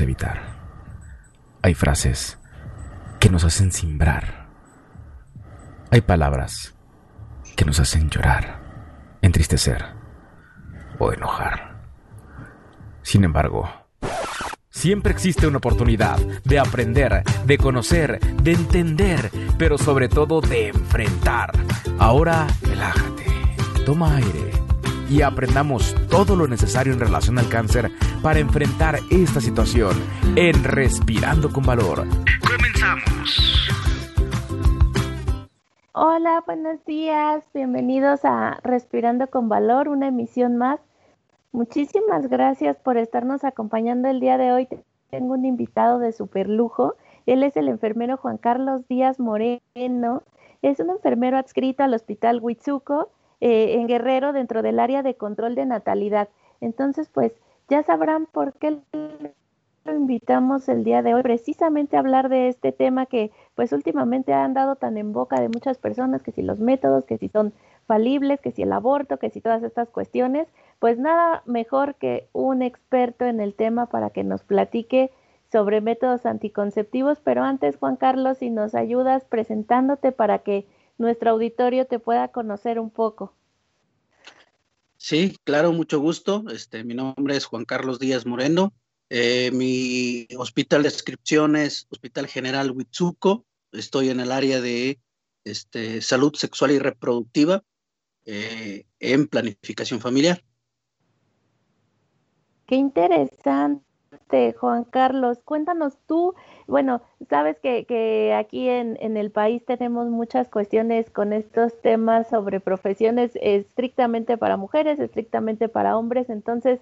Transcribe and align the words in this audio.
evitar. 0.00 0.56
Hay 1.62 1.74
frases 1.74 2.38
que 3.18 3.30
nos 3.30 3.44
hacen 3.44 3.72
simbrar. 3.72 4.46
Hay 5.90 6.02
palabras 6.02 6.74
que 7.56 7.64
nos 7.64 7.80
hacen 7.80 8.08
llorar, 8.10 8.60
entristecer 9.22 9.84
o 10.98 11.12
enojar. 11.12 11.80
Sin 13.02 13.24
embargo, 13.24 13.68
siempre 14.70 15.12
existe 15.12 15.46
una 15.46 15.58
oportunidad 15.58 16.18
de 16.44 16.58
aprender, 16.58 17.22
de 17.44 17.58
conocer, 17.58 18.20
de 18.42 18.52
entender, 18.52 19.30
pero 19.58 19.78
sobre 19.78 20.08
todo 20.08 20.40
de 20.40 20.68
enfrentar. 20.68 21.52
Ahora, 21.98 22.46
relájate, 22.62 23.24
toma 23.84 24.16
aire 24.16 24.52
y 25.10 25.22
aprendamos 25.22 25.94
todo 26.08 26.36
lo 26.36 26.46
necesario 26.46 26.92
en 26.92 27.00
relación 27.00 27.38
al 27.38 27.48
cáncer 27.48 27.90
para 28.22 28.40
enfrentar 28.40 28.96
esta 29.10 29.40
situación 29.40 29.92
en 30.36 30.64
Respirando 30.64 31.50
con 31.50 31.64
Valor. 31.64 32.06
Comenzamos. 32.46 33.68
Hola, 35.92 36.42
buenos 36.46 36.84
días. 36.84 37.44
Bienvenidos 37.54 38.20
a 38.24 38.58
Respirando 38.62 39.28
con 39.28 39.48
Valor, 39.48 39.88
una 39.88 40.08
emisión 40.08 40.56
más. 40.56 40.80
Muchísimas 41.52 42.28
gracias 42.28 42.76
por 42.76 42.96
estarnos 42.96 43.44
acompañando 43.44 44.08
el 44.08 44.20
día 44.20 44.38
de 44.38 44.52
hoy. 44.52 44.68
Tengo 45.10 45.34
un 45.34 45.44
invitado 45.44 45.98
de 45.98 46.12
super 46.12 46.48
lujo. 46.48 46.94
Él 47.26 47.42
es 47.42 47.56
el 47.56 47.68
enfermero 47.68 48.16
Juan 48.16 48.38
Carlos 48.38 48.86
Díaz 48.88 49.18
Moreno. 49.18 50.22
Es 50.62 50.80
un 50.80 50.90
enfermero 50.90 51.36
adscrito 51.38 51.82
al 51.82 51.94
Hospital 51.94 52.40
Huitzuco 52.42 53.10
eh, 53.40 53.74
en 53.74 53.86
Guerrero 53.86 54.32
dentro 54.32 54.62
del 54.62 54.80
área 54.80 55.02
de 55.02 55.14
control 55.14 55.54
de 55.54 55.66
natalidad. 55.66 56.28
Entonces, 56.60 57.08
pues 57.08 57.32
ya 57.68 57.82
sabrán 57.82 58.26
por 58.26 58.54
qué 58.54 58.78
lo 59.84 59.94
invitamos 59.94 60.68
el 60.68 60.84
día 60.84 61.02
de 61.02 61.14
hoy 61.14 61.22
precisamente 61.22 61.96
a 61.96 62.00
hablar 62.00 62.28
de 62.28 62.48
este 62.48 62.72
tema 62.72 63.06
que 63.06 63.30
pues 63.54 63.72
últimamente 63.72 64.32
ha 64.32 64.44
andado 64.44 64.76
tan 64.76 64.96
en 64.96 65.12
boca 65.12 65.40
de 65.40 65.48
muchas 65.48 65.78
personas, 65.78 66.22
que 66.22 66.32
si 66.32 66.42
los 66.42 66.60
métodos, 66.60 67.04
que 67.04 67.18
si 67.18 67.28
son 67.28 67.52
falibles, 67.86 68.40
que 68.40 68.52
si 68.52 68.62
el 68.62 68.72
aborto, 68.72 69.18
que 69.18 69.30
si 69.30 69.40
todas 69.40 69.62
estas 69.62 69.88
cuestiones, 69.88 70.48
pues 70.78 70.98
nada 70.98 71.42
mejor 71.46 71.94
que 71.94 72.28
un 72.32 72.62
experto 72.62 73.24
en 73.24 73.40
el 73.40 73.54
tema 73.54 73.86
para 73.86 74.10
que 74.10 74.24
nos 74.24 74.42
platique 74.42 75.10
sobre 75.50 75.80
métodos 75.80 76.26
anticonceptivos, 76.26 77.20
pero 77.20 77.42
antes 77.42 77.76
Juan 77.76 77.96
Carlos, 77.96 78.38
si 78.38 78.50
nos 78.50 78.74
ayudas 78.74 79.24
presentándote 79.24 80.12
para 80.12 80.40
que 80.40 80.66
nuestro 80.98 81.30
auditorio 81.30 81.86
te 81.86 81.98
pueda 81.98 82.28
conocer 82.28 82.78
un 82.78 82.90
poco. 82.90 83.32
Sí, 84.98 85.38
claro, 85.44 85.72
mucho 85.72 86.00
gusto. 86.00 86.44
Este, 86.50 86.82
mi 86.82 86.92
nombre 86.92 87.36
es 87.36 87.44
Juan 87.44 87.64
Carlos 87.64 88.00
Díaz 88.00 88.26
Moreno. 88.26 88.74
Eh, 89.10 89.50
mi 89.52 90.26
hospital 90.36 90.82
de 90.82 90.90
descripción 90.90 91.54
es 91.54 91.86
Hospital 91.88 92.26
General 92.26 92.72
Huitzuco. 92.72 93.46
Estoy 93.70 94.10
en 94.10 94.18
el 94.18 94.32
área 94.32 94.60
de 94.60 95.00
este, 95.44 96.02
salud 96.02 96.34
sexual 96.34 96.72
y 96.72 96.80
reproductiva 96.80 97.62
eh, 98.26 98.86
en 98.98 99.28
planificación 99.28 100.00
familiar. 100.00 100.42
Qué 102.66 102.74
interesante. 102.74 103.87
Juan 104.58 104.84
Carlos. 104.84 105.38
Cuéntanos 105.44 105.94
tú, 106.06 106.34
bueno, 106.66 107.02
sabes 107.28 107.58
que, 107.60 108.34
aquí 108.38 108.68
en, 108.68 108.98
en, 109.00 109.16
el 109.16 109.30
país 109.30 109.64
tenemos 109.64 110.08
muchas 110.08 110.48
cuestiones 110.48 111.10
con 111.10 111.32
estos 111.32 111.80
temas 111.80 112.28
sobre 112.28 112.60
profesiones 112.60 113.32
estrictamente 113.40 114.36
para 114.36 114.56
mujeres, 114.56 114.98
estrictamente 115.00 115.68
para 115.68 115.96
hombres, 115.96 116.28
entonces 116.30 116.80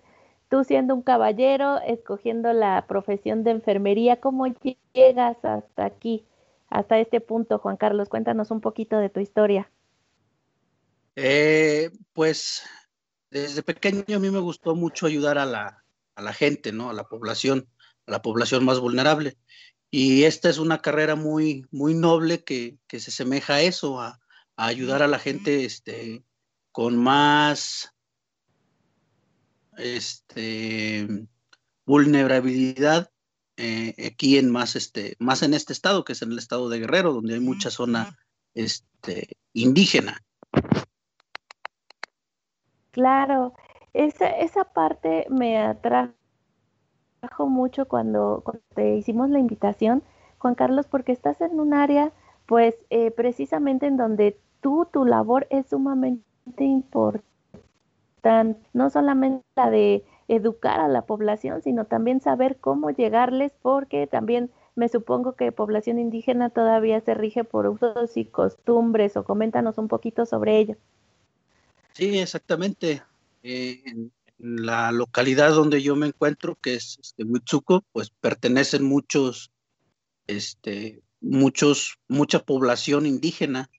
tú 0.48 0.64
siendo 0.64 0.94
un 0.94 1.02
caballero, 1.02 1.80
escogiendo 1.80 2.52
la 2.52 2.86
profesión 2.89 3.44
de 3.44 3.52
enfermería, 3.52 4.20
¿cómo 4.20 4.47
llegas 4.92 5.36
hasta 5.44 5.84
aquí, 5.84 6.24
hasta 6.69 6.98
este 6.98 7.20
punto, 7.20 7.58
Juan 7.58 7.77
Carlos? 7.77 8.08
Cuéntanos 8.08 8.50
un 8.50 8.61
poquito 8.61 8.98
de 8.98 9.08
tu 9.08 9.20
historia. 9.20 9.70
Eh, 11.14 11.90
pues 12.13 12.63
desde 13.30 13.63
pequeño 13.63 14.17
a 14.17 14.18
mí 14.18 14.30
me 14.30 14.39
gustó 14.39 14.74
mucho 14.74 15.07
ayudar 15.07 15.39
a 15.39 15.46
la, 15.46 15.86
a 16.16 16.22
la 16.22 16.32
gente, 16.32 16.72
¿no? 16.72 16.90
A 16.90 16.94
la 16.94 17.04
población, 17.04 17.68
a 18.06 18.10
la 18.10 18.22
población 18.22 18.64
más 18.64 18.80
vulnerable. 18.80 19.38
Y 19.90 20.24
esta 20.24 20.50
es 20.50 20.58
una 20.58 20.82
carrera 20.82 21.14
muy, 21.14 21.64
muy 21.70 21.94
noble 21.94 22.42
que, 22.42 22.78
se 22.88 23.10
semeja 23.10 23.54
a 23.54 23.60
eso, 23.62 24.00
a, 24.00 24.18
ayudar 24.56 25.02
a 25.02 25.06
la 25.06 25.18
gente 25.18 25.66
este, 25.66 26.24
con 26.72 26.96
más 26.96 27.92
este, 29.77 31.06
vulnerabilidad 31.84 33.10
eh, 33.58 33.94
aquí 34.06 34.38
en 34.38 34.50
más, 34.50 34.77
este, 34.77 35.16
más 35.18 35.42
en 35.42 35.52
este 35.52 35.72
estado, 35.72 36.04
que 36.04 36.14
es 36.14 36.22
en 36.22 36.33
el 36.33 36.38
estado 36.38 36.68
de 36.70 36.80
Guerrero, 36.80 37.12
donde 37.12 37.34
hay 37.34 37.40
mucha 37.40 37.70
zona 37.70 38.18
este, 38.54 39.36
indígena. 39.52 40.22
Claro, 42.90 43.54
esa, 43.96 44.29
esa 44.29 44.64
parte 44.64 45.27
me 45.30 45.58
atrajo 45.58 46.12
mucho 47.39 47.89
cuando, 47.89 48.42
te 48.74 48.96
hicimos 48.96 49.30
la 49.30 49.39
invitación, 49.39 50.02
Juan 50.39 50.55
Carlos, 50.55 50.86
porque 50.86 51.12
estás 51.12 51.40
en 51.40 51.58
un 51.58 51.74
área, 51.74 52.12
pues, 52.46 52.74
eh, 52.90 53.11
precisamente 53.11 53.86
en 53.86 53.96
donde 53.96 54.39
tú, 54.61 54.86
tu 54.92 55.05
labor 55.05 55.46
es 55.51 55.67
sumamente 55.68 56.23
importante, 56.58 57.24
no 58.73 58.90
solamente 58.90 59.45
la 59.57 59.70
de 59.70 60.05
educar 60.28 60.80
a 60.80 60.89
la 60.89 61.02
población, 61.02 61.63
sino 61.63 61.86
también 61.86 62.20
saber 62.20 62.58
cómo 62.58 62.90
llegarles, 62.90 63.52
porque 63.63 64.07
también 64.07 64.51
me 64.74 64.89
supongo 64.89 65.33
que 65.33 65.52
población 65.52 65.98
indígena 65.98 66.51
todavía 66.51 67.01
se 67.01 67.14
rige 67.14 67.45
por 67.45 67.67
usos 67.67 68.17
y 68.17 68.24
costumbres, 68.27 69.17
o 69.17 69.24
coméntanos 69.24 69.78
un 69.78 69.89
poquito 69.89 70.27
sobre 70.27 70.58
ello. 70.58 70.77
Sí, 71.92 72.18
exactamente. 72.18 73.02
Eh, 73.48 73.80
en, 73.86 74.12
la 74.39 74.90
localidad 74.90 75.55
donde 75.55 75.80
yo 75.80 75.95
me 75.95 76.08
encuentro, 76.08 76.57
que 76.57 76.74
es 76.74 76.98
este, 77.01 77.23
Huitzuco, 77.23 77.84
pues 77.92 78.11
pertenecen 78.11 78.84
muchos, 78.84 79.52
este, 80.27 81.01
muchos, 81.20 81.98
mucha 82.08 82.45
población 82.45 83.07
indígena, 83.07 83.70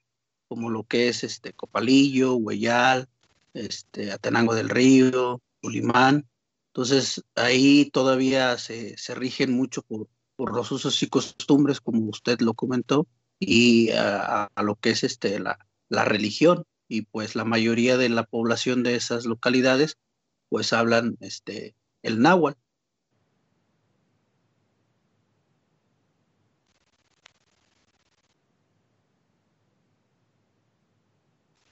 como 0.48 0.70
lo 0.70 0.84
que 0.84 1.08
es 1.08 1.22
este 1.22 1.52
Copalillo, 1.52 2.34
Hueyal, 2.36 3.08
este, 3.52 4.10
Atenango 4.10 4.54
del 4.54 4.70
Río, 4.70 5.42
Ulimán. 5.62 6.26
Entonces 6.68 7.22
ahí 7.36 7.90
todavía 7.92 8.56
se, 8.56 8.96
rigen 9.14 9.52
mucho 9.52 9.82
por, 9.82 10.08
los 10.38 10.72
usos 10.72 11.00
y 11.02 11.08
costumbres, 11.08 11.80
como 11.80 12.08
usted 12.08 12.40
lo 12.40 12.54
comentó, 12.54 13.06
y 13.38 13.90
a, 13.90 14.50
lo 14.62 14.76
que 14.76 14.90
es 14.90 15.04
este, 15.04 15.38
la, 15.38 15.58
la 15.88 16.04
religión 16.06 16.64
y 16.88 17.02
pues 17.02 17.36
la 17.36 17.44
mayoría 17.44 17.96
de 17.96 18.08
la 18.08 18.24
población 18.24 18.82
de 18.82 18.96
esas 18.96 19.26
localidades 19.26 19.96
pues 20.50 20.72
hablan 20.72 21.16
este 21.20 21.76
el 22.02 22.20
náhuatl. 22.20 22.58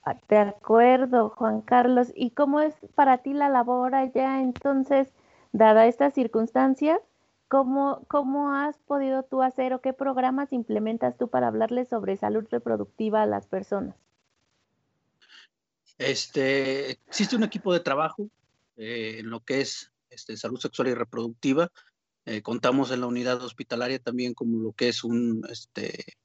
Ah, 0.04 0.16
de 0.30 0.38
acuerdo, 0.38 1.28
Juan 1.36 1.60
Carlos. 1.60 2.10
¿Y 2.14 2.30
cómo 2.30 2.60
es 2.60 2.74
para 2.94 3.18
ti 3.18 3.34
la 3.34 3.50
labor 3.50 3.94
allá 3.94 4.40
entonces, 4.40 5.12
dada 5.52 5.86
esta 5.86 6.10
circunstancia? 6.10 6.98
¿Cómo, 7.48 8.00
¿Cómo 8.08 8.52
has 8.54 8.78
podido 8.78 9.22
tú 9.24 9.42
hacer 9.42 9.74
o 9.74 9.82
qué 9.82 9.92
programas 9.92 10.54
implementas 10.54 11.18
tú 11.18 11.28
para 11.28 11.48
hablarles 11.48 11.88
sobre 11.88 12.16
salud 12.16 12.46
reproductiva 12.50 13.20
a 13.22 13.26
las 13.26 13.46
personas? 13.48 14.05
Este, 15.98 16.92
existe 17.06 17.36
un 17.36 17.44
equipo 17.44 17.72
de 17.72 17.80
trabajo 17.80 18.28
eh, 18.76 19.16
en 19.20 19.30
lo 19.30 19.40
que 19.40 19.62
es 19.62 19.92
este, 20.10 20.36
salud 20.36 20.60
sexual 20.60 20.88
y 20.88 20.94
reproductiva. 20.94 21.72
Eh, 22.26 22.42
contamos 22.42 22.90
en 22.90 23.00
la 23.00 23.06
unidad 23.06 23.42
hospitalaria 23.42 23.98
también 23.98 24.34
como 24.34 24.58
lo 24.58 24.72
que 24.72 24.88
es 24.88 25.04
un 25.04 25.46
este, 25.50 26.16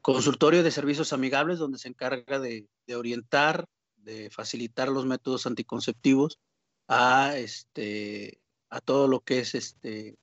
consultorio 0.00 0.62
de 0.62 0.70
servicios 0.70 1.12
amigables 1.12 1.58
donde 1.58 1.78
se 1.78 1.88
encarga 1.88 2.38
de, 2.38 2.66
orientar, 2.94 3.66
de 3.96 4.30
facilitar 4.30 4.88
los 4.88 5.04
métodos 5.04 5.46
anticonceptivos 5.46 6.38
a, 6.88 7.36
este, 7.36 8.40
a 8.70 8.80
todo 8.80 9.06
lo 9.06 9.20
que 9.20 9.40
es 9.40 9.54
este, 9.54 10.16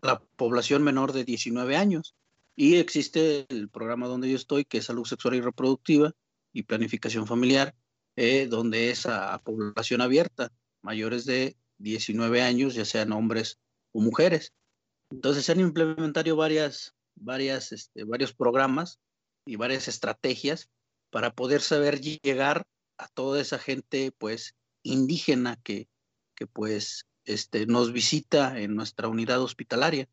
la 0.00 0.20
población 0.36 0.82
menor 0.82 1.12
de 1.12 1.24
19 1.24 1.76
años. 1.76 2.14
Y 2.56 2.76
existe 2.76 3.46
el 3.48 3.68
programa 3.68 4.08
donde 4.08 4.30
yo 4.30 4.36
estoy, 4.36 4.64
que 4.64 4.78
es 4.78 4.86
salud 4.86 5.04
sexual 5.04 5.34
y 5.34 5.40
reproductiva, 5.40 6.14
y 6.52 6.62
planificación 6.62 7.26
familiar, 7.26 7.74
eh, 8.16 8.46
donde 8.46 8.90
es 8.90 9.06
a, 9.06 9.38
población 9.42 10.00
abierta, 10.00 10.50
mayores 10.82 11.24
de 11.24 11.56
19 11.78 12.42
años, 12.42 12.74
ya 12.74 12.84
sean 12.84 13.12
hombres 13.12 13.58
o 13.92 14.00
mujeres. 14.00 14.52
Entonces 15.10 15.44
se 15.44 15.52
han 15.52 15.60
implementado 15.60 16.36
varias, 16.36 16.94
varias, 17.14 17.72
este, 17.72 18.04
varios 18.04 18.32
programas 18.32 18.98
y 19.46 19.56
varias 19.56 19.88
estrategias 19.88 20.68
para 21.10 21.32
poder 21.32 21.60
saber 21.60 22.00
llegar 22.00 22.64
a 22.98 23.08
toda 23.08 23.40
esa 23.40 23.58
gente 23.58 24.12
pues 24.18 24.54
indígena 24.82 25.56
que, 25.62 25.88
que 26.34 26.46
pues 26.46 27.06
este, 27.24 27.66
nos 27.66 27.92
visita 27.92 28.58
en 28.58 28.74
nuestra 28.74 29.08
unidad 29.08 29.40
hospitalaria. 29.42 30.08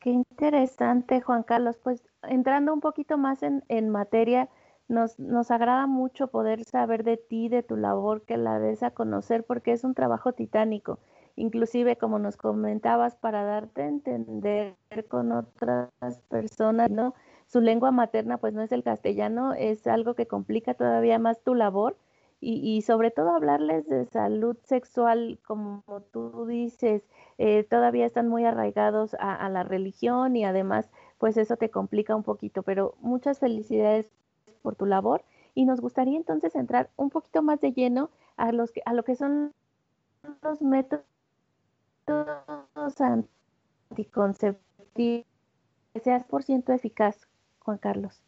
Qué 0.00 0.10
interesante, 0.10 1.20
Juan 1.20 1.42
Carlos. 1.42 1.76
Pues 1.82 2.02
entrando 2.28 2.72
un 2.72 2.80
poquito 2.80 3.18
más 3.18 3.42
en, 3.42 3.88
materia, 3.90 4.48
nos, 4.88 5.18
nos, 5.18 5.50
agrada 5.50 5.86
mucho 5.86 6.28
poder 6.28 6.64
saber 6.64 7.04
de 7.04 7.16
ti, 7.16 7.48
de 7.48 7.62
tu 7.62 7.76
labor, 7.76 8.22
que 8.22 8.36
la 8.36 8.58
des 8.58 8.82
a 8.82 8.90
conocer, 8.92 9.44
porque 9.44 9.72
es 9.72 9.84
un 9.84 9.94
trabajo 9.94 10.32
titánico. 10.32 10.98
Inclusive, 11.36 11.96
como 11.96 12.18
nos 12.18 12.36
comentabas, 12.36 13.14
para 13.16 13.44
darte 13.44 13.82
a 13.82 13.88
entender 13.88 14.74
con 15.08 15.32
otras 15.32 15.90
personas, 16.28 16.90
¿no? 16.90 17.14
Su 17.46 17.60
lengua 17.60 17.90
materna, 17.90 18.38
pues 18.38 18.54
no 18.54 18.62
es 18.62 18.72
el 18.72 18.82
castellano, 18.82 19.52
es 19.52 19.86
algo 19.86 20.14
que 20.14 20.26
complica 20.26 20.74
todavía 20.74 21.18
más 21.18 21.42
tu 21.42 21.54
labor. 21.54 21.96
Y, 22.40 22.76
y 22.76 22.82
sobre 22.82 23.10
todo 23.10 23.30
hablarles 23.30 23.86
de 23.88 24.04
salud 24.06 24.56
sexual, 24.62 25.38
como 25.46 25.82
tú 26.12 26.46
dices, 26.46 27.02
eh, 27.38 27.64
todavía 27.64 28.06
están 28.06 28.28
muy 28.28 28.44
arraigados 28.44 29.14
a 29.18 29.48
la 29.48 29.62
religión 29.62 30.36
y 30.36 30.44
además, 30.44 30.90
pues 31.18 31.36
eso 31.36 31.56
te 31.56 31.70
complica 31.70 32.14
un 32.14 32.22
poquito. 32.22 32.62
Pero 32.62 32.94
muchas 33.00 33.38
felicidades 33.38 34.06
por 34.62 34.76
tu 34.76 34.86
labor 34.86 35.24
y 35.54 35.64
nos 35.64 35.80
gustaría 35.80 36.16
entonces 36.16 36.54
entrar 36.54 36.90
un 36.96 37.10
poquito 37.10 37.42
más 37.42 37.60
de 37.60 37.72
lleno 37.72 38.10
a, 38.36 38.52
los 38.52 38.72
que, 38.72 38.82
a 38.84 38.92
lo 38.92 39.04
que 39.04 39.16
son 39.16 39.54
los 40.42 40.60
métodos 40.60 41.04
anticonceptivos 43.90 44.66
que 45.96 46.00
seas 46.00 46.24
por 46.24 46.42
ciento 46.42 46.72
eficaz, 46.72 47.26
Juan 47.60 47.78
Carlos. 47.78 48.22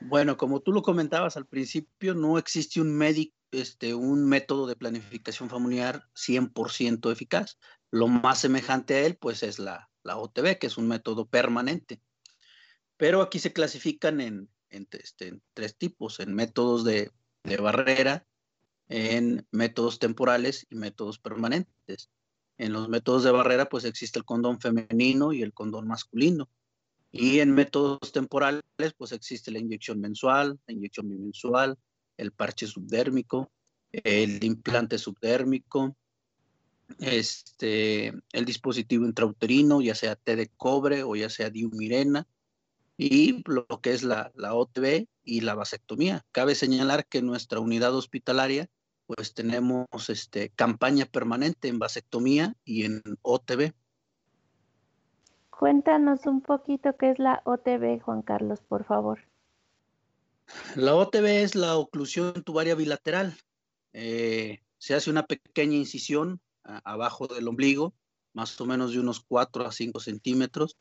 Bueno, 0.00 0.36
como 0.36 0.60
tú 0.60 0.72
lo 0.72 0.82
comentabas 0.82 1.36
al 1.36 1.46
principio, 1.46 2.14
no 2.14 2.38
existe 2.38 2.80
un 2.80 2.96
médico, 2.96 3.34
este, 3.50 3.94
un 3.94 4.28
método 4.28 4.68
de 4.68 4.76
planificación 4.76 5.50
familiar 5.50 6.04
100% 6.14 7.10
eficaz. 7.10 7.58
Lo 7.90 8.06
más 8.06 8.38
semejante 8.38 8.94
a 8.94 9.00
él, 9.00 9.16
pues, 9.16 9.42
es 9.42 9.58
la, 9.58 9.87
la 10.02 10.16
OTB, 10.16 10.58
que 10.58 10.66
es 10.66 10.78
un 10.78 10.88
método 10.88 11.26
permanente. 11.26 12.00
Pero 12.96 13.22
aquí 13.22 13.38
se 13.38 13.52
clasifican 13.52 14.20
en, 14.20 14.50
este, 14.70 15.28
en, 15.28 15.42
tres 15.54 15.76
tipos, 15.76 16.20
en 16.20 16.34
métodos 16.34 16.84
de, 16.84 17.10
de, 17.44 17.56
barrera, 17.56 18.26
en 18.88 19.46
métodos 19.50 19.98
temporales 19.98 20.66
y 20.70 20.76
métodos 20.76 21.18
permanentes. 21.18 22.10
En 22.56 22.72
los 22.72 22.88
métodos 22.88 23.22
de 23.22 23.30
barrera, 23.30 23.68
pues 23.68 23.84
existe 23.84 24.18
el 24.18 24.24
condón 24.24 24.60
femenino 24.60 25.32
y 25.32 25.42
el 25.42 25.52
condón 25.52 25.86
masculino. 25.86 26.50
Y 27.10 27.38
en 27.38 27.52
métodos 27.52 28.12
temporales, 28.12 28.62
pues 28.96 29.12
existe 29.12 29.50
la 29.50 29.58
inyección 29.58 30.00
mensual, 30.00 30.58
la 30.66 30.74
inyección 30.74 31.08
bimensual, 31.08 31.78
el 32.16 32.32
parche 32.32 32.66
subdérmico, 32.66 33.50
el 33.92 34.42
implante 34.44 34.98
subdérmico, 34.98 35.96
este, 36.98 38.12
el 38.32 38.44
dispositivo 38.44 39.04
intrauterino, 39.04 39.80
ya 39.80 39.94
sea 39.94 40.16
té 40.16 40.36
de 40.36 40.48
cobre 40.48 41.02
o 41.02 41.14
ya 41.16 41.30
sea 41.30 41.50
diumirena, 41.50 42.26
y 42.96 43.42
lo 43.46 43.66
que 43.80 43.92
es 43.92 44.02
la, 44.02 44.32
la 44.34 44.54
OTB 44.54 45.06
y 45.22 45.40
la 45.42 45.54
vasectomía. 45.54 46.24
Cabe 46.32 46.54
señalar 46.54 47.06
que 47.06 47.18
en 47.18 47.26
nuestra 47.26 47.60
unidad 47.60 47.94
hospitalaria 47.94 48.68
pues 49.06 49.32
tenemos 49.32 50.10
este, 50.10 50.50
campaña 50.50 51.06
permanente 51.06 51.68
en 51.68 51.78
vasectomía 51.78 52.54
y 52.64 52.84
en 52.84 53.02
OTB. 53.22 53.72
Cuéntanos 55.48 56.26
un 56.26 56.42
poquito 56.42 56.94
qué 56.98 57.12
es 57.12 57.18
la 57.18 57.40
OTB, 57.44 58.00
Juan 58.02 58.20
Carlos, 58.20 58.60
por 58.68 58.84
favor. 58.84 59.20
La 60.76 60.94
OTB 60.94 61.24
es 61.24 61.54
la 61.54 61.76
oclusión 61.76 62.42
tubaria 62.44 62.74
bilateral. 62.74 63.34
Eh, 63.94 64.60
se 64.76 64.94
hace 64.94 65.10
una 65.10 65.24
pequeña 65.24 65.76
incisión 65.76 66.40
a, 66.68 66.78
abajo 66.84 67.26
del 67.26 67.48
ombligo, 67.48 67.94
más 68.32 68.60
o 68.60 68.66
menos 68.66 68.92
de 68.92 69.00
unos 69.00 69.20
4 69.20 69.66
a 69.66 69.72
5 69.72 69.98
centímetros, 69.98 70.76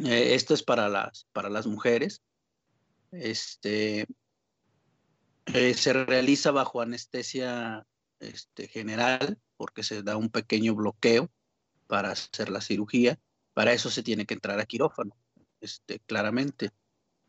eh, 0.00 0.34
esto 0.34 0.54
es 0.54 0.62
para 0.62 0.88
las, 0.88 1.26
para 1.32 1.50
las 1.50 1.66
mujeres. 1.66 2.22
Este, 3.10 4.06
eh, 5.46 5.74
se 5.74 5.92
realiza 5.92 6.50
bajo 6.50 6.80
anestesia 6.80 7.86
este, 8.20 8.68
general 8.68 9.38
porque 9.56 9.82
se 9.82 10.02
da 10.02 10.16
un 10.16 10.30
pequeño 10.30 10.74
bloqueo 10.74 11.30
para 11.86 12.10
hacer 12.10 12.48
la 12.48 12.60
cirugía. 12.60 13.18
Para 13.52 13.72
eso 13.72 13.90
se 13.90 14.02
tiene 14.02 14.24
que 14.24 14.34
entrar 14.34 14.58
a 14.58 14.64
quirófano, 14.64 15.14
este, 15.60 16.00
claramente. 16.00 16.70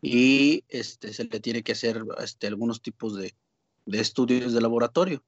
Y 0.00 0.64
este, 0.68 1.12
se 1.12 1.24
le 1.24 1.40
tiene 1.40 1.62
que 1.62 1.72
hacer 1.72 2.02
este, 2.18 2.46
algunos 2.46 2.80
tipos 2.80 3.16
de, 3.16 3.34
de 3.84 4.00
estudios 4.00 4.52
de 4.54 4.60
laboratorio. 4.60 5.22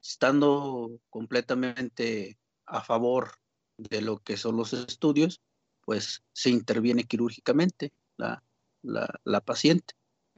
Estando 0.00 1.00
completamente 1.10 2.38
a 2.66 2.82
favor 2.82 3.32
de 3.76 4.02
lo 4.02 4.18
que 4.18 4.36
son 4.36 4.56
los 4.56 4.72
estudios, 4.72 5.40
pues 5.84 6.22
se 6.32 6.50
interviene 6.50 7.04
quirúrgicamente 7.04 7.92
la, 8.16 8.42
la, 8.82 9.08
la 9.24 9.40
paciente. 9.40 9.94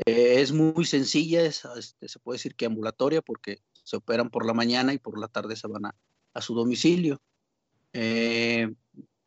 Eh, 0.07 0.41
es 0.41 0.53
muy 0.53 0.85
sencilla, 0.85 1.43
es, 1.43 1.65
este, 1.77 2.09
se 2.09 2.19
puede 2.21 2.37
decir 2.37 2.55
que 2.55 2.67
ambulatoria 2.67 3.21
porque 3.21 3.61
se 3.83 3.97
operan 3.97 4.31
por 4.31 4.47
la 4.47 4.55
mañana 4.55 4.95
y 4.95 4.99
por 4.99 5.19
la 5.19 5.29
tarde 5.29 5.57
se 5.57 5.69
van 5.69 5.87
a, 5.87 6.41
su 6.41 6.55
domicilio. 6.55 7.21
Eh, 7.93 8.73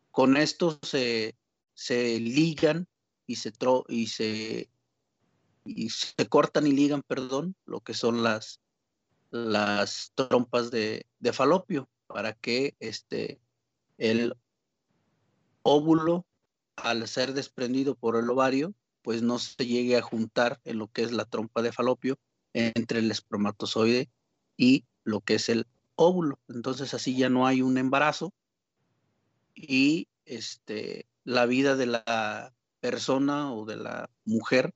con 0.10 0.38
esto 0.38 0.80
se, 0.82 1.36
se 1.74 2.20
ligan 2.20 2.88
y 3.28 3.36
se, 3.36 3.52
tro, 3.52 3.86
y, 3.88 4.08
se, 4.08 4.70
y 5.66 5.90
se 5.90 6.28
cortan 6.28 6.66
y 6.66 6.72
ligan, 6.72 7.04
perdón, 7.04 7.56
lo 7.66 7.82
que 7.82 7.94
son 7.94 8.24
las, 8.24 8.62
las 9.34 10.12
trompas 10.14 10.70
de, 10.70 11.08
de 11.18 11.34
falopio 11.34 11.90
para 12.06 12.34
que 12.34 12.76
este, 12.80 13.42
el 13.98 14.36
óvulo, 15.64 16.28
al 16.76 17.08
ser 17.08 17.34
desprendido 17.34 17.96
por 17.96 18.16
el 18.16 18.30
ovario, 18.30 18.76
pues 19.02 19.24
no 19.24 19.40
se 19.40 19.66
llegue 19.66 19.98
a 19.98 20.04
juntar 20.04 20.62
en 20.66 20.78
lo 20.78 20.88
que 20.88 21.02
es 21.02 21.12
la 21.12 21.26
trompa 21.26 21.64
de 21.64 21.72
falopio 21.72 22.20
entre 22.54 23.00
el 23.00 23.10
espermatozoide 23.10 24.08
y 24.56 24.86
lo 25.04 25.22
que 25.22 25.36
es 25.36 25.50
el 25.50 25.66
óvulo. 25.96 26.38
Entonces 26.48 26.94
así 26.94 27.18
ya 27.18 27.30
no 27.30 27.48
hay 27.48 27.64
un 27.64 27.80
embarazo 27.80 28.34
y 29.56 30.10
este, 30.26 31.08
la 31.24 31.48
vida 31.48 31.76
de 31.76 31.88
la 31.88 32.54
persona 32.82 33.52
o 33.52 33.66
de 33.66 33.78
la 33.78 34.12
mujer 34.26 34.76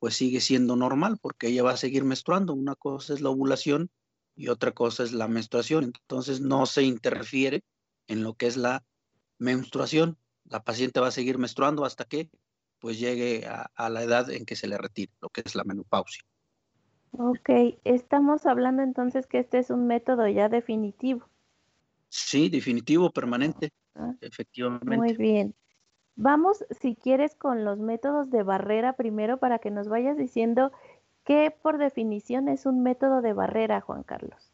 pues 0.00 0.16
sigue 0.16 0.40
siendo 0.40 0.74
normal 0.74 1.18
porque 1.20 1.48
ella 1.48 1.62
va 1.62 1.72
a 1.72 1.76
seguir 1.76 2.04
menstruando. 2.04 2.54
Una 2.54 2.74
cosa 2.74 3.14
es 3.14 3.20
la 3.20 3.30
ovulación 3.30 3.90
y 4.34 4.48
otra 4.48 4.72
cosa 4.72 5.04
es 5.04 5.12
la 5.12 5.28
menstruación. 5.28 5.84
Entonces 5.84 6.40
no 6.40 6.66
se 6.66 6.82
interfiere 6.82 7.62
en 8.08 8.24
lo 8.24 8.34
que 8.34 8.46
es 8.48 8.56
la 8.56 8.82
menstruación. 9.38 10.16
La 10.44 10.64
paciente 10.64 10.98
va 10.98 11.08
a 11.08 11.12
seguir 11.12 11.38
menstruando 11.38 11.84
hasta 11.84 12.04
que 12.04 12.28
pues 12.80 12.98
llegue 12.98 13.46
a, 13.46 13.70
a, 13.74 13.90
la 13.90 14.02
edad 14.02 14.30
en 14.30 14.46
que 14.46 14.56
se 14.56 14.66
le 14.66 14.78
retire, 14.78 15.12
lo 15.20 15.28
que 15.28 15.42
es 15.44 15.54
la 15.54 15.64
menopausia. 15.64 16.24
Ok, 17.12 17.50
estamos 17.84 18.46
hablando 18.46 18.82
entonces 18.82 19.26
que 19.26 19.38
este 19.38 19.58
es 19.58 19.68
un 19.68 19.86
método 19.86 20.26
ya 20.28 20.48
definitivo. 20.48 21.28
Sí, 22.08 22.48
definitivo, 22.48 23.10
permanente, 23.10 23.70
ah, 23.94 24.14
efectivamente. 24.20 24.96
Muy 24.96 25.14
bien. 25.14 25.54
Vamos, 26.22 26.66
si 26.82 26.96
quieres, 26.96 27.34
con 27.34 27.64
los 27.64 27.78
métodos 27.78 28.30
de 28.30 28.42
barrera 28.42 28.94
primero 28.94 29.38
para 29.38 29.58
que 29.58 29.70
nos 29.70 29.88
vayas 29.88 30.18
diciendo 30.18 30.70
qué 31.24 31.50
por 31.62 31.78
definición 31.78 32.48
es 32.48 32.66
un 32.66 32.82
método 32.82 33.22
de 33.22 33.32
barrera, 33.32 33.80
Juan 33.80 34.02
Carlos. 34.02 34.52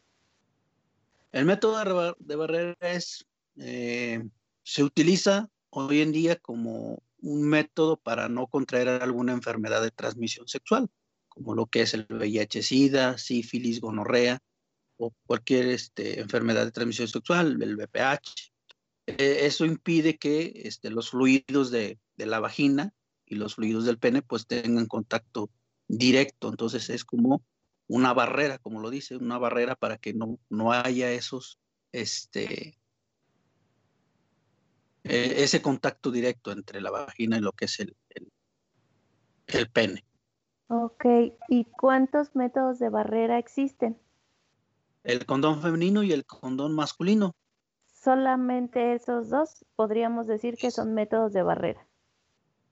El 1.33 1.43
método 1.43 2.15
de 2.19 2.35
barrera 2.37 2.77
es 2.79 3.27
eh, 3.57 4.23
se 4.63 4.83
utiliza 4.85 5.49
hoy 5.69 6.01
en 6.01 6.13
día 6.13 6.37
como 6.37 7.03
un 7.21 7.49
método 7.49 7.97
para 7.97 8.29
no 8.29 8.47
contraer 8.47 8.87
alguna 8.87 9.33
enfermedad 9.33 9.81
de 9.81 9.91
transmisión 9.91 10.47
sexual, 10.47 10.89
como 11.27 11.53
lo 11.53 11.65
que 11.65 11.81
es 11.81 11.93
el 11.93 12.07
VIH-Sida, 12.07 13.17
sífilis, 13.17 13.81
gonorrea 13.81 14.39
o 14.95 15.13
cualquier 15.25 15.67
este, 15.67 16.21
enfermedad 16.21 16.63
de 16.63 16.71
transmisión 16.71 17.09
sexual, 17.09 17.61
el 17.61 17.75
VPH. 17.75 18.53
Eh, 19.07 19.45
eso 19.45 19.65
impide 19.65 20.17
que 20.17 20.61
este, 20.65 20.89
los 20.89 21.11
fluidos 21.11 21.71
de, 21.71 21.97
de, 22.17 22.25
la 22.25 22.39
vagina 22.39 22.93
y 23.25 23.35
los 23.35 23.55
fluidos 23.55 23.85
del 23.85 23.97
pene 23.97 24.21
pues 24.21 24.47
tengan 24.47 24.85
contacto 24.85 25.49
directo, 25.87 26.49
entonces 26.49 26.89
es 26.89 27.05
como 27.05 27.41
una 27.87 28.13
barrera, 28.13 28.59
como 28.59 28.81
lo 28.81 28.89
dice, 28.89 29.15
una 29.15 29.37
barrera 29.37 29.75
para 29.75 29.97
que 29.97 30.13
no, 30.13 30.37
no 30.49 30.73
haya 30.73 31.11
esos 31.11 31.57
este, 31.93 32.77
eh, 35.03 35.35
ese 35.37 35.61
contacto 35.61 36.11
directo 36.11 36.51
entre 36.51 36.81
la 36.81 36.91
vagina 36.91 37.37
y 37.37 37.41
lo 37.41 37.53
que 37.53 37.65
es 37.65 37.79
el, 37.79 37.95
el, 38.09 38.31
el 39.47 39.69
pene. 39.69 40.05
Ok, 40.67 41.05
¿y 41.47 41.63
cuántos 41.63 42.35
métodos 42.35 42.77
de 42.79 42.89
barrera 42.89 43.39
existen? 43.39 43.97
El 45.05 45.25
condón 45.25 45.61
femenino 45.61 46.03
y 46.03 46.11
el 46.11 46.25
condón 46.25 46.75
masculino. 46.75 47.37
Solamente 48.01 48.93
esos 48.93 49.29
dos 49.29 49.65
podríamos 49.75 50.27
decir 50.27 50.55
que 50.55 50.71
son 50.71 50.93
métodos 50.93 51.33
de 51.33 51.43
barrera. 51.43 51.87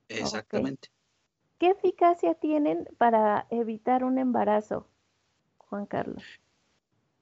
Exactamente. 0.07 0.89
Okay. 0.89 0.95
¿Qué 1.57 1.69
eficacia 1.71 2.35
tienen 2.35 2.87
para 2.97 3.47
evitar 3.49 4.03
un 4.03 4.17
embarazo, 4.17 4.87
Juan 5.57 5.85
Carlos? 5.85 6.23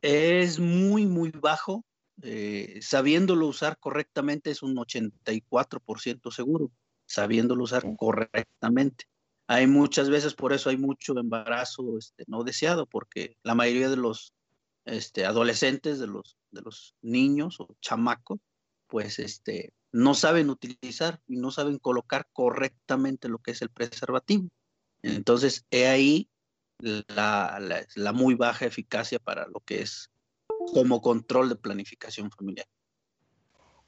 Es 0.01 0.59
muy, 0.59 1.05
muy 1.05 1.31
bajo. 1.31 1.85
Eh, 2.21 2.79
sabiéndolo 2.81 3.47
usar 3.47 3.79
correctamente 3.79 4.51
es 4.51 4.61
un 4.61 4.75
84% 4.75 6.31
seguro, 6.31 6.71
sabiéndolo 7.05 7.63
usar 7.63 7.83
correctamente. 7.95 9.05
Hay 9.47 9.67
muchas 9.67 10.09
veces, 10.09 10.33
por 10.33 10.51
eso 10.53 10.69
hay 10.69 10.77
mucho 10.77 11.17
embarazo 11.17 11.97
este, 11.97 12.23
no 12.27 12.43
deseado, 12.43 12.85
porque 12.85 13.37
la 13.43 13.55
mayoría 13.55 13.89
de 13.89 13.97
los 13.97 14.33
este, 14.85 15.25
adolescentes, 15.25 15.99
de 15.99 16.07
los, 16.07 16.37
de 16.53 16.61
los 16.61 16.95
niños 17.01 17.59
o 17.59 17.75
chamacos, 17.81 18.39
pues 18.87 19.19
este, 19.19 19.73
no 19.91 20.13
saben 20.13 20.49
utilizar 20.49 21.19
y 21.27 21.37
no 21.37 21.51
saben 21.51 21.79
colocar 21.79 22.27
correctamente 22.31 23.27
lo 23.27 23.39
que 23.39 23.51
es 23.51 23.61
el 23.61 23.69
preservativo. 23.69 24.49
Entonces, 25.01 25.65
he 25.71 25.87
ahí 25.87 26.29
la, 26.79 27.59
la, 27.95 28.13
muy 28.13 28.35
baja 28.35 28.65
eficacia 28.65 29.19
para 29.19 29.47
lo 29.47 29.59
que 29.61 29.81
es 29.81 30.11
como 30.73 31.01
control 31.01 31.49
de 31.49 31.55
planificación 31.55 32.31
familiar. 32.31 32.65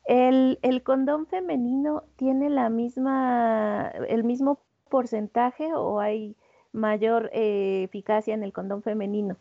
El, 0.05 0.60
el, 0.62 0.84
condón 0.84 1.25
femenino 1.25 2.03
tiene 2.15 2.50
la 2.50 2.69
misma, 2.69 3.88
el 4.07 4.24
mismo 4.24 4.62
porcentaje 4.89 5.74
o 5.74 6.00
hay 6.00 6.36
mayor 6.75 7.29
eh, 7.34 7.84
eficacia 7.84 8.34
en 8.34 8.43
el 8.43 8.53
condón 8.53 8.84
femenino? 8.84 9.38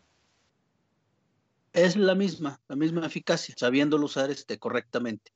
Es 1.75 1.97
la 1.97 2.15
misma, 2.15 2.61
la 2.69 2.77
misma 2.77 3.05
eficacia, 3.05 3.53
sabiéndolo 3.59 4.07
usar 4.07 4.31
este, 4.31 4.61
correctamente. 4.61 5.33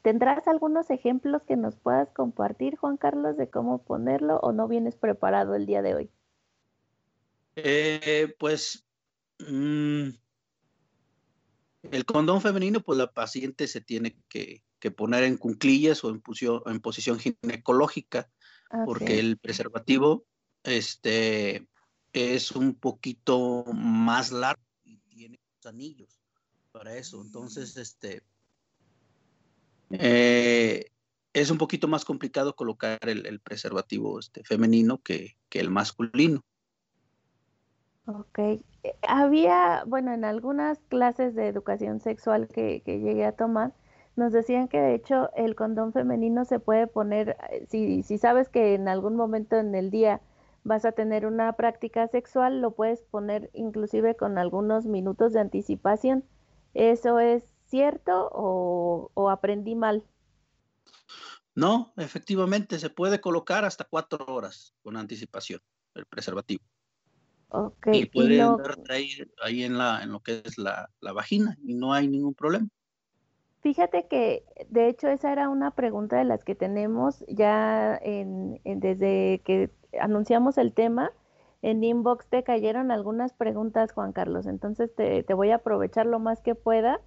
¿Tendrás 0.00 0.48
algunos 0.48 0.88
ejemplos 0.88 1.42
que 1.46 1.56
nos 1.56 1.76
puedas 1.76 2.10
compartir, 2.14 2.76
Juan 2.76 2.96
Carlos, 2.96 3.36
de 3.36 3.50
cómo 3.50 3.84
ponerlo 3.84 4.38
o 4.38 4.52
no 4.52 4.66
vienes 4.66 4.96
preparado 4.96 5.54
el 5.54 5.66
día 5.66 5.82
de 5.82 5.94
hoy? 5.94 6.10
Eh, 7.56 8.34
pues 8.38 8.86
mm, 9.40 10.08
el 11.90 12.04
condón 12.06 12.40
femenino, 12.40 12.80
pues 12.80 12.96
la 12.98 13.12
paciente 13.12 13.68
se 13.68 13.82
tiene 13.82 14.16
que, 14.28 14.62
poner 14.96 15.24
en 15.24 15.36
cunclillas 15.36 16.02
o 16.04 16.08
en, 16.08 16.22
en 16.64 16.80
posición 16.80 17.18
ginecológica, 17.18 18.30
porque 18.86 19.18
el 19.18 19.36
preservativo 19.36 20.24
este, 20.62 21.68
es 22.14 22.52
un 22.52 22.74
poquito 22.76 23.66
más 23.74 24.32
largo 24.32 24.69
anillos 25.66 26.20
para 26.72 26.96
eso. 26.96 27.20
Entonces, 27.22 27.76
este, 27.76 28.22
eh, 29.90 30.86
es 31.32 31.50
un 31.50 31.58
poquito 31.58 31.88
más 31.88 32.04
complicado 32.04 32.54
colocar 32.54 32.98
el, 33.02 33.40
preservativo 33.40 34.18
este, 34.18 34.42
femenino 34.44 34.98
que, 34.98 35.36
el 35.50 35.70
masculino. 35.70 36.42
Ok. 38.06 38.62
Había, 39.06 39.84
bueno, 39.86 40.12
en 40.12 40.24
algunas 40.24 40.78
clases 40.88 41.34
de 41.34 41.48
educación 41.48 42.00
sexual 42.00 42.48
que, 42.48 42.82
llegué 42.86 43.24
a 43.24 43.32
tomar, 43.32 43.72
nos 44.16 44.32
decían 44.32 44.68
que 44.68 44.80
de 44.80 44.94
hecho 44.94 45.30
el 45.36 45.54
condón 45.54 45.92
femenino 45.92 46.44
se 46.44 46.58
puede 46.58 46.86
poner, 46.86 47.36
eh, 47.50 47.66
si, 47.68 48.02
si 48.02 48.18
sabes 48.18 48.48
que 48.48 48.74
en 48.74 48.88
algún 48.88 49.16
momento 49.16 49.56
en 49.56 49.74
el 49.74 49.90
día 49.90 50.20
vas 50.64 50.84
a 50.84 50.92
tener 50.92 51.26
una 51.26 51.52
práctica 51.54 52.06
sexual, 52.08 52.60
lo 52.60 52.72
puedes 52.72 53.02
poner 53.02 53.50
inclusive 53.54 54.16
con 54.16 54.38
algunos 54.38 54.86
minutos 54.86 55.32
de 55.32 55.40
anticipación. 55.40 56.24
¿Eso 56.74 57.18
es 57.18 57.44
cierto 57.66 58.30
o, 58.32 59.30
aprendí 59.30 59.74
mal? 59.74 60.04
No, 61.54 61.92
efectivamente, 61.96 62.78
se 62.78 62.90
puede 62.90 63.20
colocar 63.20 63.64
hasta 63.64 63.84
cuatro 63.84 64.24
horas 64.26 64.74
con 64.82 64.96
anticipación 64.96 65.60
el 65.94 66.06
preservativo. 66.06 66.62
Ok. 67.48 67.88
Y 67.92 68.06
puede 68.06 68.40
ahí, 69.42 69.64
en, 69.64 69.76
la, 69.76 70.02
en 70.02 70.12
lo 70.12 70.20
que 70.20 70.42
es 70.44 70.56
la, 70.56 70.88
vagina 71.00 71.56
y 71.64 71.74
no 71.74 71.92
hay 71.92 72.06
ningún 72.06 72.34
problema. 72.34 72.68
Fíjate 73.60 74.06
que, 74.06 74.44
de 74.68 74.88
hecho, 74.88 75.08
esa 75.08 75.32
era 75.32 75.48
una 75.50 75.70
pregunta 75.72 76.16
de 76.16 76.24
las 76.24 76.44
que 76.44 76.54
tenemos 76.54 77.24
ya 77.28 77.98
en, 78.02 78.60
desde 78.64 79.42
que 79.44 79.70
anunciamos 80.00 80.56
el 80.56 80.72
tema. 80.72 81.12
En 81.60 81.84
inbox 81.84 82.26
te 82.28 82.42
cayeron 82.42 82.90
algunas 82.90 83.34
preguntas, 83.34 83.92
Juan 83.92 84.12
Carlos. 84.12 84.46
Entonces 84.46 84.94
te, 84.94 85.22
te 85.22 85.34
voy 85.34 85.50
a 85.50 85.56
aprovechar 85.56 86.06
lo 86.06 86.18
más 86.18 86.40
que 86.40 86.54
pueda 86.54 87.00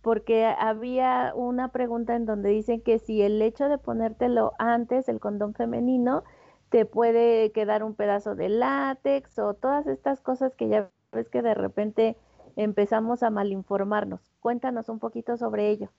porque 0.00 0.46
había 0.46 1.32
una 1.34 1.68
pregunta 1.68 2.14
en 2.16 2.24
donde 2.24 2.50
dicen 2.50 2.80
que 2.80 2.98
si 2.98 3.20
el 3.20 3.42
hecho 3.42 3.68
de 3.68 3.78
ponértelo 3.78 4.52
antes, 4.58 5.08
el 5.08 5.20
condón 5.20 5.54
femenino, 5.54 6.24
te 6.70 6.86
puede 6.86 7.52
quedar 7.52 7.82
un 7.82 7.94
pedazo 7.94 8.34
de 8.34 8.48
látex 8.48 9.38
o 9.38 9.54
todas 9.54 9.86
estas 9.86 10.20
cosas 10.20 10.54
que 10.54 10.68
ya 10.68 10.90
ves 11.12 11.28
que 11.28 11.42
de 11.42 11.54
repente 11.54 12.16
empezamos 12.58 13.22
a 13.22 13.30
malinformarnos. 13.30 14.20
Cuéntanos 14.40 14.88
un 14.88 14.98
poquito 14.98 15.36
sobre 15.36 15.70
ello. 15.70 15.90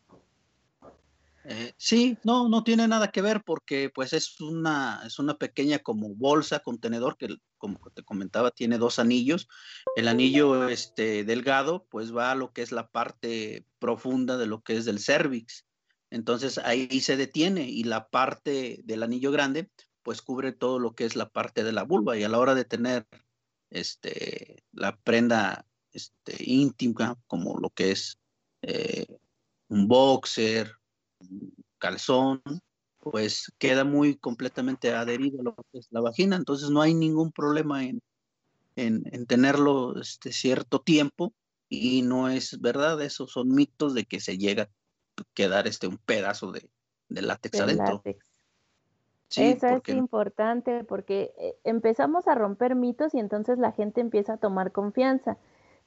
Eh, 1.45 1.73
sí, 1.77 2.17
no, 2.23 2.49
no 2.49 2.63
tiene 2.63 2.87
nada 2.87 3.11
que 3.11 3.21
ver 3.21 3.43
porque 3.45 3.89
pues 3.89 4.11
es 4.11 4.39
una, 4.41 5.01
es 5.05 5.19
una 5.19 5.37
pequeña 5.37 5.79
como 5.79 6.13
bolsa, 6.13 6.59
contenedor 6.59 7.17
que 7.17 7.37
como 7.57 7.79
te 7.91 8.03
comentaba 8.03 8.51
tiene 8.51 8.77
dos 8.77 8.99
anillos. 8.99 9.47
El 9.95 10.09
anillo 10.09 10.67
este, 10.67 11.23
delgado 11.23 11.85
pues 11.89 12.15
va 12.15 12.31
a 12.31 12.35
lo 12.35 12.51
que 12.51 12.61
es 12.61 12.73
la 12.73 12.89
parte 12.89 13.65
profunda 13.79 14.37
de 14.37 14.47
lo 14.47 14.61
que 14.61 14.75
es 14.75 14.83
del 14.83 14.99
cervix. 14.99 15.65
Entonces 16.11 16.57
ahí 16.57 16.99
se 16.99 17.15
detiene 17.15 17.69
y 17.69 17.85
la 17.85 18.09
parte 18.09 18.81
del 18.83 19.01
anillo 19.03 19.31
grande 19.31 19.69
pues 20.03 20.21
cubre 20.21 20.51
todo 20.51 20.77
lo 20.77 20.93
que 20.93 21.05
es 21.05 21.15
la 21.15 21.29
parte 21.29 21.63
de 21.63 21.71
la 21.71 21.83
vulva 21.83 22.17
y 22.17 22.23
a 22.23 22.29
la 22.29 22.39
hora 22.39 22.53
de 22.53 22.65
tener 22.65 23.07
este, 23.69 24.63
la 24.73 24.97
prenda 24.97 25.65
este, 25.93 26.35
íntima 26.39 27.17
como 27.27 27.59
lo 27.59 27.69
que 27.69 27.91
es 27.91 28.17
eh, 28.61 29.05
un 29.67 29.87
boxer, 29.87 30.71
calzón, 31.77 32.41
pues 32.99 33.51
queda 33.57 33.83
muy 33.83 34.15
completamente 34.15 34.93
adherido 34.93 35.39
a 35.39 35.43
lo 35.43 35.55
que 35.55 35.79
es 35.79 35.87
la 35.91 36.01
vagina, 36.01 36.35
entonces 36.35 36.69
no 36.69 36.81
hay 36.81 36.93
ningún 36.93 37.31
problema 37.31 37.83
en, 37.83 38.01
en, 38.75 39.25
tenerlo 39.25 39.99
este 39.99 40.31
cierto 40.31 40.79
tiempo 40.79 41.33
y 41.69 42.01
no 42.01 42.29
es 42.29 42.59
verdad, 42.61 43.01
esos 43.01 43.31
son 43.31 43.49
mitos 43.49 43.93
de 43.93 44.05
que 44.05 44.19
se 44.19 44.37
llega 44.37 44.63
a 44.63 45.23
quedar 45.33 45.67
este 45.67 45.87
un 45.87 45.97
pedazo 45.97 46.51
de, 46.51 46.69
látex 47.09 47.59
adentro. 47.59 48.01
Eso 49.35 49.67
es 49.67 49.89
importante 49.89 50.83
porque 50.83 51.33
eh, 51.37 51.55
empezamos 51.63 52.27
a 52.27 52.33
romper 52.33 52.75
mitos 52.75 53.13
y 53.13 53.19
entonces 53.19 53.59
la 53.59 53.71
gente 53.71 54.01
empieza 54.01 54.33
a 54.33 54.37
tomar 54.37 54.71
confianza. 54.71 55.37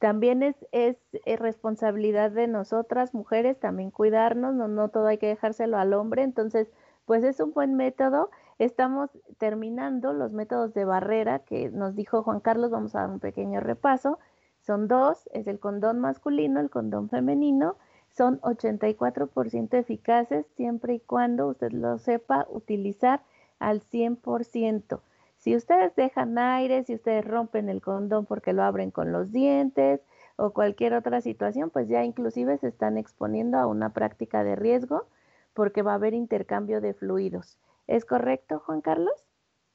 También 0.03 0.43
es, 0.43 0.57
es, 0.73 0.97
responsabilidad 1.39 2.33
de 2.33 2.49
nosotras, 2.49 3.15
mujeres, 3.15 3.61
también 3.61 3.93
cuidarnos, 3.93 4.53
no, 4.53 4.67
no 4.67 4.89
todo 4.89 5.07
hay 5.07 5.17
que 5.17 5.29
dejárselo 5.29 5.79
al 5.79 5.95
hombre, 5.95 6.25
entonces, 6.25 6.73
pues 7.05 7.23
es 7.23 7.39
un 7.39 7.53
buen 7.53 7.77
método. 7.77 8.29
Estamos 8.59 9.11
terminando 9.39 10.13
los 10.13 10.33
métodos 10.33 10.75
de 10.75 10.85
barrera 10.85 11.39
que 11.39 11.71
nos 11.71 11.95
dijo 11.95 12.25
Juan 12.25 12.41
Carlos, 12.41 12.73
vamos 12.73 12.97
a 12.97 13.03
dar 13.03 13.11
un 13.11 13.21
pequeño 13.21 13.61
repaso. 13.61 14.19
Son 14.59 14.89
dos, 14.89 15.29
es 15.35 15.47
el 15.47 15.61
condón 15.61 16.01
masculino, 16.01 16.59
el 16.59 16.69
condón 16.69 17.09
femenino, 17.09 17.77
son 18.09 18.41
84% 18.41 19.75
eficaces 19.75 20.47
siempre 20.57 20.95
y 20.95 20.99
cuando 20.99 21.47
usted 21.47 21.71
lo 21.71 21.99
sepa 21.99 22.49
utilizar 22.51 23.23
al 23.61 23.83
100%. 23.83 25.01
Si 25.43 25.55
ustedes 25.57 25.95
dejan 25.97 26.39
aire, 26.39 26.85
si 26.85 26.95
ustedes 26.95 27.25
rompen 27.25 27.69
el 27.69 27.83
condón 27.83 28.27
porque 28.27 28.53
lo 28.53 28.63
abren 28.63 28.93
con 28.93 29.11
los 29.11 29.33
dientes 29.33 30.01
o 30.37 30.53
cualquier 30.53 30.95
otra 30.95 31.21
situación, 31.21 31.71
pues 31.71 31.89
ya 31.89 32.05
inclusive 32.05 32.59
se 32.59 32.69
están 32.69 32.97
exponiendo 32.97 33.59
a 33.59 33.67
una 33.67 33.93
práctica 33.93 34.45
de 34.45 34.55
riesgo 34.55 35.09
porque 35.53 35.83
va 35.83 35.91
a 35.93 35.97
haber 35.97 36.15
intercambio 36.15 36.81
de 36.81 36.95
fluidos. 36.95 37.59
¿Es 37.89 38.05
correcto, 38.05 38.61
Juan 38.61 38.83
Carlos? 38.83 39.25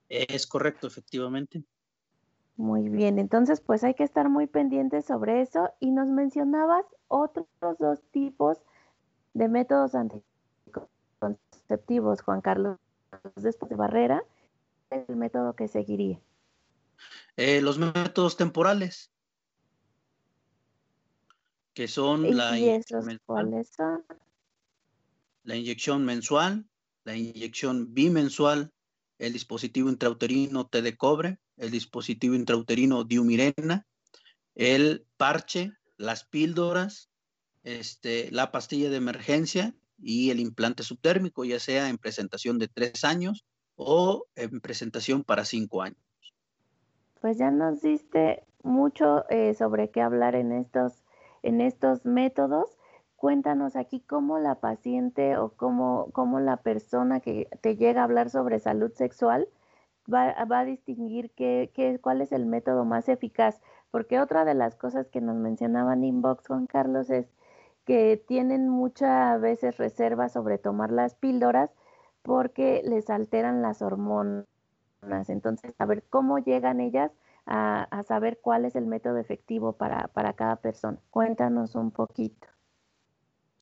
Es 0.08 0.48
correcto, 0.48 0.88
efectivamente. 0.88 1.66
Muy 2.56 2.88
bien, 2.88 3.20
entonces 3.20 3.60
pues 3.60 3.84
hay 3.84 3.94
que 3.94 4.06
estar 4.06 4.30
muy 4.30 4.48
pendientes 4.48 5.04
sobre 5.04 5.42
eso 5.42 5.70
y 5.82 5.92
nos 5.92 6.08
mencionabas 6.08 6.86
otros 7.10 7.46
dos 7.78 8.02
tipos 8.12 8.62
de 9.34 9.50
métodos 9.50 9.96
anticonceptivos, 9.96 12.22
Juan 12.22 12.40
Carlos, 12.40 12.78
después 13.36 13.70
de 13.70 13.76
barrera 13.76 14.24
el 14.90 15.16
método 15.16 15.56
que 15.56 15.68
seguiría? 15.68 16.20
Eh, 17.36 17.62
los 17.62 17.78
métodos 17.78 18.38
temporales, 18.38 19.12
que 21.74 21.88
son 21.88 22.36
la, 22.36 22.58
inyección 22.58 23.20
la 25.44 25.56
inyección 25.56 26.06
mensual, 26.06 26.66
la 27.04 27.16
inyección 27.16 27.94
bimensual, 27.94 28.72
el 29.20 29.34
dispositivo 29.34 29.90
intrauterino 29.90 30.68
T 30.68 30.82
de 30.82 30.98
cobre, 30.98 31.40
el 31.58 31.70
dispositivo 31.72 32.36
intrauterino 32.36 33.04
diumirena, 33.04 33.86
el 34.56 35.06
parche, 35.18 35.74
las 35.98 36.26
píldoras, 36.26 37.10
este, 37.64 38.32
la 38.32 38.52
pastilla 38.52 38.90
de 38.90 38.98
emergencia 38.98 39.76
y 40.00 40.32
el 40.32 40.40
implante 40.40 40.84
subtérmico, 40.84 41.46
ya 41.46 41.60
sea 41.60 41.90
en 41.90 41.98
presentación 41.98 42.58
de 42.58 42.68
tres 42.68 43.04
años 43.04 43.46
o 43.78 44.26
en 44.36 44.60
presentación 44.60 45.24
para 45.24 45.46
cinco 45.46 45.82
años. 45.82 46.02
pues 47.22 47.38
ya 47.38 47.52
nos 47.52 47.82
diste 47.82 48.44
mucho 48.64 49.26
eh, 49.30 49.54
sobre 49.54 49.90
qué 49.90 50.02
hablar 50.02 50.36
en 50.36 50.52
estos, 50.52 51.04
en 51.44 51.62
estos 51.62 52.06
métodos. 52.06 52.78
Cuéntanos 53.16 53.76
aquí 53.76 54.02
cómo 54.02 54.40
la 54.40 54.56
paciente 54.56 55.38
o 55.38 55.50
cómo, 55.50 56.10
cómo 56.12 56.40
la 56.40 56.58
persona 56.58 57.20
que 57.20 57.48
te 57.62 57.76
llega 57.76 58.02
a 58.02 58.04
hablar 58.04 58.30
sobre 58.30 58.60
salud 58.60 58.92
sexual 58.94 59.48
va, 60.12 60.36
a 60.38 60.66
distinguir 60.66 61.32
qué, 61.32 61.72
qué, 61.74 62.00
cuál 62.00 62.22
es 62.22 62.32
el 62.32 62.46
método 62.46 62.86
más 62.86 63.10
eficaz. 63.10 63.60
Porque 63.90 64.20
otra 64.20 64.46
de 64.46 64.54
las 64.54 64.76
cosas 64.76 65.08
que 65.08 65.22
nos 65.22 65.36
mencionaban 65.38 66.04
inbox, 66.04 66.48
Juan 66.48 66.68
Carlos, 66.68 67.10
es 67.10 67.28
que 67.86 68.22
tienen 68.28 68.70
muchas 68.70 69.40
veces 69.40 69.78
reservas 69.78 70.34
sobre 70.34 70.58
tomar 70.58 70.92
las 70.92 71.16
píldoras 71.16 71.72
porque 72.22 72.82
les 72.84 73.10
alteran 73.10 73.62
las 73.62 73.82
hormonas. 73.82 74.46
Entonces, 75.28 75.74
a 75.78 75.86
ver 75.86 76.04
cómo 76.10 76.40
llegan 76.40 76.82
ellas 76.82 77.12
a, 77.46 78.04
saber 78.08 78.40
cuál 78.42 78.66
es 78.66 78.76
el 78.76 78.86
método 78.86 79.18
efectivo 79.18 79.74
para, 79.74 80.08
para, 80.10 80.34
cada 80.34 80.58
persona. 80.58 81.00
Cuéntanos 81.10 81.76
un 81.76 81.92
poquito. 81.92 82.48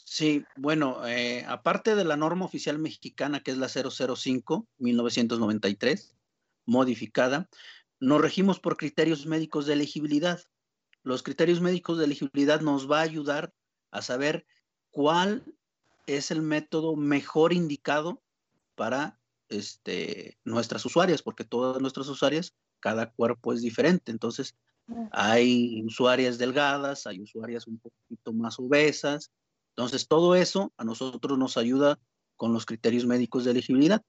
Sí, 0.04 0.46
bueno, 0.56 1.06
eh, 1.08 1.44
aparte 1.48 1.96
de 1.96 2.04
la 2.04 2.16
norma 2.16 2.46
oficial 2.46 2.80
mexicana, 2.80 3.42
que 3.42 3.52
es 3.52 3.58
la 3.58 3.68
005, 3.68 4.68
1993, 4.78 6.16
modificada, 6.66 7.50
nos 8.00 8.22
regimos 8.22 8.60
por 8.60 8.78
criterios 8.78 9.26
médicos 9.26 9.66
de 9.66 9.74
elegibilidad. 9.74 10.42
Los 11.04 11.24
criterios 11.24 11.62
médicos 11.62 11.98
de 11.98 12.06
elegibilidad 12.06 12.62
nos 12.62 12.90
va 12.90 13.00
a 13.00 13.04
ayudar 13.04 13.54
a 13.92 14.02
saber 14.02 14.46
cuál 14.92 15.44
es 16.08 16.32
el 16.32 16.42
método 16.42 16.96
mejor 16.96 17.54
indicado 17.54 18.22
para 18.76 19.20
este, 19.50 20.38
nuestras 20.44 20.86
usuarias, 20.86 21.22
porque 21.22 21.44
todas 21.44 21.82
nuestras 21.82 22.08
usuarias, 22.08 22.54
cada 22.80 23.12
cuerpo 23.12 23.54
es 23.54 23.62
diferente. 23.62 24.12
Entonces, 24.12 24.56
hay 25.12 25.82
usuarias 25.84 26.38
delgadas, 26.38 27.08
hay 27.08 27.20
usuarias 27.20 27.68
un 27.68 27.80
poquito 27.80 28.34
más 28.34 28.60
obesas. 28.60 29.32
Entonces, 29.76 30.08
todo 30.08 30.36
eso 30.36 30.72
a 30.78 30.84
nosotros 30.84 31.38
nos 31.38 31.58
ayuda 31.58 32.00
con 32.36 32.54
los 32.54 32.66
criterios 32.66 33.06
médicos 33.06 33.46
de 33.46 33.52
elegibilidad, 33.52 34.02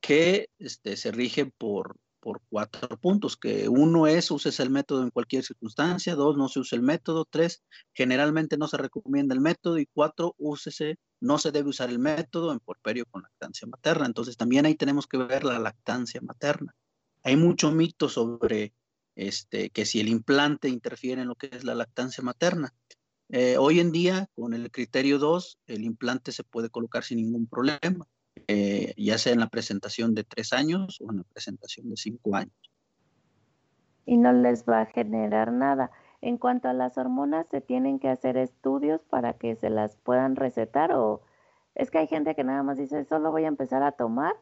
que 0.00 0.48
este, 0.58 0.96
se 0.96 1.12
rigen 1.12 1.52
por, 1.56 1.96
por 2.20 2.40
cuatro 2.48 2.98
puntos, 2.98 3.36
que 3.36 3.68
uno 3.68 4.06
es 4.06 4.30
uses 4.30 4.58
el 4.60 4.70
método 4.70 5.02
en 5.02 5.10
cualquier 5.10 5.44
circunstancia, 5.44 6.14
dos, 6.14 6.36
no 6.36 6.48
se 6.48 6.60
use 6.60 6.74
el 6.74 6.82
método, 6.82 7.26
tres, 7.28 7.62
generalmente 7.92 8.56
no 8.56 8.66
se 8.66 8.78
recomienda 8.78 9.34
el 9.34 9.40
método 9.40 9.78
y 9.78 9.86
cuatro, 9.86 10.34
úsese, 10.38 10.96
no 11.24 11.38
se 11.38 11.50
debe 11.50 11.70
usar 11.70 11.88
el 11.88 11.98
método 11.98 12.52
en 12.52 12.60
porperio 12.60 13.06
con 13.06 13.22
lactancia 13.22 13.66
materna. 13.66 14.06
Entonces 14.06 14.36
también 14.36 14.66
ahí 14.66 14.74
tenemos 14.74 15.06
que 15.06 15.16
ver 15.16 15.44
la 15.44 15.58
lactancia 15.58 16.20
materna. 16.20 16.74
Hay 17.22 17.36
mucho 17.36 17.72
mito 17.72 18.08
sobre 18.08 18.74
este, 19.16 19.70
que 19.70 19.86
si 19.86 20.00
el 20.00 20.08
implante 20.08 20.68
interfiere 20.68 21.22
en 21.22 21.28
lo 21.28 21.34
que 21.34 21.48
es 21.50 21.64
la 21.64 21.74
lactancia 21.74 22.22
materna. 22.22 22.74
Eh, 23.30 23.56
hoy 23.56 23.80
en 23.80 23.90
día, 23.90 24.28
con 24.34 24.52
el 24.52 24.70
criterio 24.70 25.18
2, 25.18 25.60
el 25.66 25.84
implante 25.84 26.30
se 26.30 26.44
puede 26.44 26.68
colocar 26.68 27.02
sin 27.04 27.18
ningún 27.18 27.46
problema. 27.46 28.06
Eh, 28.46 28.92
ya 28.96 29.16
sea 29.16 29.32
en 29.32 29.40
la 29.40 29.48
presentación 29.48 30.14
de 30.14 30.24
tres 30.24 30.52
años 30.52 31.00
o 31.00 31.10
en 31.10 31.18
la 31.18 31.24
presentación 31.24 31.88
de 31.88 31.96
cinco 31.96 32.36
años. 32.36 32.52
Y 34.04 34.18
no 34.18 34.32
les 34.32 34.64
va 34.64 34.82
a 34.82 34.86
generar 34.86 35.52
nada. 35.52 35.90
En 36.24 36.38
cuanto 36.38 36.70
a 36.70 36.72
las 36.72 36.96
hormonas, 36.96 37.46
¿se 37.50 37.60
tienen 37.60 37.98
que 37.98 38.08
hacer 38.08 38.38
estudios 38.38 39.02
para 39.04 39.34
que 39.34 39.56
se 39.56 39.68
las 39.68 39.98
puedan 39.98 40.36
recetar? 40.36 40.90
¿O 40.92 41.20
es 41.74 41.90
que 41.90 41.98
hay 41.98 42.06
gente 42.06 42.34
que 42.34 42.44
nada 42.44 42.62
más 42.62 42.78
dice, 42.78 43.04
solo 43.04 43.30
voy 43.30 43.44
a 43.44 43.48
empezar 43.48 43.82
a 43.82 43.92
tomar 43.92 44.32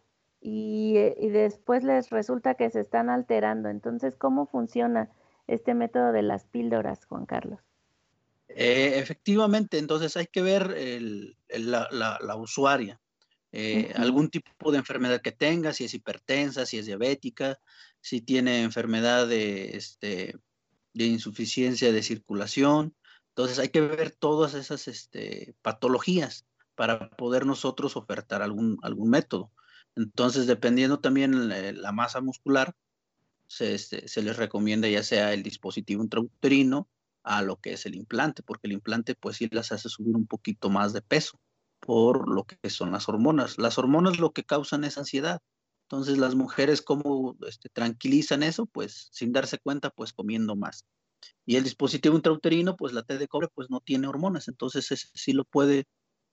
y, 0.40 0.94
y 1.18 1.30
después 1.30 1.82
les 1.82 2.10
resulta 2.10 2.54
que 2.54 2.70
se 2.70 2.78
están 2.78 3.10
alterando? 3.10 3.68
Entonces, 3.68 4.14
¿cómo 4.14 4.46
funciona 4.46 5.10
este 5.48 5.74
método 5.74 6.12
de 6.12 6.22
las 6.22 6.44
píldoras, 6.44 7.04
Juan 7.06 7.26
Carlos? 7.26 7.58
Eh, 8.46 9.00
efectivamente, 9.00 9.78
entonces 9.78 10.16
hay 10.16 10.28
que 10.28 10.42
ver 10.42 10.70
el, 10.76 11.36
la, 11.48 11.88
la, 11.90 12.16
la, 12.22 12.36
usuaria. 12.36 13.00
Eh, 13.50 13.92
algún 13.96 14.30
tipo 14.30 14.70
de 14.70 14.78
enfermedad 14.78 15.20
que 15.20 15.32
tenga, 15.32 15.72
si 15.72 15.86
es 15.86 15.94
hipertensa, 15.94 16.64
si 16.64 16.78
es 16.78 16.86
diabética, 16.86 17.58
si 18.00 18.20
tiene 18.20 18.62
enfermedad 18.62 19.26
de, 19.26 19.76
este, 19.76 20.36
de 20.94 21.06
insuficiencia 21.06 21.92
de 21.92 22.02
circulación. 22.02 22.94
Entonces 23.28 23.58
hay 23.58 23.70
que 23.70 23.80
ver 23.80 24.10
todas 24.10 24.54
esas 24.54 24.88
este, 24.88 25.54
patologías 25.62 26.46
para 26.74 27.10
poder 27.10 27.46
nosotros 27.46 27.96
ofertar 27.96 28.42
algún, 28.42 28.78
algún 28.82 29.10
método. 29.10 29.50
Entonces, 29.96 30.46
dependiendo 30.46 31.00
también 31.00 31.48
la, 31.48 31.72
la 31.72 31.92
masa 31.92 32.20
muscular, 32.20 32.74
se, 33.46 33.74
este, 33.74 34.08
se, 34.08 34.22
les 34.22 34.36
recomienda 34.36 34.88
ya 34.88 35.02
sea 35.02 35.34
el 35.34 35.42
dispositivo 35.42 36.02
intrauterino 36.02 36.88
a 37.22 37.42
lo 37.42 37.60
que 37.60 37.74
es 37.74 37.86
el 37.86 37.94
implante, 37.94 38.42
porque 38.42 38.66
el 38.66 38.72
implante 38.72 39.14
pues 39.14 39.36
sí 39.36 39.48
las 39.50 39.72
hace 39.72 39.88
subir 39.88 40.16
un 40.16 40.26
poquito 40.26 40.70
más 40.70 40.92
de 40.92 41.02
peso 41.02 41.38
por 41.82 42.32
lo 42.32 42.44
que 42.44 42.70
son 42.70 42.92
las 42.92 43.08
hormonas. 43.08 43.58
Las 43.58 43.76
hormonas 43.76 44.18
lo 44.18 44.32
que 44.32 44.44
causan 44.44 44.84
es 44.84 44.98
ansiedad. 44.98 45.42
Entonces 45.92 46.16
las 46.16 46.34
mujeres 46.34 46.80
cómo 46.80 47.36
este, 47.46 47.68
tranquilizan 47.68 48.42
eso, 48.42 48.64
pues 48.64 49.10
sin 49.12 49.30
darse 49.30 49.58
cuenta, 49.58 49.90
pues 49.90 50.14
comiendo 50.14 50.56
más. 50.56 50.86
Y 51.44 51.56
el 51.56 51.64
dispositivo 51.64 52.16
intrauterino, 52.16 52.78
pues 52.78 52.94
la 52.94 53.02
T 53.02 53.18
de 53.18 53.28
cobre, 53.28 53.48
pues 53.54 53.68
no 53.68 53.80
tiene 53.80 54.06
hormonas. 54.06 54.48
Entonces 54.48 54.90
ese 54.90 55.08
sí 55.12 55.34
lo 55.34 55.44
puede 55.44 55.84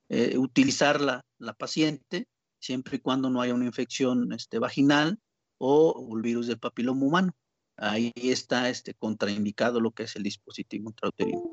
eh, 0.07 0.37
utilizar 0.37 1.01
la, 1.01 1.25
paciente 1.57 2.29
siempre 2.57 2.95
y 2.95 2.99
cuando 2.99 3.29
no 3.29 3.41
haya 3.41 3.53
una 3.53 3.65
infección 3.65 4.31
este, 4.31 4.59
vaginal 4.59 5.19
o 5.57 6.09
el 6.15 6.21
virus 6.21 6.47
del 6.47 6.57
papiloma 6.57 7.05
humano. 7.05 7.33
Ahí 7.75 8.13
está 8.15 8.69
este, 8.69 8.93
contraindicado 8.93 9.81
lo 9.81 9.91
que 9.91 10.03
es 10.03 10.15
el 10.15 10.23
dispositivo 10.23 10.87
intrauterino. 10.89 11.43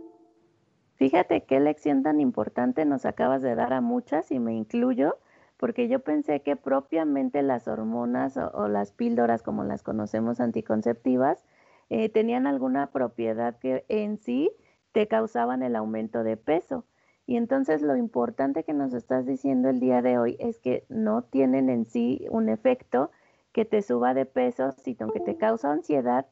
Fíjate 0.95 1.43
qué 1.43 1.59
lección 1.59 2.05
tan 2.05 2.21
importante 2.21 2.85
nos 2.85 3.05
acabas 3.05 3.43
de 3.43 3.57
dar 3.57 3.73
a 3.73 3.81
muchas 3.81 4.31
y 4.31 4.39
me 4.39 4.55
incluyo, 4.55 5.19
porque 5.57 5.89
yo 5.89 6.01
pensé 6.01 6.43
que 6.43 6.57
propiamente 6.57 7.43
las 7.43 7.69
hormonas 7.69 8.37
o, 8.37 8.69
las 8.69 8.93
píldoras, 8.93 9.43
como 9.43 9.65
las 9.65 9.83
conocemos 9.83 10.41
anticonceptivas, 10.41 11.45
eh, 11.89 12.09
tenían 12.09 12.47
alguna 12.47 12.91
propiedad 12.91 13.59
que 13.59 13.85
en 13.89 14.19
sí 14.19 14.51
te 14.93 15.09
causaban 15.09 15.63
el 15.63 15.77
aumento 15.77 16.25
de 16.25 16.37
peso. 16.37 16.85
Y 17.27 17.37
entonces 17.37 17.83
lo 17.83 17.97
importante 17.97 18.65
que 18.65 18.73
nos 18.73 18.95
estás 18.95 19.27
diciendo 19.27 19.69
el 19.69 19.81
día 19.81 20.03
de 20.03 20.19
hoy 20.19 20.37
es 20.39 20.59
que 20.61 20.85
no 20.89 21.23
tienen 21.23 21.71
en 21.71 21.87
sí 21.87 22.27
un 22.31 22.49
efecto 22.49 23.11
que 23.53 23.65
te 23.65 23.83
suba 23.83 24.15
de 24.15 24.27
peso, 24.27 24.73
sino 24.73 25.11
que 25.11 25.21
te 25.21 25.37
causa 25.37 25.73
ansiedad 25.73 26.27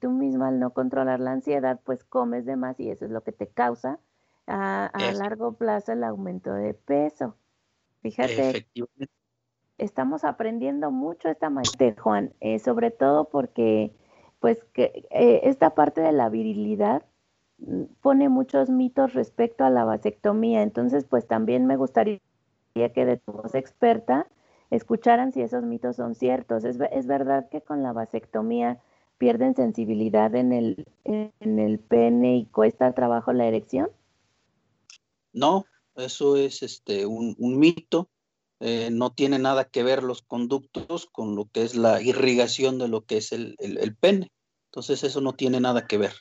tú 0.00 0.10
misma 0.10 0.48
al 0.48 0.58
no 0.58 0.70
controlar 0.70 1.20
la 1.20 1.32
ansiedad, 1.32 1.78
pues 1.84 2.02
comes 2.02 2.44
de 2.46 2.56
más 2.56 2.80
y 2.80 2.90
eso 2.90 3.04
es 3.04 3.12
lo 3.12 3.22
que 3.22 3.32
te 3.32 3.46
causa 3.46 4.00
a, 4.46 4.90
largo 5.14 5.52
plazo 5.52 5.92
el 5.92 6.02
aumento 6.02 6.52
de 6.52 6.74
peso. 6.74 7.36
Fíjate, 8.02 8.66
estamos 9.78 10.24
aprendiendo 10.24 10.90
mucho 10.90 11.28
esta 11.28 11.50
maestra, 11.50 11.94
Juan, 11.98 12.32
eh, 12.40 12.58
sobre 12.58 12.90
todo 12.90 13.28
porque 13.28 13.92
pues 14.38 14.64
que 14.72 15.06
eh, 15.10 15.40
esta 15.44 15.74
parte 15.74 16.00
de 16.00 16.12
la 16.12 16.28
virilidad 16.30 17.04
mm, 17.58 17.84
pone 18.00 18.28
muchos 18.28 18.70
mitos 18.70 19.12
respecto 19.12 19.64
a 19.64 19.70
la 19.70 19.84
vasectomía, 19.84 20.62
entonces 20.62 21.04
pues 21.04 21.26
también 21.26 21.66
me 21.66 21.76
gustaría 21.76 22.20
que 22.74 23.04
de 23.04 23.18
tu 23.18 23.32
voz 23.32 23.54
experta 23.54 24.26
escucharan 24.70 25.32
si 25.32 25.42
esos 25.42 25.64
mitos 25.64 25.96
son 25.96 26.14
ciertos. 26.14 26.64
Es, 26.64 26.78
es 26.92 27.06
verdad 27.06 27.48
que 27.50 27.60
con 27.60 27.82
la 27.82 27.92
vasectomía 27.92 28.80
pierden 29.20 29.54
sensibilidad 29.54 30.34
en 30.34 30.52
el, 30.52 30.86
en 31.04 31.58
el 31.58 31.78
pene 31.78 32.38
y 32.38 32.46
cuesta 32.46 32.94
trabajo 32.94 33.34
la 33.34 33.46
erección? 33.46 33.90
No, 35.34 35.66
eso 36.00 36.36
es 36.36 36.62
este, 36.62 37.06
un, 37.06 37.34
un 37.38 37.58
mito. 37.58 38.08
Eh, 38.60 38.90
no 38.92 39.10
tiene 39.10 39.38
nada 39.38 39.64
que 39.64 39.82
ver 39.82 40.02
los 40.02 40.20
conductos 40.20 41.06
con 41.06 41.34
lo 41.34 41.46
que 41.46 41.62
es 41.62 41.74
la 41.74 42.02
irrigación 42.02 42.78
de 42.78 42.88
lo 42.88 43.04
que 43.06 43.16
es 43.16 43.32
el, 43.32 43.56
el, 43.58 43.96
pene. 43.96 44.30
Entonces 44.66 45.02
eso 45.02 45.20
no 45.20 45.32
tiene 45.32 45.60
nada 45.60 45.86
que 45.86 45.96
ver. 45.96 46.12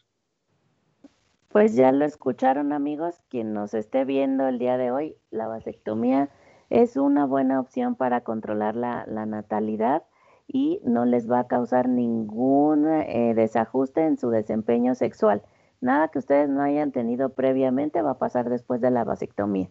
Pues 1.49 1.75
ya 1.75 1.91
lo 1.91 2.05
escucharon 2.05 2.71
amigos, 2.71 3.15
quien 3.27 3.53
nos 3.53 3.73
esté 3.73 4.05
viendo 4.05 4.47
el 4.47 4.57
día 4.57 4.77
de 4.77 4.91
hoy, 4.91 5.15
la 5.31 5.47
vasectomía 5.47 6.29
es 6.69 6.95
una 6.95 7.25
buena 7.25 7.59
opción 7.59 7.95
para 7.95 8.21
controlar 8.21 8.75
la, 8.75 9.05
la 9.07 9.25
natalidad 9.25 10.03
y 10.47 10.79
no 10.83 11.05
les 11.05 11.29
va 11.29 11.41
a 11.41 11.47
causar 11.47 11.87
ningún 11.87 12.87
eh, 12.87 13.33
desajuste 13.35 14.05
en 14.05 14.17
su 14.17 14.29
desempeño 14.29 14.95
sexual. 14.95 15.43
Nada 15.81 16.09
que 16.09 16.19
ustedes 16.19 16.49
no 16.49 16.61
hayan 16.61 16.91
tenido 16.91 17.29
previamente 17.29 18.01
va 18.01 18.11
a 18.11 18.17
pasar 18.19 18.49
después 18.49 18.81
de 18.81 18.91
la 18.91 19.03
vasectomía. 19.03 19.69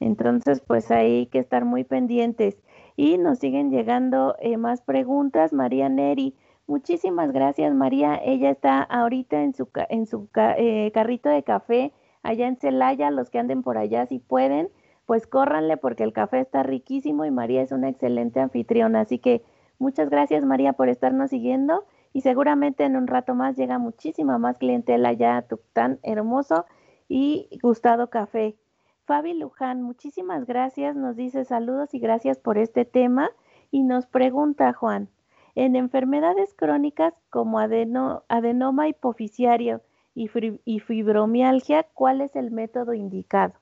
Entonces, 0.00 0.60
pues 0.60 0.90
hay 0.90 1.26
que 1.26 1.38
estar 1.38 1.64
muy 1.64 1.84
pendientes. 1.84 2.58
Y 2.96 3.18
nos 3.18 3.38
siguen 3.38 3.70
llegando 3.70 4.36
eh, 4.38 4.56
más 4.56 4.82
preguntas. 4.82 5.52
María 5.52 5.88
Neri, 5.88 6.34
muchísimas 6.66 7.32
gracias 7.32 7.74
María. 7.74 8.20
Ella 8.22 8.50
está 8.50 8.82
ahorita 8.82 9.42
en 9.42 9.54
su, 9.54 9.68
en 9.88 10.06
su 10.06 10.28
eh, 10.34 10.90
carrito 10.92 11.28
de 11.28 11.42
café 11.42 11.92
allá 12.22 12.48
en 12.48 12.56
Celaya. 12.56 13.10
Los 13.10 13.30
que 13.30 13.38
anden 13.38 13.62
por 13.62 13.78
allá, 13.78 14.06
si 14.06 14.18
pueden, 14.18 14.68
pues 15.06 15.26
córranle 15.26 15.76
porque 15.76 16.04
el 16.04 16.12
café 16.12 16.40
está 16.40 16.62
riquísimo 16.62 17.24
y 17.24 17.30
María 17.30 17.62
es 17.62 17.72
una 17.72 17.88
excelente 17.88 18.40
anfitriona. 18.40 19.00
Así 19.00 19.18
que 19.18 19.42
Muchas 19.78 20.08
gracias 20.08 20.44
María 20.44 20.72
por 20.72 20.88
estarnos 20.88 21.30
siguiendo 21.30 21.84
y 22.16 22.22
seguramente 22.22 22.84
en 22.84 22.96
un 22.96 23.08
rato 23.08 23.34
más 23.34 23.58
llega 23.58 23.76
muchísima 23.76 24.38
más 24.38 24.56
clientela 24.56 25.12
ya 25.12 25.36
a 25.36 25.42
tu 25.42 25.60
tan 25.74 25.98
hermoso 26.02 26.64
y 27.10 27.46
gustado 27.60 28.08
café. 28.08 28.56
Fabi 29.04 29.34
Luján, 29.34 29.82
muchísimas 29.82 30.46
gracias, 30.46 30.96
nos 30.96 31.14
dice 31.14 31.44
saludos 31.44 31.92
y 31.92 31.98
gracias 31.98 32.38
por 32.38 32.56
este 32.56 32.86
tema 32.86 33.28
y 33.70 33.82
nos 33.82 34.06
pregunta 34.06 34.72
Juan, 34.72 35.10
en 35.54 35.76
enfermedades 35.76 36.54
crónicas 36.54 37.12
como 37.28 37.58
adenoma 37.58 38.88
hipoficiario 38.88 39.82
y, 40.14 40.30
y 40.64 40.80
fibromialgia, 40.80 41.82
¿cuál 41.92 42.22
es 42.22 42.34
el 42.34 42.50
método 42.50 42.94
indicado? 42.94 43.52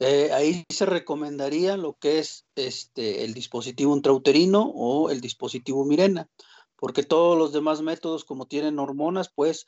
Eh, 0.00 0.30
ahí 0.32 0.64
se 0.68 0.86
recomendaría 0.86 1.76
lo 1.76 1.94
que 1.94 2.20
es 2.20 2.46
este, 2.54 3.24
el 3.24 3.34
dispositivo 3.34 3.96
intrauterino 3.96 4.62
o 4.62 5.10
el 5.10 5.20
dispositivo 5.20 5.84
Mirena, 5.84 6.28
porque 6.76 7.02
todos 7.02 7.36
los 7.36 7.52
demás 7.52 7.82
métodos, 7.82 8.24
como 8.24 8.46
tienen 8.46 8.78
hormonas, 8.78 9.30
pues 9.34 9.66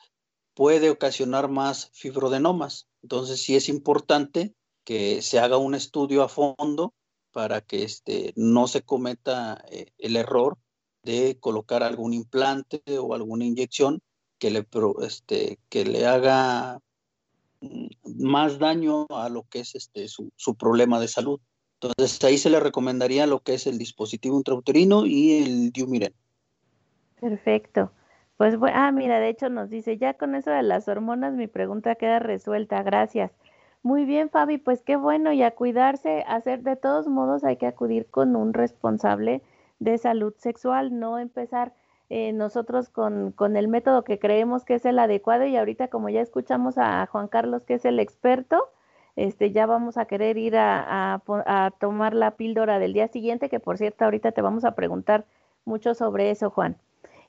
puede 0.53 0.89
ocasionar 0.89 1.49
más 1.49 1.89
fibrodenomas. 1.93 2.87
Entonces 3.01 3.41
sí 3.41 3.55
es 3.55 3.67
importante 3.67 4.53
que 4.85 5.21
se 5.21 5.39
haga 5.39 5.57
un 5.57 5.75
estudio 5.75 6.23
a 6.23 6.29
fondo 6.29 6.93
para 7.31 7.61
que 7.61 7.83
este, 7.83 8.33
no 8.35 8.67
se 8.67 8.83
cometa 8.83 9.63
eh, 9.69 9.91
el 9.97 10.15
error 10.15 10.57
de 11.03 11.37
colocar 11.39 11.83
algún 11.83 12.13
implante 12.13 12.81
o 12.99 13.13
alguna 13.13 13.45
inyección 13.45 14.01
que 14.37 14.51
le, 14.51 14.67
este, 15.01 15.59
que 15.69 15.85
le 15.85 16.05
haga 16.05 16.79
más 18.19 18.59
daño 18.59 19.07
a 19.09 19.29
lo 19.29 19.43
que 19.43 19.59
es 19.59 19.75
este, 19.75 20.07
su, 20.07 20.55
problema 20.55 20.99
de 20.99 21.07
salud. 21.07 21.39
Entonces 21.79 22.23
ahí 22.23 22.37
se 22.37 22.49
le 22.49 22.59
recomendaría 22.59 23.25
lo 23.27 23.39
que 23.39 23.55
es 23.55 23.67
el 23.67 23.77
dispositivo 23.77 24.37
intrauterino 24.37 25.05
y 25.05 25.43
el 25.43 25.71
Diumiren. 25.71 26.13
Perfecto. 27.19 27.91
Pues, 28.37 28.55
ah, 28.73 28.91
mira, 28.91 29.19
de 29.19 29.29
hecho 29.29 29.49
nos 29.49 29.69
dice, 29.69 29.97
ya 29.97 30.15
con 30.15 30.35
eso 30.35 30.49
de 30.49 30.63
las 30.63 30.87
hormonas 30.87 31.33
mi 31.33 31.47
pregunta 31.47 31.95
queda 31.95 32.19
resuelta, 32.19 32.81
gracias. 32.81 33.31
Muy 33.83 34.05
bien, 34.05 34.29
Fabi, 34.29 34.57
pues 34.57 34.83
qué 34.83 34.95
bueno 34.95 35.31
y 35.33 35.41
a 35.41 35.51
cuidarse, 35.51 36.23
hacer 36.27 36.61
de 36.61 36.75
todos 36.75 37.07
modos 37.07 37.43
hay 37.43 37.57
que 37.57 37.65
acudir 37.65 38.07
con 38.07 38.35
un 38.35 38.53
responsable 38.53 39.41
de 39.79 39.97
salud 39.97 40.33
sexual, 40.37 40.99
no 40.99 41.17
empezar 41.17 41.73
eh, 42.13 42.33
nosotros 42.33 42.89
con, 42.89 43.31
con, 43.31 43.55
el 43.55 43.69
método 43.69 44.03
que 44.03 44.19
creemos 44.19 44.65
que 44.65 44.73
es 44.73 44.85
el 44.85 44.99
adecuado 44.99 45.45
y 45.45 45.55
ahorita 45.55 45.87
como 45.87 46.09
ya 46.09 46.19
escuchamos 46.19 46.77
a 46.77 47.05
Juan 47.05 47.29
Carlos 47.29 47.63
que 47.63 47.75
es 47.75 47.85
el 47.85 48.01
experto, 48.01 48.67
este, 49.15 49.51
ya 49.51 49.65
vamos 49.65 49.95
a 49.97 50.03
querer 50.03 50.37
ir 50.37 50.57
a, 50.57 51.21
a, 51.25 51.71
tomar 51.79 52.13
la 52.13 52.31
píldora 52.31 52.79
del 52.79 52.91
día 52.91 53.07
siguiente, 53.07 53.47
que 53.47 53.61
por 53.61 53.77
cierto 53.77 54.03
ahorita 54.03 54.33
te 54.33 54.41
vamos 54.41 54.65
a 54.65 54.75
preguntar 54.75 55.25
mucho 55.63 55.93
sobre 55.93 56.31
eso, 56.31 56.49
Juan. 56.49 56.75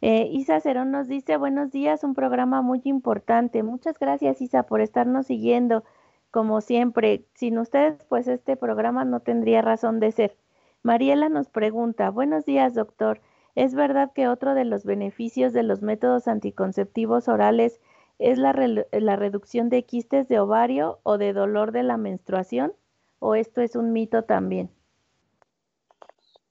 Eh, 0.00 0.28
Isa 0.32 0.58
Cerón 0.58 0.90
nos 0.90 1.06
dice, 1.06 1.36
buenos 1.36 1.70
días, 1.70 2.02
un 2.02 2.14
programa 2.14 2.60
muy 2.60 2.80
importante. 2.82 3.62
Muchas 3.62 3.96
gracias, 4.00 4.42
Isa, 4.42 4.64
por 4.64 4.80
estarnos 4.80 5.26
siguiendo. 5.26 5.84
Como 6.32 6.60
siempre, 6.60 7.24
sin 7.34 7.56
ustedes, 7.58 8.02
pues 8.08 8.26
este 8.26 8.56
programa 8.56 9.04
no 9.04 9.20
tendría 9.20 9.62
razón 9.62 10.00
de 10.00 10.10
ser. 10.10 10.36
Mariela 10.82 11.28
nos 11.28 11.48
pregunta, 11.48 12.10
buenos 12.10 12.44
días, 12.46 12.74
doctor. 12.74 13.20
¿Es 13.54 13.74
verdad 13.74 14.12
que 14.14 14.28
otro 14.28 14.54
de 14.54 14.64
los 14.64 14.84
beneficios 14.84 15.52
de 15.52 15.62
los 15.62 15.82
métodos 15.82 16.26
anticonceptivos 16.26 17.28
orales 17.28 17.80
es 18.18 18.38
la, 18.38 18.52
reducción 18.52 19.68
de 19.68 19.84
quistes 19.84 20.28
de 20.28 20.38
ovario 20.38 21.00
o 21.02 21.18
de 21.18 21.32
dolor 21.32 21.72
de 21.72 21.82
la 21.82 21.98
menstruación? 21.98 22.72
¿O 23.18 23.34
esto 23.34 23.60
es 23.60 23.76
un 23.76 23.92
mito 23.92 24.24
también? 24.24 24.70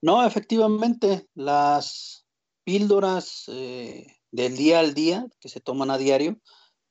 No, 0.02 0.26
efectivamente, 0.26 1.28
las 1.34 2.26
píldoras 2.64 3.46
eh, 3.48 4.06
del 4.32 4.56
día 4.56 4.80
al 4.80 4.94
día 4.94 5.26
que 5.40 5.50
se 5.50 5.60
toman 5.60 5.90
a 5.90 5.98
diario 5.98 6.38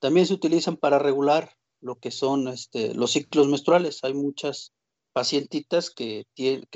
también 0.01 0.27
se 0.27 0.35
utilizan 0.35 0.77
para 0.77 0.99
regular 0.99 1.57
lo 1.81 1.99
que 1.99 2.11
son 2.11 2.49
este, 2.49 2.94
los 2.94 3.12
ciclos 3.12 3.49
menstruales. 3.49 4.01
Hay 4.03 4.14
muchas 4.14 4.73
pacientitas 5.12 5.90
que 5.90 6.27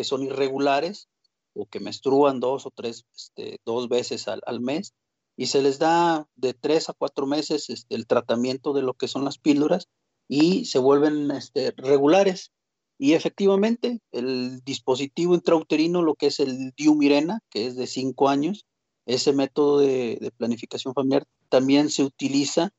son 0.03 0.23
irregulares 0.23 1.09
o 1.55 1.67
que 1.67 1.81
menstruan 1.81 2.41
dos 2.41 2.67
o 2.67 2.71
tres, 2.71 3.07
este, 3.15 3.61
dos 3.65 3.89
veces 3.89 4.29
al, 4.29 4.61
mes, 4.61 4.95
y 5.37 5.47
se 5.47 5.63
les 5.63 5.79
da 5.79 6.29
de 6.37 6.55
tres 6.55 6.89
a 6.89 6.93
cuatro 6.93 7.27
meses 7.27 7.71
este, 7.71 7.95
el 7.95 8.07
tratamiento 8.07 8.73
de 8.73 8.83
lo 8.83 8.95
que 8.95 9.09
son 9.09 9.25
las 9.25 9.39
píldoras 9.39 9.89
y 10.29 10.65
se 10.67 10.79
vuelven 10.79 11.31
este, 11.31 11.73
regulares. 11.77 12.53
Y 12.99 13.15
efectivamente, 13.15 14.01
el 14.13 14.63
dispositivo 14.65 15.35
intrauterino, 15.35 16.03
lo 16.03 16.15
que 16.15 16.27
es 16.27 16.41
el 16.41 16.73
Diumirena, 16.77 17.41
que 17.51 17.67
es 17.67 17.77
de 17.77 17.87
cinco 17.87 18.29
años, 18.29 18.67
ese 19.07 19.33
método 19.33 19.81
de, 19.81 20.33
planificación 20.37 20.95
familiar 20.95 21.25
también 21.49 21.91
se 21.91 22.05
utiliza 22.05 22.73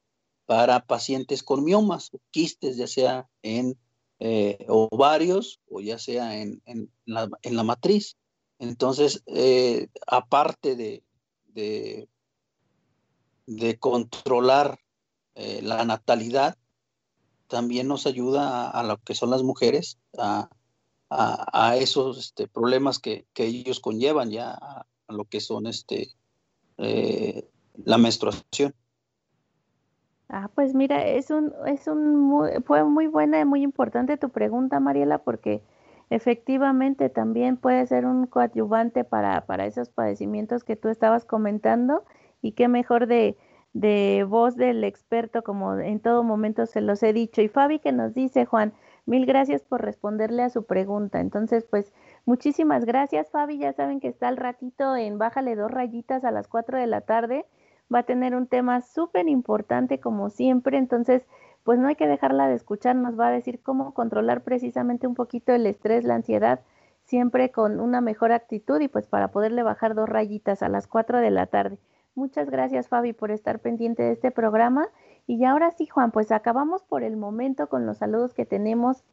para 0.46 0.86
pacientes 0.86 1.44
con 1.44 1.64
miomas 1.64 2.14
o 2.14 2.20
quistes, 2.32 2.78
ya 2.78 2.88
sea 2.88 3.30
en 3.42 3.78
eh, 4.20 4.66
ovarios 4.70 5.60
o 5.70 5.82
ya 5.82 5.98
sea 6.00 6.38
en, 6.40 6.62
en, 6.66 6.92
la, 7.06 7.30
en 7.42 7.56
la 7.56 7.64
matriz. 7.64 8.18
Entonces, 8.60 9.24
eh, 9.28 9.88
aparte 10.08 10.76
de, 10.76 11.04
de, 13.48 13.80
controlar 13.80 14.80
eh, 15.36 15.62
la 15.62 15.84
natalidad, 15.86 16.58
también 17.48 17.88
nos 17.88 18.08
ayuda 18.08 18.70
a, 18.70 18.84
lo 18.84 18.98
que 18.98 19.13
son 19.13 19.30
las 19.30 19.44
mujeres, 19.44 20.00
a, 20.18 20.50
esos 21.78 22.18
este, 22.18 22.48
problemas 22.48 23.00
que, 23.00 23.26
ellos 23.36 23.80
conllevan 23.80 24.32
ya 24.32 24.52
a, 24.52 24.86
lo 25.08 25.26
que 25.26 25.39
son 25.39 25.68
este, 25.68 26.15
eh, 26.78 27.48
la 27.84 27.98
menstruación. 27.98 28.74
Ah, 30.28 30.50
pues 30.56 30.74
mira, 30.74 31.06
es 31.06 31.30
un, 31.30 31.54
es 31.68 31.88
un 31.88 32.63
fue 32.65 32.84
muy 32.84 33.06
buena 33.08 33.39
y 33.39 33.46
muy 33.46 33.62
importante 33.62 34.18
tu 34.18 34.30
pregunta, 34.30 34.80
Mariela, 34.80 35.20
porque 35.20 35.62
efectivamente 36.10 37.10
también 37.10 37.58
puede 37.58 37.86
ser 37.88 38.06
un 38.06 38.28
coadyuvante 38.28 39.04
para, 39.04 39.46
para 39.46 39.65
esos 39.65 39.89
padecimientos 39.89 40.63
que 40.63 40.76
tú 40.76 40.89
estabas 40.89 41.26
comentando 41.26 42.04
y 42.41 42.54
qué 42.54 42.68
mejor 42.68 43.08
de, 43.08 43.38
de 43.76 44.26
voz 44.28 44.56
del 44.56 44.84
experto 44.86 45.44
como 45.44 45.78
en 45.80 46.00
todo 46.00 46.24
momento 46.24 46.65
se 46.65 46.80
los 46.82 47.04
he 47.04 47.12
dicho. 47.12 47.41
Y 47.41 47.50
Fabi 47.50 47.80
que 47.80 47.91
nos 47.91 48.13
dice, 48.13 48.46
Juan, 48.46 48.74
mil 49.06 49.26
gracias 49.26 49.63
por 49.63 49.82
responderle 49.82 50.44
a 50.44 50.50
su 50.50 50.65
pregunta. 50.65 51.20
Entonces, 51.20 51.65
pues 51.70 51.94
muchísimas 52.26 52.86
gracias, 52.86 53.30
Fabi. 53.32 53.58
Ya 53.58 53.74
saben 53.74 54.00
que 54.00 54.08
está 54.08 54.30
al 54.30 54.38
ratito 54.38 54.96
en 54.96 55.18
Bájale 55.18 55.56
dos 55.56 55.70
rayitas 55.70 56.24
a 56.24 56.32
las 56.32 56.48
cuatro 56.48 56.78
de 56.78 56.88
la 56.88 57.02
tarde. 57.02 57.46
Va 57.94 58.00
a 58.00 58.04
tener 58.04 58.34
un 58.34 58.48
tema 58.48 58.82
súper 58.82 59.28
importante 59.28 60.00
como 60.00 60.30
siempre. 60.30 60.78
Entonces, 60.78 61.28
pues 61.65 61.80
no 61.80 61.88
hay 61.88 61.95
que 61.95 62.08
dejarla 62.08 62.47
de 62.47 62.54
escuchar, 62.54 62.95
nos 62.95 63.19
va 63.19 63.28
a 63.28 63.32
decir 63.32 63.60
cómo 63.62 63.95
controlar 63.95 64.43
precisamente 64.43 65.08
un 65.08 65.15
poquito 65.15 65.51
el 65.51 65.65
estrés, 65.65 66.04
la 66.04 66.13
ansiedad, 66.13 66.60
siempre 67.06 67.49
con 67.49 67.80
una 67.80 68.01
mejor 68.01 68.32
actitud 68.32 68.80
y 68.80 68.88
pues 68.88 69.08
para 69.08 69.30
poderle 69.30 69.63
bajar 69.63 69.95
dos 69.95 70.08
rayitas 70.08 70.62
a 70.62 70.69
las 70.69 70.86
4 70.86 71.19
de 71.19 71.32
la 71.32 71.47
tarde. 71.47 71.80
Muchas 72.13 72.51
gracias 72.51 72.88
Fabi 72.88 73.13
por 73.13 73.32
estar 73.32 73.60
pendiente 73.60 74.04
de 74.04 74.12
este 74.12 74.30
programa. 74.30 74.89
Y 75.25 75.43
ahora 75.43 75.71
sí, 75.71 75.88
Juan, 75.88 76.12
pues 76.12 76.32
acabamos 76.32 76.84
por 76.84 77.01
el 77.01 77.17
momento 77.17 77.67
con 77.67 77.88
los 77.88 77.97
saludos 77.97 78.36
que 78.36 78.45
tenemos 78.45 79.04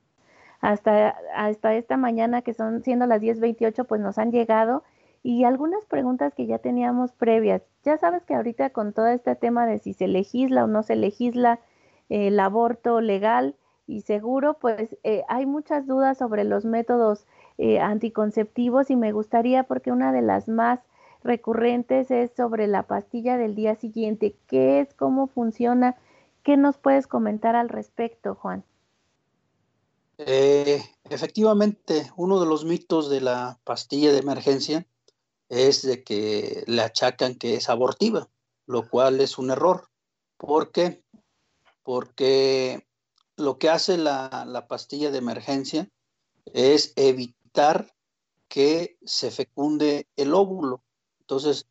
hasta, 0.60 1.16
hasta 1.34 1.74
esta 1.74 1.96
mañana, 1.96 2.42
que 2.42 2.52
son 2.52 2.82
siendo 2.82 3.06
las 3.06 3.22
10.28, 3.22 3.86
pues 3.86 4.00
nos 4.02 4.18
han 4.18 4.30
llegado 4.30 4.84
y 5.22 5.44
algunas 5.44 5.86
preguntas 5.86 6.34
que 6.34 6.44
ya 6.44 6.58
teníamos 6.58 7.12
previas. 7.12 7.62
Ya 7.82 7.96
sabes 7.96 8.24
que 8.26 8.34
ahorita 8.34 8.70
con 8.70 8.92
todo 8.92 9.06
este 9.06 9.34
tema 9.36 9.64
de 9.64 9.78
si 9.78 9.94
se 9.94 10.06
legisla 10.06 10.64
o 10.64 10.66
no 10.66 10.82
se 10.82 10.96
legisla, 10.96 11.60
el 12.08 12.38
aborto 12.40 13.00
legal 13.00 13.56
y 13.86 14.02
seguro, 14.02 14.54
pues 14.54 14.96
eh, 15.02 15.22
hay 15.28 15.46
muchas 15.46 15.86
dudas 15.86 16.18
sobre 16.18 16.44
los 16.44 16.64
métodos 16.64 17.26
eh, 17.58 17.80
anticonceptivos 17.80 18.90
y 18.90 18.96
me 18.96 19.12
gustaría, 19.12 19.64
porque 19.64 19.92
una 19.92 20.12
de 20.12 20.22
las 20.22 20.48
más 20.48 20.80
recurrentes 21.22 22.10
es 22.10 22.30
sobre 22.36 22.66
la 22.66 22.84
pastilla 22.84 23.36
del 23.36 23.54
día 23.54 23.76
siguiente. 23.76 24.34
¿Qué 24.46 24.80
es? 24.80 24.94
¿Cómo 24.94 25.26
funciona? 25.26 25.96
¿Qué 26.42 26.56
nos 26.56 26.76
puedes 26.78 27.06
comentar 27.06 27.54
al 27.54 27.68
respecto, 27.68 28.34
Juan? 28.34 28.64
Eh, 30.18 30.82
efectivamente, 31.10 32.10
uno 32.16 32.40
de 32.40 32.46
los 32.46 32.64
mitos 32.64 33.10
de 33.10 33.20
la 33.20 33.58
pastilla 33.64 34.12
de 34.12 34.18
emergencia 34.18 34.86
es 35.48 35.82
de 35.82 36.02
que 36.02 36.64
le 36.66 36.82
achacan 36.82 37.34
que 37.34 37.54
es 37.54 37.68
abortiva, 37.68 38.28
lo 38.66 38.88
cual 38.88 39.20
es 39.20 39.38
un 39.38 39.50
error, 39.50 39.88
porque 40.36 41.02
porque 41.82 42.86
lo 43.36 43.58
que 43.58 43.68
hace 43.68 43.96
la, 43.96 44.66
pastilla 44.68 45.10
de 45.10 45.18
emergencia 45.18 45.88
es 46.46 46.92
evitar 46.96 47.94
que 48.48 48.98
se 49.04 49.30
fecunde 49.30 50.06
el 50.16 50.34
óvulo. 50.34 50.82
Entonces, 51.20 51.66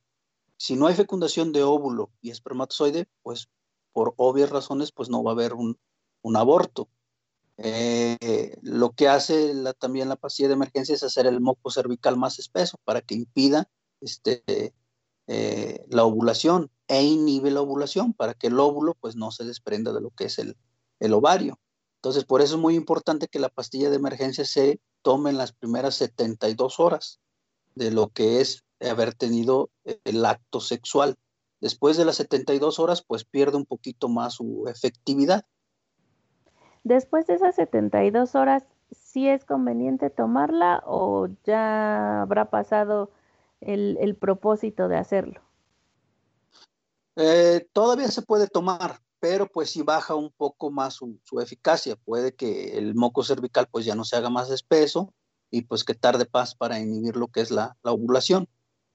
si 0.57 0.75
no 0.75 0.87
hay 0.87 0.95
fecundación 0.95 1.51
de 1.51 1.63
óvulo 1.63 2.11
y 2.21 2.31
espermatozoide, 2.31 3.07
pues 3.21 3.49
por 3.93 4.13
obvias 4.17 4.49
razones, 4.49 4.91
pues 4.91 5.09
no 5.09 5.23
va 5.23 5.31
a 5.31 5.33
haber 5.33 5.53
un, 5.53 5.77
aborto. 6.35 6.87
Eh, 7.57 8.57
lo 8.61 8.91
que 8.91 9.07
hace 9.07 9.53
también 9.77 10.09
la 10.09 10.15
pastilla 10.15 10.47
de 10.49 10.55
emergencia 10.55 10.95
es 10.95 11.03
hacer 11.03 11.27
el 11.27 11.41
moco 11.41 11.69
cervical 11.69 12.17
más 12.17 12.39
espeso 12.39 12.77
para 12.83 13.01
que 13.01 13.15
impida 13.15 13.69
este, 13.99 14.73
eh, 15.33 15.85
la 15.87 16.03
ovulación 16.03 16.69
e 16.89 17.03
inhibe 17.03 17.51
la 17.51 17.61
ovulación 17.61 18.11
para 18.11 18.33
que 18.33 18.47
el 18.47 18.59
óvulo 18.59 18.97
pues 18.99 19.15
no 19.15 19.31
se 19.31 19.45
desprenda 19.45 19.93
de 19.93 20.01
lo 20.01 20.09
que 20.09 20.25
es 20.25 20.37
el, 20.39 20.57
el 20.99 21.13
ovario. 21.13 21.57
Entonces, 21.99 22.25
por 22.25 22.41
eso 22.41 22.55
es 22.55 22.61
muy 22.61 22.75
importante 22.75 23.29
que 23.29 23.39
la 23.39 23.47
pastilla 23.47 23.89
de 23.89 23.95
emergencia 23.95 24.43
se 24.43 24.81
tome 25.01 25.29
en 25.29 25.37
las 25.37 25.53
primeras 25.53 25.95
72 25.95 26.81
horas 26.81 27.21
de 27.75 27.91
lo 27.91 28.09
que 28.09 28.41
es 28.41 28.65
haber 28.81 29.13
tenido 29.13 29.69
el 30.03 30.25
acto 30.25 30.59
sexual. 30.59 31.15
Después 31.61 31.95
de 31.95 32.03
las 32.03 32.17
72 32.17 32.79
horas, 32.79 33.01
pues 33.01 33.23
pierde 33.23 33.55
un 33.55 33.65
poquito 33.65 34.09
más 34.09 34.33
su 34.33 34.65
efectividad. 34.67 35.45
Después 36.83 37.25
de 37.27 37.35
esas 37.35 37.55
72 37.55 38.35
horas, 38.35 38.65
¿sí 38.91 39.29
es 39.29 39.45
conveniente 39.45 40.09
tomarla 40.09 40.83
o 40.85 41.29
ya 41.45 42.23
habrá 42.23 42.49
pasado 42.49 43.11
el, 43.61 44.15
propósito 44.15 44.87
de 44.87 44.97
hacerlo? 44.97 45.41
Eh, 47.15 47.67
todavía 47.73 48.09
se 48.09 48.21
puede 48.21 48.47
tomar, 48.47 48.99
pero 49.19 49.47
pues 49.47 49.69
si 49.69 49.81
baja 49.83 50.15
un 50.15 50.31
poco 50.31 50.71
más 50.71 50.95
su, 50.95 51.39
eficacia. 51.39 51.95
Puede 51.95 52.33
que 52.33 52.77
el 52.77 52.95
moco 52.95 53.23
cervical 53.23 53.67
pues 53.71 53.85
ya 53.85 53.95
no 53.95 54.03
se 54.03 54.15
haga 54.15 54.29
más 54.29 54.49
espeso 54.49 55.13
y 55.49 55.63
pues 55.63 55.83
que 55.83 55.93
tarde 55.93 56.27
más 56.33 56.55
para 56.55 56.79
inhibir 56.79 57.15
lo 57.15 57.27
que 57.27 57.41
es 57.41 57.51
la, 57.51 57.77
ovulación. 57.83 58.47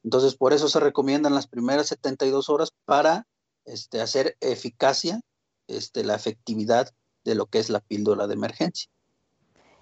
Entonces 0.03 0.35
por 0.37 0.53
eso 0.53 0.69
se 0.69 0.81
recomiendan 0.81 1.35
las 1.35 1.47
primeras 1.47 1.89
72 1.89 2.49
horas 2.49 2.73
para 2.85 3.27
este, 3.65 4.01
hacer 4.01 4.37
eficacia, 4.41 5.21
este, 5.69 6.05
la 6.05 6.15
efectividad 6.15 6.91
de 7.25 7.35
lo 7.35 7.47
que 7.47 7.59
es 7.59 7.71
la 7.71 7.81
píldora 7.81 8.27
de 8.27 8.35
emergencia. 8.35 8.89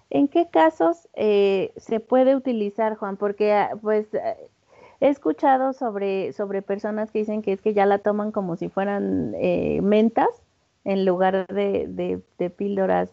¿En 0.09 0.27
qué 0.27 0.49
casos 0.49 1.07
eh, 1.13 1.73
se 1.77 1.99
puede 1.99 2.35
utilizar, 2.35 2.95
Juan? 2.95 3.17
Porque 3.17 3.53
ah, 3.53 3.77
pues 3.81 4.13
eh, 4.13 4.49
he 5.05 5.09
escuchado 5.09 5.73
sobre, 5.73 6.33
sobre 6.33 6.61
personas 6.61 7.11
que 7.11 7.19
dicen 7.19 7.41
que 7.41 7.53
es 7.53 7.61
que 7.61 7.73
ya 7.73 7.85
la 7.85 7.99
toman 7.99 8.31
como 8.31 8.55
si 8.55 8.69
fueran 8.69 9.33
eh, 9.35 9.79
mentas 9.81 10.29
en 10.83 11.05
lugar 11.05 11.47
de, 11.47 12.21
de, 12.37 12.49
píldoras 12.49 13.09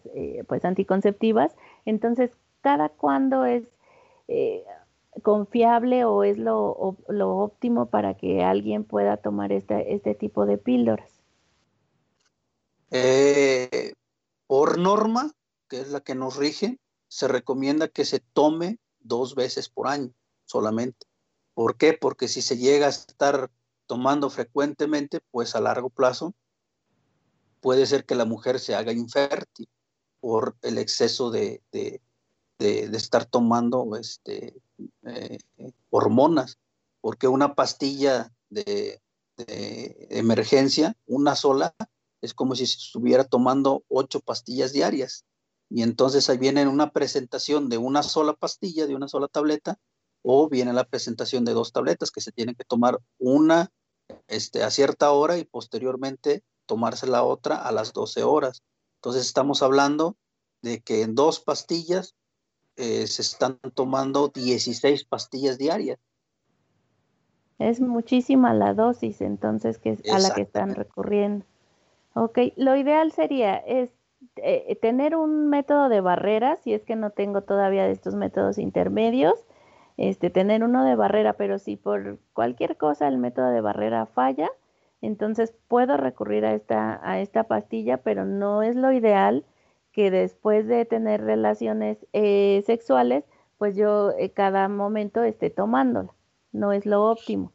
pues 0.47 0.63
anticonceptivas. 0.63 1.55
Entonces, 1.85 2.31
¿cada 2.61 2.89
cuándo 2.89 3.45
es 3.45 3.63
confiable 5.23 6.05
o 6.05 6.23
es 6.23 6.37
lo, 6.37 6.97
lo, 7.07 7.37
óptimo 7.37 7.87
para 7.87 8.13
que 8.13 8.43
alguien 8.43 8.83
pueda 8.83 9.17
tomar 9.17 9.51
este, 9.51 9.95
este 9.95 10.13
tipo 10.13 10.45
de 10.45 10.59
píldoras? 10.59 11.09
por 14.47 14.77
norma, 14.77 15.31
que 15.67 15.81
es 15.81 15.89
la 15.89 16.01
que 16.01 16.13
nos 16.13 16.37
rige, 16.37 16.77
se 17.07 17.27
recomienda 17.27 17.87
que 17.87 18.05
se 18.05 18.19
tome 18.19 18.77
dos 18.99 19.33
veces 19.33 19.67
por 19.67 19.87
año 19.87 20.13
solamente. 20.45 21.07
¿Por 21.53 21.77
qué? 21.77 21.93
Porque 21.93 22.27
si 22.27 22.41
se 22.41 22.57
llega 22.57 22.87
a 22.87 22.89
estar 22.89 23.51
tomando 23.85 24.29
frecuentemente, 24.29 25.19
pues 25.31 25.55
a 25.55 25.61
largo 25.61 25.89
plazo 25.89 26.33
puede 27.61 27.85
ser 27.85 28.05
que 28.05 28.15
la 28.15 28.25
mujer 28.25 28.59
se 28.59 28.75
haga 28.75 28.91
infértil 28.91 29.69
por 30.19 30.55
el 30.61 30.77
exceso 30.77 31.31
de, 31.31 31.61
estar 32.59 33.25
tomando 33.25 33.95
este, 33.99 34.61
eh, 35.03 35.37
hormonas, 35.89 36.59
porque 37.01 37.27
una 37.27 37.55
pastilla 37.55 38.33
de, 38.49 39.01
emergencia, 40.09 40.95
una 41.07 41.35
sola, 41.35 41.75
es 42.21 42.33
como 42.33 42.55
si 42.55 42.63
estuviera 42.63 43.23
tomando 43.23 43.83
ocho 43.89 44.19
pastillas 44.19 44.71
diarias. 44.71 45.25
Y 45.69 45.81
entonces 45.81 46.29
ahí 46.29 46.37
viene 46.37 46.67
una 46.67 46.91
presentación 46.91 47.67
de 47.67 47.77
una 47.77 48.03
sola 48.03 48.33
pastilla, 48.33 48.85
de 48.85 48.95
una 48.95 49.07
sola 49.07 49.27
tableta, 49.27 49.79
o 50.23 50.49
viene 50.49 50.73
la 50.73 50.85
presentación 50.85 51.45
de 51.45 51.53
dos 51.53 51.71
tabletas 51.71 52.09
que 52.09 52.21
se 52.21 52.31
tienen 52.31 52.55
que 52.55 52.63
tomar 52.63 52.97
una 53.19 53.71
este, 54.27 54.63
a 54.63 54.71
cierta 54.71 55.11
hora 55.11 55.37
y 55.37 55.45
posteriormente 55.45 56.43
tomarse 56.65 57.07
la 57.07 57.23
otra 57.23 57.57
a 57.57 57.71
las 57.71 57.93
12 57.93 58.23
horas. 58.23 58.63
Entonces 58.95 59.25
estamos 59.25 59.61
hablando 59.61 60.15
de 60.61 60.79
que 60.81 61.01
en 61.01 61.13
dos 61.13 61.41
pastillas 61.41 62.15
eh, 62.77 63.05
se 63.05 63.21
están 63.21 63.59
tomando 63.73 64.29
16 64.29 65.03
pastillas 65.05 65.57
diarias. 65.57 65.99
Es 67.59 67.79
muchísima 67.79 68.53
la 68.53 68.73
dosis 68.73 69.21
entonces 69.21 69.77
que 69.77 69.97
a 70.11 70.19
la 70.19 70.33
que 70.33 70.41
están 70.41 70.73
recurriendo. 70.73 71.45
Ok, 72.15 72.39
lo 72.55 72.75
ideal 72.75 73.11
sería 73.11 73.57
es 73.57 73.89
eh, 74.37 74.77
tener 74.81 75.15
un 75.15 75.49
método 75.49 75.89
de 75.89 76.01
barrera, 76.01 76.57
si 76.57 76.73
es 76.73 76.83
que 76.83 76.95
no 76.95 77.11
tengo 77.11 77.41
todavía 77.41 77.83
de 77.83 77.91
estos 77.91 78.15
métodos 78.15 78.57
intermedios, 78.57 79.35
este, 80.09 80.29
tener 80.29 80.63
uno 80.63 80.85
de 80.85 80.95
barrera, 80.95 81.33
pero 81.33 81.59
si 81.59 81.75
por 81.75 82.19
cualquier 82.33 82.77
cosa 82.77 83.07
el 83.07 83.17
método 83.17 83.49
de 83.49 83.61
barrera 83.61 84.05
falla, 84.05 84.49
entonces 85.01 85.53
puedo 85.67 85.97
recurrir 85.97 86.45
a 86.45 86.53
esta, 86.53 86.99
a 87.03 87.19
esta 87.19 87.43
pastilla, 87.45 87.97
pero 87.97 88.25
no 88.25 88.63
es 88.63 88.75
lo 88.75 88.91
ideal 88.91 89.43
que 89.91 90.11
después 90.11 90.67
de 90.67 90.85
tener 90.85 91.21
relaciones 91.21 91.97
eh, 92.13 92.63
sexuales, 92.65 93.23
pues 93.57 93.75
yo 93.75 94.11
eh, 94.17 94.31
cada 94.31 94.67
momento 94.67 95.23
esté 95.23 95.49
tomándola. 95.49 96.13
No 96.51 96.71
es 96.71 96.85
lo 96.85 97.09
óptimo. 97.09 97.51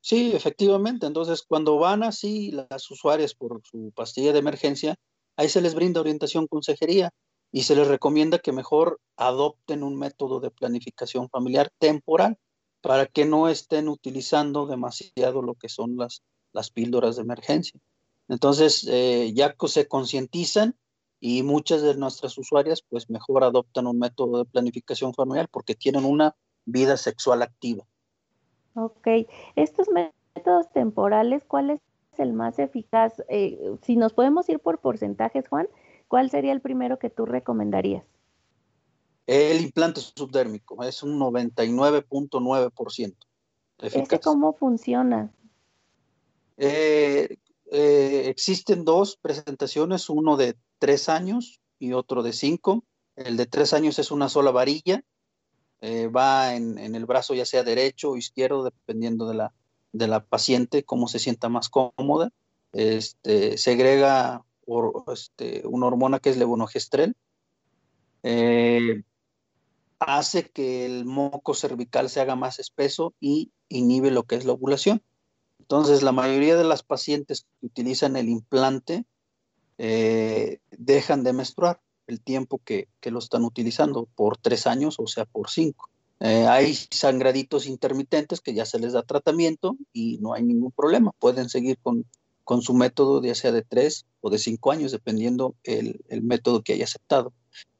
Sí, 0.00 0.32
efectivamente. 0.34 1.06
Entonces, 1.06 1.42
cuando 1.42 1.78
van 1.78 2.02
así 2.02 2.50
las 2.50 2.90
usuarias 2.90 3.34
por 3.34 3.60
su 3.64 3.92
pastilla 3.94 4.32
de 4.32 4.38
emergencia, 4.38 4.96
Ahí 5.36 5.48
se 5.48 5.60
les 5.60 5.74
brinda 5.74 6.00
orientación 6.00 6.46
consejería 6.46 7.10
y 7.52 7.62
se 7.64 7.76
les 7.76 7.86
recomienda 7.86 8.38
que 8.38 8.50
mejor 8.50 8.98
adopten 9.16 9.82
un 9.82 9.96
método 9.96 10.40
de 10.40 10.50
planificación 10.50 11.28
familiar 11.28 11.70
temporal 11.78 12.38
para 12.80 13.06
que 13.06 13.26
no 13.26 13.48
estén 13.48 13.88
utilizando 13.88 14.66
demasiado 14.66 15.42
lo 15.42 15.54
que 15.54 15.68
son 15.68 15.96
las, 15.96 16.22
las 16.52 16.70
píldoras 16.70 17.16
de 17.16 17.22
emergencia. 17.22 17.78
Entonces, 18.28 18.88
eh, 18.90 19.32
ya 19.34 19.54
se 19.66 19.86
concientizan 19.86 20.74
y 21.20 21.42
muchas 21.42 21.82
de 21.82 21.94
nuestras 21.94 22.36
usuarias 22.38 22.82
pues 22.88 23.10
mejor 23.10 23.44
adoptan 23.44 23.86
un 23.86 23.98
método 23.98 24.38
de 24.38 24.44
planificación 24.46 25.12
familiar 25.12 25.48
porque 25.50 25.74
tienen 25.74 26.04
una 26.06 26.34
vida 26.64 26.96
sexual 26.96 27.42
activa. 27.42 27.84
Ok, 28.74 29.06
estos 29.54 29.88
métodos 29.88 30.72
temporales, 30.72 31.44
¿cuáles 31.44 31.80
el 32.18 32.32
más 32.32 32.58
eficaz? 32.58 33.22
Eh, 33.28 33.76
si 33.82 33.96
nos 33.96 34.12
podemos 34.12 34.48
ir 34.48 34.58
por 34.58 34.78
porcentajes, 34.78 35.48
Juan, 35.48 35.68
¿cuál 36.12 36.30
sería 36.30 36.52
el 36.52 36.60
primero 36.60 36.98
que 36.98 37.08
tú 37.08 37.24
recomendarías? 37.24 38.04
El 39.26 39.62
implante 39.62 40.02
subdérmico 40.02 40.84
es 40.84 41.02
un 41.02 41.18
99.9%. 41.18 43.16
¿Este 43.78 44.20
cómo 44.20 44.52
funciona? 44.52 45.32
Eh, 46.58 47.38
eh, 47.70 48.24
existen 48.26 48.84
dos 48.84 49.16
presentaciones, 49.16 50.10
uno 50.10 50.36
de 50.36 50.54
tres 50.78 51.08
años 51.08 51.62
y 51.78 51.94
otro 51.94 52.22
de 52.22 52.34
cinco. 52.34 52.84
El 53.16 53.38
de 53.38 53.46
tres 53.46 53.72
años 53.72 53.98
es 53.98 54.10
una 54.10 54.28
sola 54.28 54.50
varilla, 54.50 55.02
va 55.82 56.54
en, 56.54 56.76
en, 56.76 56.94
el 56.94 57.06
brazo 57.06 57.32
ya 57.32 57.46
sea 57.46 57.62
derecho 57.62 58.10
o 58.10 58.18
izquierdo, 58.18 58.64
dependiendo 58.64 59.26
de 59.28 59.34
la, 59.36 59.54
de 59.92 60.08
la 60.08 60.22
paciente, 60.22 60.84
cómo 60.84 61.08
se 61.08 61.18
sienta 61.18 61.48
más 61.48 61.70
cómoda. 61.70 62.30
Este, 62.74 63.56
segrega 63.56 64.44
este, 65.12 65.62
una 65.66 65.86
hormona 65.86 66.18
que 66.18 66.30
es 66.30 66.36
levonorgestrel. 66.36 67.14
Eh, 68.22 69.02
hace 69.98 70.50
que 70.50 70.86
el 70.86 71.04
moco 71.04 71.54
cervical 71.54 72.08
se 72.08 72.20
haga 72.20 72.36
más 72.36 72.58
espeso 72.58 73.14
y 73.20 73.52
inhibe 73.68 74.10
lo 74.10 74.24
que 74.24 74.36
es 74.36 74.44
la 74.44 74.52
ovulación. 74.52 75.02
Entonces, 75.60 76.02
la 76.02 76.12
mayoría 76.12 76.56
de 76.56 76.64
las 76.64 76.82
pacientes 76.82 77.42
que 77.60 77.66
utilizan 77.66 78.16
el 78.16 78.28
implante 78.28 79.04
eh, 79.78 80.58
dejan 80.70 81.24
de 81.24 81.32
menstruar 81.32 81.80
el 82.06 82.20
tiempo 82.20 82.60
que, 82.64 82.88
que, 83.00 83.10
lo 83.10 83.20
están 83.20 83.44
utilizando, 83.44 84.08
por 84.14 84.36
tres 84.36 84.66
años, 84.66 84.96
o 84.98 85.06
sea, 85.06 85.24
por 85.24 85.48
cinco. 85.50 85.88
Eh, 86.24 86.46
hay 86.46 86.72
sangraditos 86.74 87.66
intermitentes 87.66 88.40
que 88.40 88.54
ya 88.54 88.64
se 88.64 88.78
les 88.78 88.92
da 88.92 89.02
tratamiento 89.02 89.76
y 89.92 90.18
no 90.18 90.34
hay 90.34 90.44
ningún 90.44 90.70
problema. 90.70 91.10
Pueden 91.18 91.48
seguir 91.48 91.78
con, 91.82 92.04
con 92.44 92.62
su 92.62 92.74
método, 92.74 93.22
ya 93.22 93.34
sea 93.34 93.52
de 93.52 93.62
tres 93.62 94.06
o 94.20 94.30
de 94.30 94.38
cinco 94.38 94.72
años, 94.72 94.92
dependiendo 94.92 95.54
el, 95.64 96.04
el 96.08 96.22
método 96.22 96.62
que 96.62 96.74
haya 96.74 96.84
aceptado. 96.84 97.32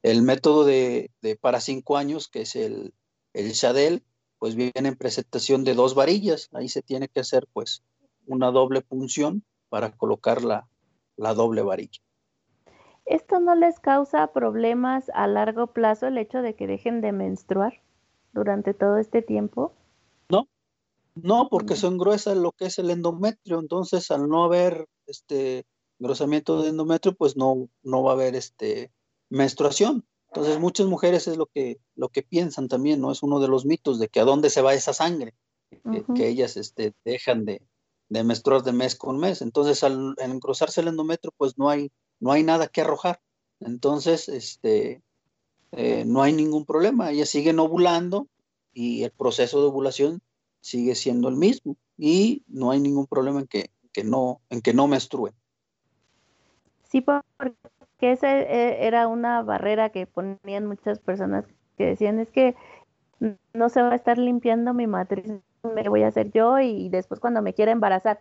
El 0.02 0.22
método 0.22 0.64
de, 0.64 1.10
de, 1.20 1.36
para 1.36 1.60
cinco 1.60 1.96
años, 1.96 2.28
que 2.28 2.42
es 2.42 2.56
el, 2.56 2.92
el 3.32 3.52
Shadel, 3.52 4.02
pues 4.38 4.54
viene 4.54 4.72
en 4.88 4.96
presentación 4.96 5.64
de 5.64 5.74
dos 5.74 5.94
varillas. 5.94 6.48
Ahí 6.52 6.68
se 6.68 6.82
tiene 6.82 7.08
que 7.08 7.20
hacer 7.20 7.46
pues 7.52 7.82
una 8.26 8.50
doble 8.50 8.80
punción 8.80 9.44
para 9.68 9.92
colocar 9.92 10.42
la, 10.42 10.68
la 11.16 11.34
doble 11.34 11.62
varilla. 11.62 12.00
¿Esto 13.04 13.40
no 13.40 13.54
les 13.54 13.80
causa 13.80 14.32
problemas 14.32 15.10
a 15.14 15.26
largo 15.26 15.68
plazo 15.68 16.06
el 16.06 16.18
hecho 16.18 16.42
de 16.42 16.54
que 16.54 16.66
dejen 16.66 17.00
de 17.00 17.12
menstruar? 17.12 17.82
durante 18.32 18.74
todo 18.74 18.98
este 18.98 19.22
tiempo? 19.22 19.72
No, 21.14 21.48
porque 21.50 21.76
son 21.76 21.98
gruesas 21.98 22.36
lo 22.36 22.52
que 22.52 22.66
es 22.66 22.78
el 22.78 22.90
endometrio, 22.90 23.60
entonces 23.60 24.10
al 24.10 24.28
no 24.28 24.44
haber 24.44 24.86
este 25.06 25.66
engrosamiento 25.98 26.62
de 26.62 26.70
endometrio, 26.70 27.14
pues 27.14 27.36
no, 27.36 27.68
no 27.82 28.02
va 28.02 28.12
a 28.12 28.14
haber 28.14 28.34
este 28.34 28.90
menstruación. 29.28 30.06
Entonces 30.28 30.58
muchas 30.58 30.86
mujeres 30.86 31.28
es 31.28 31.36
lo 31.36 31.46
que, 31.46 31.78
lo 31.94 32.08
que 32.08 32.22
piensan 32.22 32.68
también, 32.68 33.00
¿no? 33.00 33.12
Es 33.12 33.22
uno 33.22 33.40
de 33.40 33.48
los 33.48 33.66
mitos 33.66 33.98
de 33.98 34.08
que 34.08 34.20
a 34.20 34.24
dónde 34.24 34.48
se 34.48 34.62
va 34.62 34.74
esa 34.74 34.94
sangre. 34.94 35.34
que, 36.14 36.28
ellas 36.28 36.56
este, 36.56 36.94
dejan 37.04 37.44
de, 37.44 37.62
de 38.08 38.24
menstruar 38.24 38.62
de 38.62 38.72
mes 38.72 38.94
con 38.94 39.18
mes. 39.18 39.42
Entonces, 39.42 39.82
al, 39.84 40.14
engrosarse 40.18 40.80
el 40.80 40.88
endometrio, 40.88 41.32
pues 41.36 41.58
no 41.58 41.68
hay, 41.68 41.90
no 42.20 42.32
hay 42.32 42.42
nada 42.42 42.68
que 42.68 42.80
arrojar. 42.80 43.20
Entonces, 43.60 44.28
este, 44.28 45.02
eh, 45.72 46.04
no 46.06 46.22
hay 46.22 46.32
ningún 46.32 46.64
problema. 46.64 47.10
Ellas 47.10 47.28
siguen 47.28 47.58
ovulando 47.58 48.28
y 48.72 49.02
el 49.04 49.12
proceso 49.12 49.60
de 49.60 49.66
ovulación 49.68 50.22
sigue 50.62 50.94
siendo 50.94 51.28
el 51.28 51.36
mismo 51.36 51.76
y 51.98 52.42
no 52.48 52.70
hay 52.70 52.80
ningún 52.80 53.06
problema 53.06 53.40
en 53.40 53.46
que, 53.46 53.70
que 53.92 54.04
no, 54.04 54.40
en 54.48 54.62
que 54.62 54.72
no 54.72 54.88
menstruen. 54.88 55.34
Sí, 56.84 57.02
porque 57.02 57.54
esa 58.00 58.40
eh, 58.40 58.86
era 58.86 59.08
una 59.08 59.42
barrera 59.42 59.90
que 59.90 60.06
ponían 60.06 60.66
muchas 60.66 60.98
personas 60.98 61.44
que 61.76 61.86
decían 61.86 62.18
es 62.18 62.30
que 62.30 62.54
no 63.52 63.68
se 63.68 63.82
va 63.82 63.92
a 63.92 63.96
estar 63.96 64.18
limpiando 64.18 64.74
mi 64.74 64.86
matriz, 64.86 65.24
me 65.62 65.88
voy 65.88 66.02
a 66.02 66.08
hacer 66.08 66.30
yo 66.32 66.58
y 66.58 66.88
después 66.88 67.20
cuando 67.20 67.42
me 67.42 67.54
quiera 67.54 67.72
embarazar. 67.72 68.18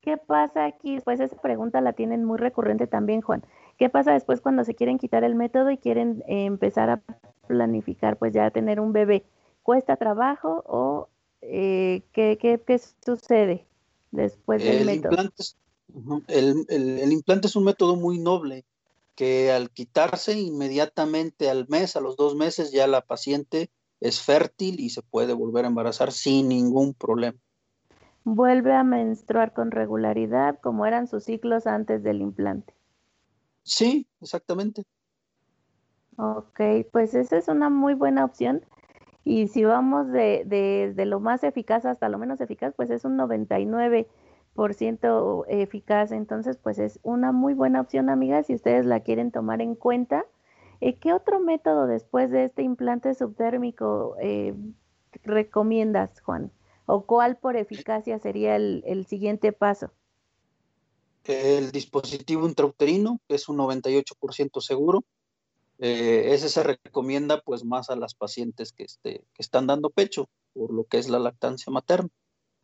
¿Qué 0.00 0.16
pasa 0.16 0.64
aquí? 0.64 0.98
Pues 1.04 1.20
esa 1.20 1.36
pregunta 1.36 1.80
la 1.80 1.92
tienen 1.92 2.24
muy 2.24 2.38
recurrente 2.38 2.88
también, 2.88 3.20
Juan. 3.20 3.44
¿Qué 3.78 3.88
pasa 3.88 4.12
después 4.12 4.40
cuando 4.40 4.64
se 4.64 4.74
quieren 4.74 4.98
quitar 4.98 5.22
el 5.22 5.36
método 5.36 5.70
y 5.70 5.78
quieren 5.78 6.24
eh, 6.26 6.44
empezar 6.44 6.90
a 6.90 7.02
planificar, 7.46 8.16
pues 8.16 8.32
ya 8.32 8.50
tener 8.50 8.80
un 8.80 8.92
bebé? 8.92 9.24
¿Cuesta 9.62 9.96
trabajo 9.96 10.64
o 10.66 11.08
eh, 11.42 12.02
¿qué, 12.12 12.38
qué, 12.40 12.60
qué, 12.64 12.80
sucede 13.04 13.66
después 14.10 14.62
del 14.62 14.86
método? 14.86 15.16
el, 16.28 16.64
el, 16.68 17.12
implante 17.12 17.48
es 17.48 17.56
un 17.56 17.64
método 17.64 17.96
muy 17.96 18.18
noble 18.18 18.64
que 19.14 19.52
al 19.52 19.70
quitarse 19.70 20.38
inmediatamente 20.38 21.50
al 21.50 21.68
mes, 21.68 21.96
a 21.96 22.00
los 22.00 22.16
dos 22.16 22.34
meses, 22.34 22.72
ya 22.72 22.86
la 22.86 23.02
paciente 23.02 23.70
es 24.00 24.20
fértil 24.20 24.80
y 24.80 24.90
se 24.90 25.02
puede 25.02 25.32
volver 25.32 25.64
a 25.64 25.68
embarazar 25.68 26.12
sin 26.12 26.48
ningún 26.48 26.94
problema. 26.94 27.38
Vuelve 28.24 28.72
a 28.72 28.84
menstruar 28.84 29.52
con 29.52 29.70
regularidad 29.70 30.58
como 30.60 30.86
eran 30.86 31.08
sus 31.08 31.24
ciclos 31.24 31.66
antes 31.66 32.02
del 32.02 32.20
implante. 32.20 32.74
Sí, 33.64 34.06
exactamente. 34.20 34.84
Ok, 36.16 36.60
pues 36.92 37.14
esa 37.14 37.36
es 37.36 37.48
una 37.48 37.68
muy 37.68 37.94
buena 37.94 38.24
opción. 38.24 38.64
Y 39.24 39.48
si 39.48 39.64
vamos 39.64 40.10
de, 40.10 40.44
de, 40.94 41.06
lo 41.06 41.20
más 41.20 41.44
eficaz 41.44 41.84
hasta 41.86 42.08
lo 42.08 42.18
menos 42.18 42.40
eficaz, 42.40 42.74
pues 42.76 42.90
es 42.90 43.04
un 43.04 43.16
99 43.16 44.08
por 44.54 44.74
ciento 44.74 45.44
eficaz. 45.48 46.12
Entonces, 46.12 46.56
pues 46.56 46.78
es 46.78 46.98
una 47.02 47.32
muy 47.32 47.54
buena 47.54 47.80
opción, 47.80 48.10
amigas, 48.10 48.46
si 48.46 48.54
ustedes 48.54 48.84
la 48.84 49.00
quieren 49.00 49.30
tomar 49.30 49.60
en 49.60 49.74
cuenta. 49.74 50.24
Eh, 50.80 50.96
¿Qué 50.96 51.12
otro 51.12 51.38
método 51.38 51.86
después 51.86 52.30
de 52.30 52.46
este 52.46 52.62
implante 52.62 53.14
subtérmico 53.14 54.16
eh, 54.20 54.54
recomiendas, 55.22 56.20
Juan? 56.20 56.50
¿O 56.86 57.06
cuál 57.06 57.36
por 57.36 57.56
eficacia 57.56 58.18
sería 58.18 58.56
el, 58.56 59.06
siguiente 59.06 59.52
paso? 59.52 59.92
El 61.24 61.70
dispositivo 61.70 62.48
intrauterino, 62.48 63.20
que 63.28 63.36
es 63.36 63.48
un 63.48 63.58
98% 63.58 64.60
seguro. 64.60 65.04
Eh, 65.84 66.32
ese 66.32 66.48
se 66.48 66.62
recomienda 66.62 67.40
pues 67.40 67.64
más 67.64 67.90
a 67.90 67.96
las 67.96 68.14
pacientes 68.14 68.72
que, 68.72 68.84
este, 68.84 69.26
que 69.34 69.42
están 69.42 69.66
dando 69.66 69.90
pecho, 69.90 70.28
por 70.52 70.72
lo 70.72 70.84
que 70.84 70.98
es 70.98 71.08
la 71.08 71.18
lactancia 71.18 71.72
materna. 71.72 72.08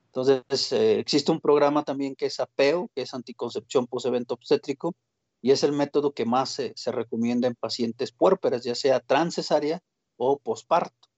Entonces, 0.06 0.70
eh, 0.70 1.00
existe 1.00 1.32
un 1.32 1.40
programa 1.40 1.82
también 1.82 2.14
que 2.14 2.26
es 2.26 2.38
APEO, 2.38 2.88
que 2.94 3.02
es 3.02 3.14
anticoncepción 3.14 3.88
post-evento 3.88 4.34
obstétrico, 4.34 4.94
y 5.42 5.50
es 5.50 5.64
el 5.64 5.72
método 5.72 6.12
que 6.12 6.26
más 6.26 6.50
se, 6.50 6.92
recomienda 6.92 7.48
en 7.48 7.56
pacientes 7.56 8.12
puérperas, 8.12 8.62
ya 8.62 8.76
sea 8.76 9.00
transcesárea 9.00 9.80
o 10.16 10.38
posparto, 10.38 11.08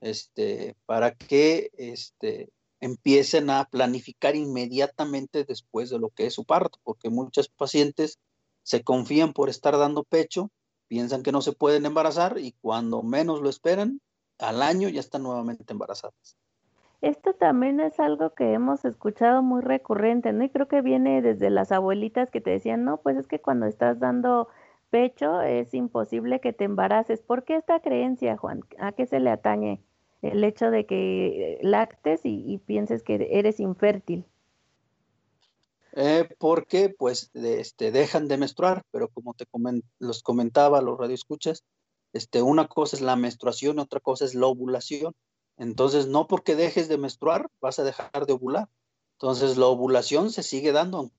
este, 0.00 0.74
para 0.86 1.14
que 1.14 1.70
este, 1.76 2.48
empiecen 2.80 3.50
a 3.50 3.66
planificar 3.66 4.36
inmediatamente 4.36 5.44
después 5.44 5.90
de 5.90 5.98
lo 5.98 6.08
que 6.08 6.28
es 6.28 6.34
su 6.34 6.46
parto, 6.46 6.78
porque 6.82 7.10
muchas 7.10 7.48
pacientes 7.48 8.18
se 8.62 8.82
confían 8.82 9.34
por 9.34 9.50
estar 9.50 9.76
dando 9.76 10.02
pecho, 10.02 10.50
piensan 10.92 11.22
que 11.22 11.32
no 11.32 11.40
se 11.40 11.52
pueden 11.52 11.86
embarazar 11.86 12.36
y 12.36 12.52
cuando 12.60 13.02
menos 13.02 13.40
lo 13.40 13.48
esperan, 13.48 14.02
al 14.38 14.60
año 14.60 14.90
ya 14.90 15.00
están 15.00 15.22
nuevamente 15.22 15.64
embarazadas. 15.72 16.36
Esto 17.00 17.32
también 17.32 17.80
es 17.80 17.98
algo 17.98 18.34
que 18.34 18.52
hemos 18.52 18.84
escuchado 18.84 19.42
muy 19.42 19.62
recurrente, 19.62 20.34
¿no? 20.34 20.44
Y 20.44 20.50
creo 20.50 20.68
que 20.68 20.82
viene 20.82 21.22
desde 21.22 21.48
las 21.48 21.72
abuelitas 21.72 22.30
que 22.30 22.42
te 22.42 22.50
decían, 22.50 22.84
no, 22.84 22.98
pues 22.98 23.16
es 23.16 23.26
que 23.26 23.40
cuando 23.40 23.64
estás 23.64 24.00
dando 24.00 24.48
pecho 24.90 25.40
es 25.40 25.72
imposible 25.72 26.42
que 26.42 26.52
te 26.52 26.64
embaraces. 26.64 27.22
¿Por 27.22 27.44
qué 27.44 27.56
esta 27.56 27.80
creencia, 27.80 28.36
Juan? 28.36 28.60
¿A 28.78 28.92
qué 28.92 29.06
se 29.06 29.18
le 29.18 29.30
atañe 29.30 29.80
el 30.20 30.44
hecho 30.44 30.70
de 30.70 30.84
que 30.84 31.58
lactes 31.62 32.20
y, 32.24 32.58
pienses 32.66 33.02
que 33.02 33.28
eres 33.30 33.60
infértil? 33.60 34.26
Eh, 35.94 36.28
porque 36.38 36.88
pues 36.88 37.30
este, 37.34 37.92
dejan 37.92 38.26
de 38.26 38.38
menstruar, 38.38 38.82
pero 38.90 39.08
como 39.08 39.34
te 39.34 39.46
los 39.98 40.22
comentaba 40.22 40.80
los 40.80 40.98
radioescuchas, 40.98 41.64
este, 42.12 42.42
una 42.42 42.68
cosa 42.68 42.96
es 42.96 43.02
la 43.02 43.16
menstruación, 43.16 43.78
otra 43.78 44.00
cosa 44.00 44.24
es 44.24 44.34
la 44.34 44.46
ovulación. 44.46 45.14
Entonces, 45.56 46.06
no 46.06 46.26
porque 46.26 46.56
dejes 46.56 46.88
de 46.88 46.98
menstruar, 46.98 47.48
vas 47.60 47.78
a 47.78 47.84
dejar 47.84 48.26
de 48.26 48.32
ovular. 48.32 48.68
Entonces, 49.18 49.56
la 49.56 49.66
ovulación 49.66 50.30
se 50.30 50.42
sigue 50.42 50.72
dando, 50.72 51.10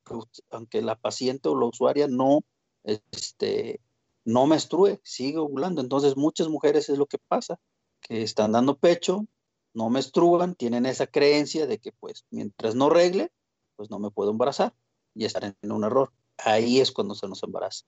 aunque, 0.49 0.81
la 0.81 0.95
paciente 0.95 1.49
o 1.49 1.57
la 1.57 1.67
usuaria 1.67 2.07
no, 2.07 2.41
este, 2.83 3.79
no 4.25 4.47
menstrue, 4.47 4.99
sigue 5.03 5.37
ovulando. 5.37 5.81
Entonces, 5.81 6.17
muchas 6.17 6.49
mujeres 6.49 6.89
es 6.89 6.97
lo 6.97 7.05
que 7.05 7.19
pasa, 7.27 7.59
que 8.01 8.23
están 8.23 8.51
dando 8.51 8.77
pecho, 8.77 9.25
no 9.73 9.89
menstruan, 9.89 10.55
tienen 10.55 10.85
esa 10.85 11.07
creencia 11.07 11.65
de 11.65 11.79
que, 11.79 11.91
pues, 11.93 12.25
mientras 12.29 12.75
no 12.75 12.89
regle, 12.89 13.31
pues 13.75 13.89
no 13.89 13.99
me 13.99 14.11
puedo 14.11 14.31
embarazar 14.31 14.73
y 15.13 15.25
estar 15.25 15.43
en 15.43 15.71
un 15.71 15.83
error. 15.83 16.11
Ahí 16.37 16.79
es 16.79 16.91
cuando 16.91 17.15
se 17.15 17.27
nos 17.27 17.43
embaraza. 17.43 17.85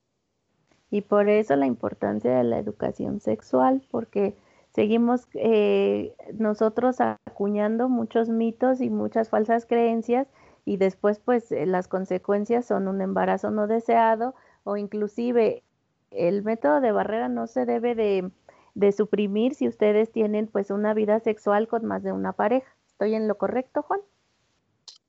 Y 0.92 1.02
por 1.02 1.30
eso 1.30 1.56
la 1.56 1.66
importancia 1.66 2.38
de 2.38 2.44
la 2.44 2.60
educación 2.60 3.20
sexual, 3.20 3.86
porque 3.90 4.38
seguimos 4.72 5.28
eh, 5.34 6.16
nosotros 6.38 6.98
acuñando 7.02 7.90
muchos 7.90 8.30
mitos 8.30 8.82
y 8.82 8.90
muchas 8.90 9.30
falsas 9.30 9.66
creencias 9.66 10.28
y 10.64 10.78
después 10.78 11.20
pues 11.20 11.52
eh, 11.52 11.66
las 11.66 11.88
consecuencias 11.88 12.66
son 12.66 12.88
un 12.88 13.02
embarazo 13.02 13.52
no 13.52 13.68
deseado 13.68 14.36
o 14.64 14.78
inclusive 14.78 15.64
el 16.12 16.44
método 16.44 16.82
de 16.82 16.92
barrera 16.92 17.30
no 17.30 17.48
se 17.48 17.66
debe 17.66 17.96
de, 17.96 18.32
de 18.74 18.92
suprimir 18.92 19.56
si 19.56 19.68
ustedes 19.68 20.12
tienen 20.12 20.48
pues 20.48 20.72
una 20.72 20.94
vida 20.94 21.20
sexual 21.20 21.68
con 21.68 21.86
más 21.86 22.04
de 22.04 22.12
una 22.12 22.34
pareja. 22.34 22.76
¿Estoy 22.88 23.16
en 23.16 23.28
lo 23.28 23.38
correcto, 23.38 23.82
Juan? 23.82 24.00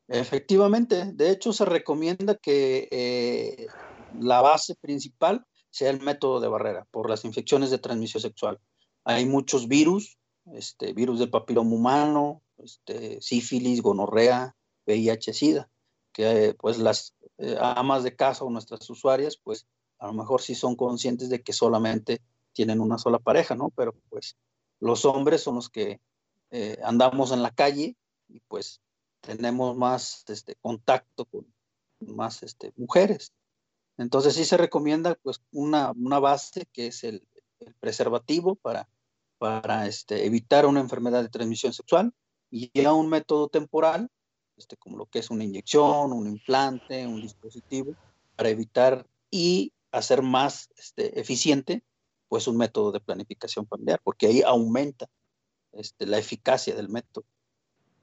Efectivamente, 0.08 1.12
de 1.12 1.30
hecho 1.30 1.52
se 1.52 1.64
recomienda 1.64 2.36
que 2.36 2.88
eh, 2.90 3.66
la 4.20 4.40
base 4.40 4.76
principal 4.76 5.44
sea 5.70 5.90
el 5.90 6.00
método 6.00 6.40
de 6.40 6.48
barrera 6.48 6.86
por 6.90 7.10
las 7.10 7.24
infecciones 7.24 7.70
de 7.70 7.78
transmisión 7.78 8.22
sexual 8.22 8.60
hay 9.06 9.24
muchos 9.24 9.68
virus, 9.68 10.18
este, 10.46 10.92
virus 10.92 11.20
del 11.20 11.30
papiloma 11.30 11.70
humano, 11.70 12.42
este, 12.58 13.20
sífilis, 13.22 13.80
gonorrea, 13.80 14.56
VIH, 14.84 15.32
SIDA, 15.32 15.70
que 16.12 16.56
pues 16.58 16.78
las 16.78 17.14
eh, 17.38 17.56
amas 17.60 18.02
de 18.02 18.16
casa 18.16 18.44
o 18.44 18.50
nuestras 18.50 18.90
usuarias, 18.90 19.36
pues 19.36 19.68
a 20.00 20.08
lo 20.08 20.12
mejor 20.12 20.42
sí 20.42 20.56
son 20.56 20.74
conscientes 20.74 21.30
de 21.30 21.40
que 21.40 21.52
solamente 21.52 22.20
tienen 22.52 22.80
una 22.80 22.98
sola 22.98 23.20
pareja, 23.20 23.54
¿no? 23.54 23.70
Pero 23.76 23.94
pues 24.08 24.36
los 24.80 25.04
hombres 25.04 25.40
son 25.40 25.54
los 25.54 25.70
que 25.70 26.00
eh, 26.50 26.76
andamos 26.82 27.30
en 27.30 27.42
la 27.42 27.52
calle 27.52 27.96
y 28.28 28.40
pues 28.48 28.80
tenemos 29.26 29.76
más 29.76 30.24
este, 30.28 30.56
contacto 30.56 31.24
con 31.26 31.46
más 32.00 32.42
este, 32.42 32.72
mujeres. 32.76 33.32
Entonces 33.98 34.34
sí 34.34 34.44
se 34.44 34.56
recomienda 34.56 35.16
pues 35.22 35.42
una, 35.52 35.92
una 35.92 36.18
base 36.18 36.66
que 36.72 36.88
es 36.88 37.04
el 37.04 37.26
preservativo 37.80 38.54
para 38.54 38.88
para 39.38 39.86
este, 39.86 40.26
evitar 40.26 40.66
una 40.66 40.80
enfermedad 40.80 41.22
de 41.22 41.28
transmisión 41.28 41.72
sexual 41.72 42.12
y 42.50 42.70
ya 42.74 42.92
un 42.92 43.08
método 43.08 43.48
temporal, 43.48 44.08
este, 44.56 44.76
como 44.76 44.96
lo 44.96 45.06
que 45.06 45.18
es 45.18 45.30
una 45.30 45.44
inyección, 45.44 46.12
un 46.12 46.26
implante, 46.26 47.06
un 47.06 47.20
dispositivo, 47.20 47.94
para 48.36 48.48
evitar 48.48 49.06
y 49.30 49.72
hacer 49.92 50.22
más 50.22 50.70
este, 50.76 51.18
eficiente 51.20 51.82
pues 52.28 52.48
un 52.48 52.56
método 52.56 52.90
de 52.92 53.00
planificación 53.00 53.68
familiar, 53.68 54.00
porque 54.02 54.26
ahí 54.26 54.42
aumenta 54.42 55.06
este, 55.72 56.06
la 56.06 56.18
eficacia 56.18 56.74
del 56.74 56.88
método. 56.88 57.24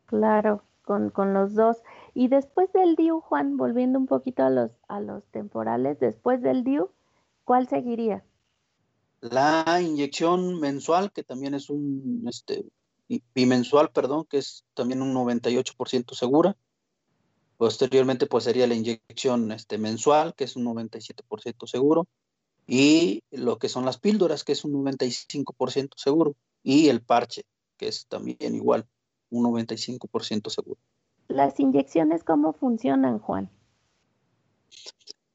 Claro, 0.05 0.63
con, 0.84 1.09
con, 1.09 1.34
los 1.34 1.55
dos. 1.55 1.81
Y 2.13 2.27
después 2.27 2.71
del 2.73 2.95
DIU, 2.95 3.21
Juan, 3.21 3.57
volviendo 3.57 3.97
un 3.99 4.05
poquito 4.05 4.43
a 4.43 4.49
los, 4.49 4.71
a 4.88 4.99
los 4.99 5.23
temporales, 5.31 5.99
después 5.99 6.41
del 6.41 6.63
DIU, 6.63 6.89
¿cuál 7.43 7.67
seguiría? 7.67 8.23
La 9.21 9.79
inyección 9.81 10.59
mensual, 10.59 11.11
que 11.11 11.23
también 11.23 11.53
es 11.53 11.69
un, 11.69 12.25
este, 12.27 12.65
bimensual, 13.34 13.91
perdón, 13.91 14.25
que 14.29 14.38
es 14.38 14.65
también 14.73 15.01
un 15.01 15.13
98% 15.13 16.13
segura. 16.13 16.57
Posteriormente, 17.57 18.25
pues 18.25 18.43
sería 18.43 18.67
la 18.67 18.75
inyección 18.75 19.51
este, 19.51 19.77
mensual, 19.77 20.34
que 20.36 20.43
es 20.43 20.55
un 20.55 20.65
97% 20.65 21.67
seguro. 21.67 22.07
Y 22.65 23.23
lo 23.31 23.57
que 23.57 23.69
son 23.69 23.86
las 23.86 23.99
píldoras, 23.99 24.43
que 24.43 24.53
es 24.53 24.63
un 24.65 24.73
95% 24.73 25.93
seguro. 25.95 26.36
Y 26.61 26.89
el 26.89 27.01
parche, 27.01 27.43
que 27.77 27.88
es 27.88 28.07
también 28.07 28.55
igual, 28.55 28.88
un 29.34 29.45
95% 29.45 30.49
seguro. 30.49 30.79
¿Las 31.27 31.59
inyecciones 31.59 32.23
cómo 32.23 32.53
funcionan, 32.53 33.19
Juan? 33.19 33.49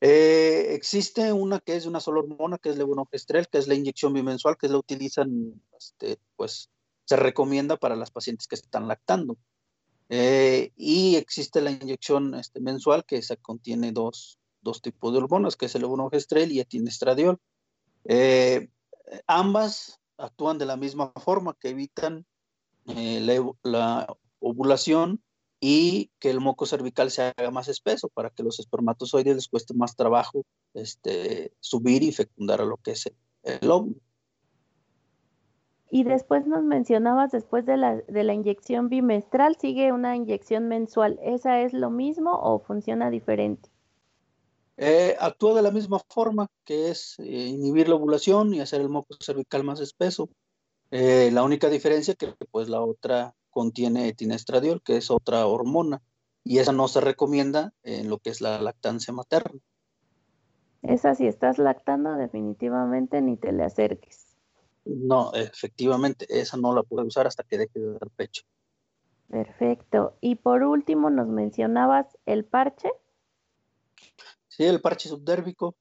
Eh, 0.00 0.74
existe 0.74 1.32
una 1.32 1.58
que 1.58 1.74
es 1.74 1.86
una 1.86 2.00
sola 2.00 2.20
hormona, 2.20 2.58
que 2.58 2.68
es 2.68 2.78
levonorgestrel, 2.78 3.48
que 3.48 3.58
es 3.58 3.66
la 3.66 3.74
inyección 3.74 4.12
bimensual, 4.12 4.56
que 4.56 4.68
la 4.68 4.78
utilizan, 4.78 5.60
este, 5.76 6.18
pues 6.36 6.70
se 7.04 7.16
recomienda 7.16 7.76
para 7.76 7.96
las 7.96 8.10
pacientes 8.10 8.46
que 8.46 8.54
están 8.54 8.86
lactando. 8.86 9.36
Eh, 10.10 10.72
y 10.76 11.16
existe 11.16 11.60
la 11.60 11.70
inyección 11.70 12.34
este, 12.34 12.60
mensual, 12.60 13.04
que 13.04 13.22
se 13.22 13.36
contiene 13.38 13.92
dos, 13.92 14.38
dos, 14.60 14.80
tipos 14.80 15.12
de 15.12 15.18
hormonas, 15.18 15.56
que 15.56 15.66
es 15.66 15.74
el 15.74 15.82
levonorgestrel 15.82 16.52
y 16.52 16.60
etinestradiol. 16.60 17.38
Eh, 18.04 18.68
ambas 19.26 19.98
actúan 20.16 20.58
de 20.58 20.66
la 20.66 20.76
misma 20.76 21.12
forma, 21.16 21.56
que 21.58 21.70
evitan 21.70 22.24
la, 22.94 23.52
la 23.62 24.16
ovulación 24.40 25.22
y 25.60 26.10
que 26.18 26.30
el 26.30 26.40
moco 26.40 26.66
cervical 26.66 27.10
se 27.10 27.22
haga 27.22 27.50
más 27.50 27.68
espeso 27.68 28.08
para 28.08 28.30
que 28.30 28.42
los 28.42 28.60
espermatozoides 28.60 29.34
les 29.34 29.48
cueste 29.48 29.74
más 29.74 29.96
trabajo 29.96 30.44
este, 30.74 31.52
subir 31.60 32.02
y 32.02 32.12
fecundar 32.12 32.60
a 32.60 32.64
lo 32.64 32.76
que 32.76 32.92
es 32.92 33.10
el, 33.42 33.70
hombre. 33.70 34.00
Y 35.90 36.04
después 36.04 36.46
nos 36.46 36.62
mencionabas, 36.62 37.32
después 37.32 37.64
de 37.64 37.76
la, 37.76 37.96
de 37.96 38.22
la, 38.22 38.34
inyección 38.34 38.88
bimestral, 38.88 39.56
sigue 39.56 39.90
una 39.90 40.14
inyección 40.14 40.68
mensual. 40.68 41.18
¿Esa 41.22 41.62
es 41.62 41.72
lo 41.72 41.90
mismo 41.90 42.38
o 42.38 42.60
funciona 42.60 43.10
diferente? 43.10 43.70
Eh, 44.76 45.16
actúa 45.18 45.54
de 45.54 45.62
la 45.62 45.70
misma 45.70 45.98
forma, 46.08 46.46
que 46.64 46.90
es 46.90 47.18
eh, 47.18 47.24
inhibir 47.24 47.88
la 47.88 47.96
ovulación 47.96 48.54
y 48.54 48.60
hacer 48.60 48.80
el 48.80 48.90
moco 48.90 49.16
cervical 49.18 49.64
más 49.64 49.80
espeso. 49.80 50.28
Eh, 50.90 51.30
la 51.32 51.42
única 51.42 51.68
diferencia 51.68 52.14
que 52.14 52.34
pues 52.50 52.68
la 52.68 52.80
otra 52.80 53.34
contiene 53.50 54.08
etinestradiol, 54.08 54.82
que 54.82 54.96
es 54.96 55.10
otra 55.10 55.46
hormona, 55.46 56.00
y 56.44 56.58
esa 56.58 56.72
no 56.72 56.88
se 56.88 57.00
recomienda 57.00 57.72
en 57.82 58.08
lo 58.08 58.18
que 58.18 58.30
es 58.30 58.40
la 58.40 58.60
lactancia 58.60 59.12
materna. 59.12 59.60
Esa 60.82 61.14
si 61.14 61.26
estás 61.26 61.58
lactando 61.58 62.14
definitivamente 62.14 63.20
ni 63.20 63.36
te 63.36 63.52
le 63.52 63.64
acerques. 63.64 64.36
No, 64.84 65.32
efectivamente, 65.34 66.26
esa 66.28 66.56
no 66.56 66.74
la 66.74 66.82
puedes 66.82 67.08
usar 67.08 67.26
hasta 67.26 67.42
que 67.42 67.58
deje 67.58 67.78
de 67.78 67.92
dar 67.92 68.08
pecho. 68.16 68.44
Perfecto. 69.28 70.16
Y 70.20 70.36
por 70.36 70.62
último 70.62 71.10
nos 71.10 71.28
mencionabas 71.28 72.06
el 72.24 72.44
parche. 72.44 72.90
Sí, 74.46 74.64
el 74.64 74.80
parche 74.80 75.10
subdérmico, 75.10 75.76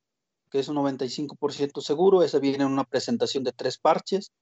que 0.52 0.60
es 0.60 0.68
un 0.68 0.76
95% 0.76 1.82
seguro. 1.82 2.24
Ese 2.24 2.40
viene 2.40 2.66
en 2.66 2.72
una 2.72 2.84
presentación 2.84 3.44
de 3.46 3.54
tres 3.54 3.78
parches. 3.78 4.34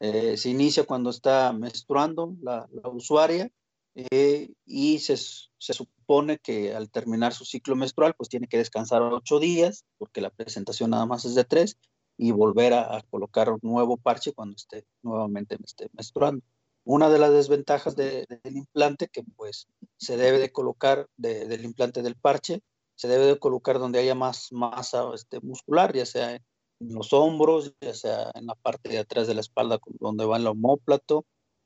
Eh, 0.00 0.36
se 0.36 0.50
inicia 0.50 0.84
cuando 0.84 1.10
está 1.10 1.52
menstruando 1.52 2.36
la, 2.40 2.68
usuaria 2.92 3.50
eh, 3.94 4.52
y 4.64 5.00
se, 5.00 5.16
supone 5.16 6.38
que 6.38 6.72
al 6.72 6.88
terminar 6.88 7.32
su 7.32 7.44
ciclo 7.44 7.74
menstrual 7.74 8.14
pues 8.16 8.28
tiene 8.28 8.46
que 8.46 8.58
descansar 8.58 9.02
ocho 9.02 9.40
días 9.40 9.84
porque 9.98 10.20
la 10.20 10.30
presentación 10.30 10.90
nada 10.90 11.04
más 11.04 11.24
es 11.24 11.34
de 11.34 11.44
tres 11.44 11.78
y 12.16 12.30
volver 12.30 12.74
a, 12.74 13.02
colocar 13.10 13.50
un 13.50 13.60
nuevo 13.62 13.96
parche 13.96 14.32
cuando 14.32 14.54
esté 14.56 14.84
nuevamente 15.02 15.56
esté 15.64 15.88
menstruando. 15.92 16.44
Una 16.84 17.10
de 17.10 17.18
las 17.18 17.32
desventajas 17.32 17.96
del 17.96 18.26
implante 18.44 19.08
que 19.08 19.24
pues 19.36 19.66
se 19.96 20.16
debe 20.16 20.38
de 20.38 20.52
colocar 20.52 21.08
del 21.16 21.64
implante 21.64 22.02
del 22.02 22.16
parche 22.16 22.60
se 22.94 23.08
debe 23.08 23.26
de 23.26 23.38
colocar 23.38 23.78
donde 23.78 24.00
haya 24.00 24.16
más 24.16 24.50
masa 24.50 25.04
este, 25.14 25.40
muscular, 25.40 25.94
ya 25.94 26.04
sea 26.04 26.34
en 26.34 26.42
los 26.80 27.12
hombros, 27.12 27.74
ya 27.80 27.94
sea 27.94 28.30
en 28.34 28.46
la 28.46 28.54
parte 28.54 28.90
de 28.90 28.98
atrás 28.98 29.26
de 29.26 29.34
la 29.34 29.40
espalda 29.40 29.78
donde 30.00 30.24
va 30.24 30.36
el 30.36 30.46
homóplato 30.46 31.24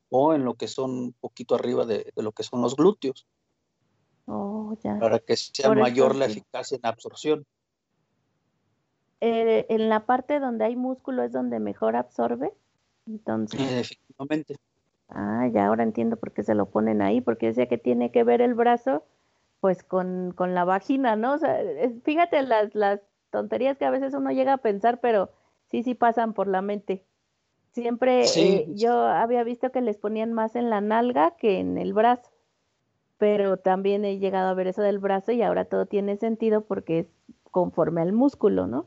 o 0.09 0.33
en 0.33 0.45
lo 0.45 0.55
que 0.55 0.67
son 0.67 0.91
un 0.91 1.13
poquito 1.13 1.55
arriba 1.55 1.85
de, 1.85 2.11
lo 2.15 2.31
que 2.31 2.43
son 2.43 2.61
los 2.61 2.75
glúteos. 2.75 3.27
Oh, 4.25 4.77
ya. 4.83 4.97
Para 4.99 5.19
que 5.19 5.35
sea 5.35 5.73
mayor 5.73 6.15
la 6.15 6.25
eficacia 6.25 6.77
en 6.77 6.85
absorción. 6.85 7.45
Eh, 9.21 9.65
en 9.69 9.89
la 9.89 10.05
parte 10.05 10.39
donde 10.39 10.65
hay 10.65 10.75
músculo 10.75 11.23
es 11.23 11.31
donde 11.31 11.59
mejor 11.59 11.95
absorbe. 11.95 12.53
Entonces. 13.07 13.59
efectivamente. 13.59 14.55
Ah, 15.09 15.47
ya 15.53 15.67
ahora 15.67 15.83
entiendo 15.83 16.17
por 16.17 16.31
qué 16.31 16.43
se 16.43 16.55
lo 16.55 16.69
ponen 16.69 17.01
ahí, 17.01 17.21
porque 17.21 17.47
decía 17.47 17.67
que 17.67 17.77
tiene 17.77 18.11
que 18.11 18.23
ver 18.23 18.41
el 18.41 18.53
brazo, 18.53 19.03
pues 19.59 19.83
con, 19.83 20.33
con 20.35 20.55
la 20.55 20.63
vagina, 20.63 21.15
¿no? 21.15 21.33
O 21.33 21.37
sea, 21.37 21.57
fíjate 22.03 22.41
las, 22.41 22.73
las 22.73 23.01
tonterías 23.33 23.79
que 23.79 23.85
a 23.85 23.89
veces 23.89 24.13
uno 24.13 24.31
llega 24.31 24.53
a 24.53 24.57
pensar, 24.59 25.01
pero 25.01 25.31
sí, 25.71 25.81
sí 25.81 25.95
pasan 25.95 26.33
por 26.33 26.47
la 26.47 26.61
mente. 26.61 27.03
Siempre 27.71 28.25
eh, 28.35 28.67
yo 28.75 28.93
había 28.93 29.43
visto 29.43 29.71
que 29.71 29.81
les 29.81 29.97
ponían 29.97 30.31
más 30.31 30.55
en 30.55 30.69
la 30.69 30.81
nalga 30.81 31.35
que 31.35 31.57
en 31.57 31.79
el 31.79 31.93
brazo, 31.93 32.29
pero 33.17 33.57
también 33.57 34.05
he 34.05 34.19
llegado 34.19 34.49
a 34.49 34.53
ver 34.53 34.67
eso 34.67 34.83
del 34.83 34.99
brazo 34.99 35.31
y 35.31 35.41
ahora 35.41 35.65
todo 35.65 35.87
tiene 35.87 36.15
sentido 36.17 36.63
porque 36.63 36.99
es 36.99 37.07
conforme 37.49 38.01
al 38.01 38.13
músculo, 38.13 38.67
¿no? 38.67 38.85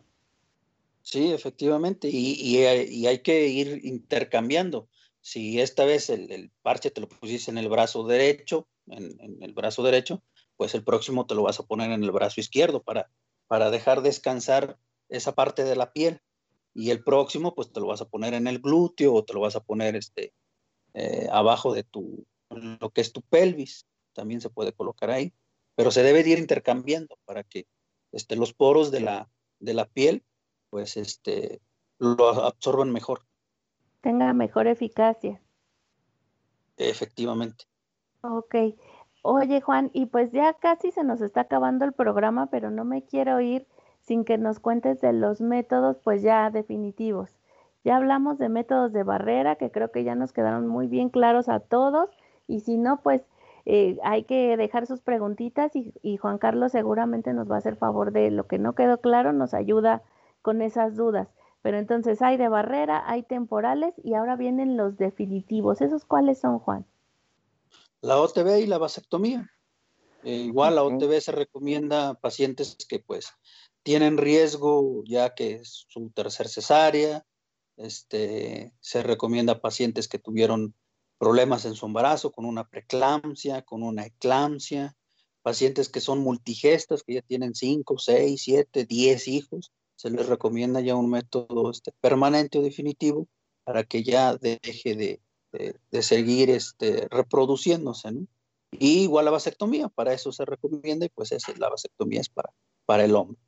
Sí, 1.03 1.33
efectivamente, 1.33 2.09
y, 2.09 2.65
hay 2.65 3.19
que 3.19 3.49
ir 3.49 3.85
intercambiando. 3.85 4.89
Si 5.21 5.61
esta 5.61 5.85
vez 5.85 6.09
el, 6.09 6.53
parche 6.63 6.93
te 6.93 7.01
lo 7.01 7.09
pusiste 7.09 7.51
en 7.51 7.59
el 7.59 7.69
brazo 7.69 8.07
derecho, 8.07 8.69
en, 8.87 9.21
en, 9.21 9.43
el 9.43 9.53
brazo 9.53 9.83
derecho, 9.83 10.23
pues 10.57 10.77
el 10.77 10.85
próximo 10.85 11.27
te 11.27 11.35
lo 11.35 11.43
vas 11.43 11.59
a 11.59 11.67
poner 11.67 11.91
en 11.91 12.05
el 12.05 12.13
brazo 12.13 12.41
izquierdo 12.41 12.83
para 12.83 13.11
para 13.49 13.71
dejar 13.71 14.03
descansar 14.03 14.79
esa 15.09 15.35
parte 15.35 15.65
de 15.65 15.77
la 15.77 15.93
piel. 15.93 16.21
Y 16.75 16.91
el 16.91 17.03
próximo, 17.03 17.55
pues 17.55 17.73
te 17.73 17.81
lo 17.81 17.87
vas 17.87 18.03
a 18.03 18.09
poner 18.09 18.35
en 18.35 18.47
el 18.47 18.61
glúteo 18.61 19.15
o 19.15 19.25
te 19.25 19.33
lo 19.33 19.41
vas 19.41 19.57
a 19.57 19.65
poner 19.65 19.97
este, 19.97 20.35
eh, 20.95 21.27
abajo 21.31 21.73
de 21.73 21.85
tu, 21.85 22.27
lo 22.51 22.91
que 22.91 23.01
es 23.01 23.13
tu 23.13 23.23
pelvis. 23.23 23.87
También 24.13 24.41
se 24.41 24.51
puede 24.51 24.73
colocar 24.73 25.11
ahí. 25.11 25.33
Pero 25.75 25.91
se 25.91 26.03
debe 26.03 26.21
ir 26.21 26.39
intercambiando 26.39 27.19
para 27.25 27.45
que 27.45 27.67
este, 28.13 28.37
los 28.37 28.53
poros 28.53 28.91
de 28.91 29.01
la, 29.01 29.31
de 29.59 29.75
la 29.75 29.87
piel, 29.87 30.25
pues 30.71 30.97
este, 30.97 31.61
lo 31.99 32.29
absorban 32.29 32.91
mejor. 32.93 33.23
Tenga 34.01 34.33
mejor 34.33 34.67
eficacia. 34.67 35.41
Efectivamente. 36.77 37.65
Ok. 38.23 38.55
Oye, 39.29 39.61
Juan, 39.61 39.91
y 39.93 40.07
pues 40.07 40.31
ya 40.31 40.53
casi 40.53 40.93
se 40.93 41.03
nos 41.03 41.21
está 41.21 41.41
acabando 41.41 41.85
el 41.85 41.93
programa, 41.93 42.47
pero 42.47 42.71
no 42.71 42.85
me 42.85 43.03
quiero 43.03 43.41
ir 43.41 43.67
sin 44.01 44.25
que 44.25 44.39
nos 44.39 44.61
cuentes 44.61 45.01
de 45.01 45.13
los 45.13 45.41
métodos, 45.41 45.99
pues 45.99 46.23
ya 46.23 46.49
definitivos. 46.51 47.35
Ya 47.83 47.97
hablamos 47.97 48.39
de 48.39 48.49
métodos 48.49 48.93
de 48.93 49.03
barrera, 49.03 49.57
que 49.57 49.73
creo 49.73 49.91
que 49.91 50.05
ya 50.05 50.15
nos 50.15 50.33
quedaron 50.33 50.69
muy 50.69 50.87
bien 50.87 51.09
claros 51.09 51.49
a 51.49 51.59
todos, 51.59 52.09
y 52.47 52.61
si 52.61 52.79
no, 52.79 53.03
pues 53.03 53.27
eh, 53.65 53.99
hay 54.05 54.23
que 54.23 54.57
dejar 54.57 54.87
sus 54.87 55.01
preguntitas 55.01 55.75
y, 55.75 55.93
y, 56.03 56.19
Juan 56.19 56.39
Carlos 56.39 56.71
seguramente 56.71 57.33
nos 57.33 57.51
va 57.51 57.57
a 57.57 57.59
hacer 57.59 57.75
favor 57.75 58.13
de 58.13 58.31
lo 58.31 58.47
que 58.47 58.61
no 58.61 58.75
quedó 58.77 59.01
claro, 59.01 59.33
nos 59.33 59.55
ayuda 59.55 60.05
con 60.41 60.63
esas 60.63 60.95
dudas. 60.95 61.35
Pero 61.63 61.79
entonces 61.79 62.23
hay 62.23 62.37
de 62.37 62.49
barrera, 62.49 63.03
hay 63.11 63.25
temporales 63.25 63.93
y 64.05 64.15
ahora 64.15 64.37
vienen 64.37 64.77
los 64.77 64.97
definitivos. 64.99 65.81
¿Esos 65.81 66.05
cuáles 66.05 66.39
son, 66.39 66.61
Juan? 66.61 66.87
La 68.01 68.21
OTB 68.21 68.59
y 68.59 68.67
la 68.67 68.79
vasectomía. 68.79 69.51
Eh, 70.23 70.35
igual 70.35 70.75
la 70.75 70.83
OTB 70.83 71.21
se 71.21 71.33
recomienda 71.33 72.11
a 72.11 72.15
pacientes 72.15 72.77
que 72.89 72.99
pues 72.99 73.33
tienen 73.83 74.19
riesgo 74.19 75.05
ya 75.05 75.35
que 75.35 75.57
es 75.57 75.87
su 75.89 76.11
tercer 76.11 76.49
cesárea, 76.49 77.25
este, 77.77 78.73
se 78.81 79.03
recomienda 79.03 79.55
a 79.55 79.61
pacientes 79.61 80.09
que 80.09 80.19
tuvieron 80.19 80.75
problemas 81.19 81.65
en 81.65 81.75
su 81.75 81.87
embarazo 81.87 82.33
con 82.33 82.45
una 82.45 82.69
preeclampsia, 82.69 83.63
con 83.63 83.83
una 83.83 84.07
eclampsia, 84.07 84.97
pacientes 85.43 85.89
que 85.89 86.01
son 86.01 86.19
multigestas, 86.19 87.03
que 87.03 87.15
ya 87.15 87.23
tienen 87.23 87.55
5, 87.55 87.99
6, 87.99 88.43
7, 88.43 88.85
10 88.85 89.29
hijos, 89.29 89.73
se 89.95 90.11
les 90.11 90.27
recomienda 90.27 90.81
ya 90.81 90.95
un 90.95 91.09
método 91.11 91.71
este, 91.71 91.93
permanente 92.01 92.59
o 92.59 92.63
definitivo 92.63 93.29
para 93.65 93.85
que 93.85 94.03
ya 94.03 94.37
deje 94.37 94.95
de, 94.95 95.21
de, 95.91 96.03
seguir 96.03 96.51
este, 96.51 97.09
reproduciéndose, 97.11 98.13
¿no? 98.13 98.27
Y 98.73 99.03
igual 99.05 99.25
la 99.25 99.31
vasectomía, 99.31 99.89
para 99.89 100.13
eso 100.13 100.33
se 100.33 100.45
recomienda 100.45 101.07
y 101.07 101.09
pues 101.09 101.33
esa, 101.33 101.53
la 101.59 101.69
vasectomía 101.69 102.21
es 102.21 102.29
para, 102.29 102.53
para 102.85 103.05
el 103.05 103.15
hombre. 103.15 103.39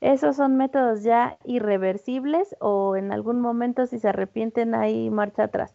¿Esos 0.00 0.36
son 0.36 0.56
métodos 0.56 1.02
ya 1.02 1.38
irreversibles 1.44 2.56
o 2.60 2.96
en 2.96 3.12
algún 3.12 3.40
momento 3.40 3.86
si 3.86 3.98
se 3.98 4.08
arrepienten 4.08 4.74
hay 4.74 5.10
marcha 5.10 5.44
atrás? 5.44 5.74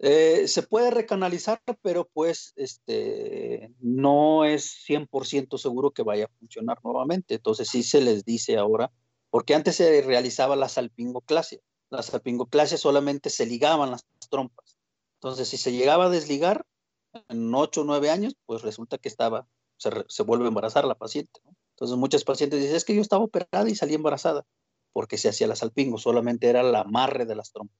Eh, 0.00 0.48
se 0.48 0.62
puede 0.62 0.90
recanalizar, 0.90 1.60
pero 1.80 2.08
pues 2.12 2.52
este, 2.56 3.72
no 3.78 4.44
es 4.44 4.84
100% 4.88 5.58
seguro 5.58 5.92
que 5.92 6.02
vaya 6.02 6.24
a 6.24 6.38
funcionar 6.40 6.78
nuevamente. 6.82 7.34
Entonces 7.34 7.68
sí 7.68 7.84
se 7.84 8.00
les 8.00 8.24
dice 8.24 8.56
ahora, 8.56 8.90
porque 9.30 9.54
antes 9.54 9.76
se 9.76 10.02
realizaba 10.02 10.56
la 10.56 10.68
salpingoclasia 10.68 11.60
la 11.92 12.02
salpingoclasia 12.02 12.78
solamente 12.78 13.28
se 13.28 13.44
ligaban 13.44 13.90
las 13.90 14.06
trompas. 14.30 14.78
Entonces, 15.16 15.48
si 15.48 15.58
se 15.58 15.72
llegaba 15.72 16.06
a 16.06 16.10
desligar 16.10 16.64
en 17.28 17.54
8 17.54 17.82
o 17.82 17.84
9 17.84 18.10
años, 18.10 18.34
pues 18.46 18.62
resulta 18.62 18.96
que 18.96 19.08
estaba, 19.08 19.46
se, 19.76 20.22
vuelve 20.22 20.46
a 20.46 20.48
embarazar 20.48 20.86
la 20.86 20.94
paciente. 20.94 21.40
Entonces, 21.76 21.96
muchas 21.98 22.24
pacientes 22.24 22.60
dicen, 22.60 22.76
es 22.76 22.84
que 22.84 22.94
yo 22.94 23.02
estaba 23.02 23.24
operada 23.24 23.68
y 23.68 23.74
salí 23.74 23.94
embarazada, 23.94 24.46
porque 24.92 25.18
se 25.18 25.28
hacía 25.28 25.46
la 25.46 25.54
salpingo, 25.54 25.98
solamente 25.98 26.48
era 26.48 26.62
la 26.62 26.80
amarre 26.80 27.26
de 27.26 27.36
las 27.36 27.52
trompas. 27.52 27.76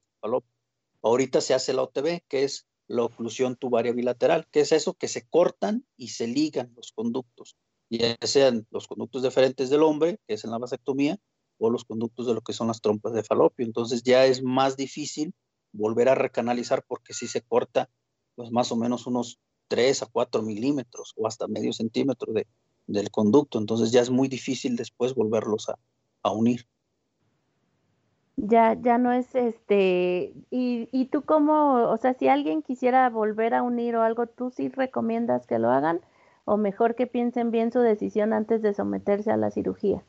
Ahorita 1.02 1.40
se 1.40 1.54
hace 1.54 1.72
la 1.72 1.82
OTB, 1.82 2.20
que 2.28 2.44
es 2.44 2.66
la 2.88 3.04
oclusión 3.04 3.56
tubaria 3.56 3.92
bilateral, 3.92 4.46
que 4.50 4.60
es 4.60 4.72
eso 4.72 4.92
que 4.94 5.08
se 5.08 5.26
cortan 5.26 5.86
y 5.96 6.08
se 6.08 6.26
ligan 6.26 6.72
los 6.76 6.92
conductos, 6.92 7.56
ya 7.88 8.16
sean 8.20 8.66
los 8.70 8.86
conductos 8.86 9.22
diferentes 9.22 9.70
del 9.70 9.82
hombre, 9.82 10.20
que 10.26 10.34
es 10.34 10.44
en 10.44 10.50
la 10.50 10.58
vasectomía, 10.58 11.18
o 11.58 11.70
los 11.70 11.84
conductos 11.84 12.26
de 12.26 12.34
lo 12.34 12.40
que 12.40 12.52
son 12.52 12.68
las 12.68 12.80
trompas 12.80 13.12
de 13.12 13.22
falopio. 13.22 13.64
Entonces 13.64 14.02
ya 14.02 14.26
es 14.26 14.42
más 14.42 14.76
difícil 14.76 15.34
volver 15.72 16.08
a 16.08 16.14
recanalizar 16.14 16.84
porque 16.86 17.14
si 17.14 17.26
se 17.26 17.40
corta 17.40 17.88
pues 18.34 18.50
más 18.50 18.72
o 18.72 18.76
menos 18.76 19.06
unos 19.06 19.38
3 19.68 20.02
a 20.02 20.06
4 20.06 20.42
milímetros 20.42 21.14
o 21.16 21.26
hasta 21.26 21.48
medio 21.48 21.72
centímetro 21.72 22.32
de, 22.32 22.46
del 22.86 23.10
conducto. 23.10 23.58
Entonces 23.58 23.92
ya 23.92 24.00
es 24.00 24.10
muy 24.10 24.28
difícil 24.28 24.76
después 24.76 25.14
volverlos 25.14 25.68
a, 25.68 25.78
a 26.22 26.32
unir. 26.32 26.66
Ya, 28.36 28.74
ya 28.74 28.96
no 28.96 29.12
es 29.12 29.34
este, 29.34 30.32
y, 30.50 30.88
y 30.90 31.04
tú 31.06 31.22
cómo, 31.22 31.90
o 31.90 31.96
sea, 31.98 32.14
si 32.14 32.28
alguien 32.28 32.62
quisiera 32.62 33.08
volver 33.10 33.54
a 33.54 33.62
unir 33.62 33.94
o 33.96 34.02
algo, 34.02 34.26
¿tú 34.26 34.50
sí 34.50 34.68
recomiendas 34.68 35.46
que 35.46 35.58
lo 35.58 35.70
hagan? 35.70 36.00
O 36.44 36.56
mejor 36.56 36.94
que 36.94 37.06
piensen 37.06 37.50
bien 37.50 37.70
su 37.72 37.80
decisión 37.80 38.32
antes 38.32 38.62
de 38.62 38.72
someterse 38.72 39.30
a 39.30 39.36
la 39.36 39.50
cirugía. 39.50 40.02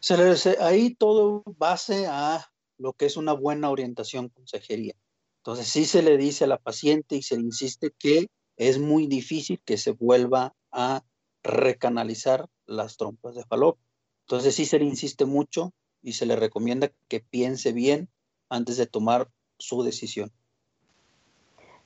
Se 0.00 0.16
les, 0.16 0.46
ahí 0.60 0.94
todo 0.94 1.42
base 1.58 2.06
a 2.06 2.46
lo 2.78 2.92
que 2.92 3.06
es 3.06 3.16
una 3.16 3.32
buena 3.32 3.70
orientación 3.70 4.28
consejería. 4.28 4.94
Entonces 5.38 5.68
sí 5.68 5.84
se 5.84 6.02
le 6.02 6.16
dice 6.16 6.44
a 6.44 6.48
la 6.48 6.58
paciente 6.58 7.16
y 7.16 7.22
se 7.22 7.36
le 7.36 7.42
insiste 7.42 7.92
que 7.98 8.28
es 8.56 8.78
muy 8.78 9.06
difícil 9.06 9.60
que 9.64 9.76
se 9.76 9.92
vuelva 9.92 10.54
a 10.70 11.04
recanalizar 11.42 12.48
las 12.66 12.96
trompas 12.96 13.34
de 13.34 13.44
falopio. 13.44 13.84
Entonces 14.26 14.54
sí 14.54 14.66
se 14.66 14.78
le 14.78 14.84
insiste 14.84 15.24
mucho 15.24 15.72
y 16.00 16.12
se 16.12 16.26
le 16.26 16.36
recomienda 16.36 16.92
que 17.08 17.20
piense 17.20 17.72
bien 17.72 18.08
antes 18.48 18.76
de 18.76 18.86
tomar 18.86 19.28
su 19.58 19.82
decisión. 19.82 20.30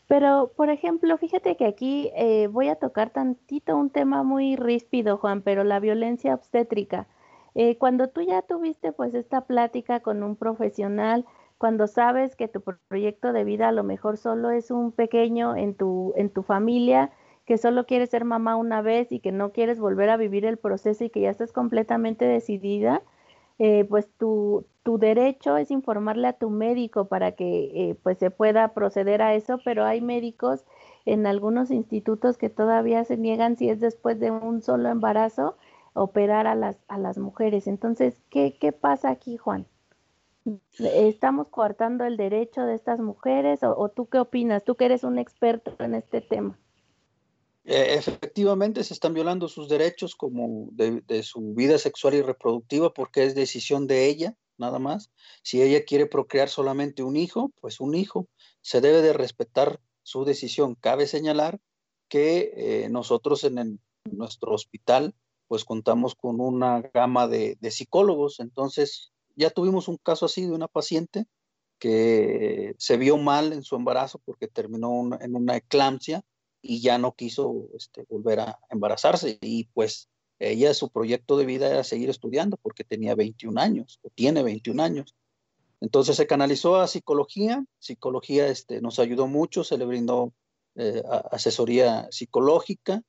Pero, 0.08 0.52
por 0.56 0.70
ejemplo, 0.70 1.18
fíjate 1.18 1.56
que 1.56 1.66
aquí 1.66 2.10
eh, 2.14 2.46
voy 2.46 2.68
a 2.68 2.76
tocar 2.76 3.10
tantito 3.10 3.76
un 3.76 3.90
tema 3.90 4.22
muy 4.22 4.54
ríspido, 4.54 5.18
Juan, 5.18 5.42
pero 5.42 5.64
la 5.64 5.80
violencia 5.80 6.34
obstétrica. 6.34 7.08
Eh, 7.58 7.78
cuando 7.78 8.08
tú 8.08 8.20
ya 8.20 8.42
tuviste 8.42 8.92
pues 8.92 9.14
esta 9.14 9.46
plática 9.46 10.00
con 10.00 10.22
un 10.22 10.36
profesional, 10.36 11.24
cuando 11.56 11.86
sabes 11.86 12.36
que 12.36 12.48
tu 12.48 12.60
proyecto 12.60 13.32
de 13.32 13.44
vida 13.44 13.68
a 13.68 13.72
lo 13.72 13.82
mejor 13.82 14.18
solo 14.18 14.50
es 14.50 14.70
un 14.70 14.92
pequeño 14.92 15.56
en 15.56 15.74
tu, 15.74 16.12
en 16.16 16.28
tu 16.28 16.42
familia, 16.42 17.10
que 17.46 17.56
solo 17.56 17.86
quieres 17.86 18.10
ser 18.10 18.26
mamá 18.26 18.56
una 18.56 18.82
vez 18.82 19.10
y 19.10 19.20
que 19.20 19.32
no 19.32 19.52
quieres 19.52 19.78
volver 19.80 20.10
a 20.10 20.18
vivir 20.18 20.44
el 20.44 20.58
proceso 20.58 21.04
y 21.04 21.10
que 21.10 21.22
ya 21.22 21.30
estás 21.30 21.52
completamente 21.52 22.26
decidida, 22.26 23.02
eh, 23.58 23.86
pues 23.88 24.10
tu, 24.18 24.66
tu, 24.82 24.98
derecho 24.98 25.56
es 25.56 25.70
informarle 25.70 26.28
a 26.28 26.34
tu 26.34 26.50
médico 26.50 27.06
para 27.06 27.32
que 27.32 27.90
eh, 27.90 27.96
pues 28.02 28.18
se 28.18 28.30
pueda 28.30 28.74
proceder 28.74 29.22
a 29.22 29.34
eso, 29.34 29.60
pero 29.64 29.86
hay 29.86 30.02
médicos 30.02 30.66
en 31.06 31.26
algunos 31.26 31.70
institutos 31.70 32.36
que 32.36 32.50
todavía 32.50 33.04
se 33.04 33.16
niegan 33.16 33.56
si 33.56 33.70
es 33.70 33.80
después 33.80 34.20
de 34.20 34.30
un 34.30 34.60
solo 34.60 34.90
embarazo 34.90 35.56
operar 35.96 36.46
a 36.46 36.54
las, 36.54 36.76
a 36.88 36.98
las 36.98 37.18
mujeres. 37.18 37.66
Entonces, 37.66 38.14
¿qué, 38.30 38.56
¿qué 38.58 38.72
pasa 38.72 39.10
aquí, 39.10 39.36
Juan? 39.36 39.66
¿Estamos 40.78 41.48
coartando 41.48 42.04
el 42.04 42.16
derecho 42.16 42.62
de 42.62 42.74
estas 42.74 43.00
mujeres 43.00 43.60
o, 43.62 43.88
tú 43.88 44.06
qué 44.06 44.18
opinas? 44.18 44.62
Tú 44.62 44.76
que 44.76 44.84
eres 44.84 45.02
un 45.02 45.18
experto 45.18 45.74
en 45.80 45.94
este 45.94 46.20
tema. 46.20 46.56
Eh, 47.64 47.94
efectivamente 47.94 48.84
se 48.84 48.94
están 48.94 49.12
violando 49.12 49.48
sus 49.48 49.68
derechos 49.68 50.14
como 50.14 50.68
de, 50.70 51.22
su 51.24 51.54
vida 51.54 51.78
sexual 51.78 52.14
y 52.14 52.22
reproductiva 52.22 52.94
porque 52.94 53.24
es 53.24 53.34
decisión 53.34 53.88
de 53.88 54.06
ella, 54.06 54.36
nada 54.56 54.78
más. 54.78 55.10
Si 55.42 55.60
ella 55.62 55.84
quiere 55.84 56.06
procrear 56.06 56.48
solamente 56.48 57.02
un 57.02 57.16
hijo, 57.16 57.50
pues 57.60 57.80
un 57.80 57.96
hijo. 57.96 58.28
Se 58.60 58.80
debe 58.80 59.02
de 59.02 59.14
respetar 59.14 59.80
su 60.04 60.24
decisión. 60.24 60.76
Cabe 60.76 61.08
señalar 61.08 61.58
que 62.08 62.52
eh, 62.54 62.88
nosotros 62.88 63.42
en, 63.42 63.80
nuestro 64.12 64.52
hospital 64.52 65.14
pues 65.48 65.64
contamos 65.64 66.14
con 66.14 66.40
una 66.40 66.82
gama 66.92 67.28
de, 67.28 67.58
psicólogos. 67.70 68.40
Entonces 68.40 69.12
ya 69.34 69.50
tuvimos 69.50 69.88
un 69.88 69.96
caso 69.96 70.26
así 70.26 70.42
de 70.46 70.52
una 70.52 70.68
paciente 70.68 71.26
que 71.78 72.74
se 72.78 72.96
vio 72.96 73.18
mal 73.18 73.52
en 73.52 73.62
su 73.62 73.76
embarazo 73.76 74.20
porque 74.24 74.48
terminó 74.48 75.10
en 75.20 75.36
una 75.36 75.56
eclampsia 75.56 76.22
y 76.62 76.80
ya 76.80 76.98
no 76.98 77.12
quiso 77.12 77.68
este, 77.76 78.04
volver 78.08 78.40
a 78.40 78.58
embarazarse. 78.70 79.38
Y 79.40 79.64
pues 79.74 80.08
ella, 80.38 80.74
su 80.74 80.90
proyecto 80.90 81.36
de 81.36 81.46
vida 81.46 81.70
era 81.70 81.84
seguir 81.84 82.10
estudiando 82.10 82.56
porque 82.58 82.84
tenía 82.84 83.14
21 83.14 83.60
años 83.60 84.00
o 84.02 84.10
tiene 84.10 84.42
21 84.42 84.82
años. 84.82 85.14
Entonces 85.80 86.16
se 86.16 86.26
canalizó 86.26 86.76
a 86.76 86.88
psicología. 86.88 87.64
Psicología 87.78 88.48
este, 88.48 88.80
nos 88.80 88.98
ayudó 88.98 89.26
mucho, 89.26 89.64
se 89.64 89.78
le 89.78 89.84
brindó 89.84 90.32
eh, 90.74 91.02
asesoría 91.30 92.08
psicológica. 92.10 93.02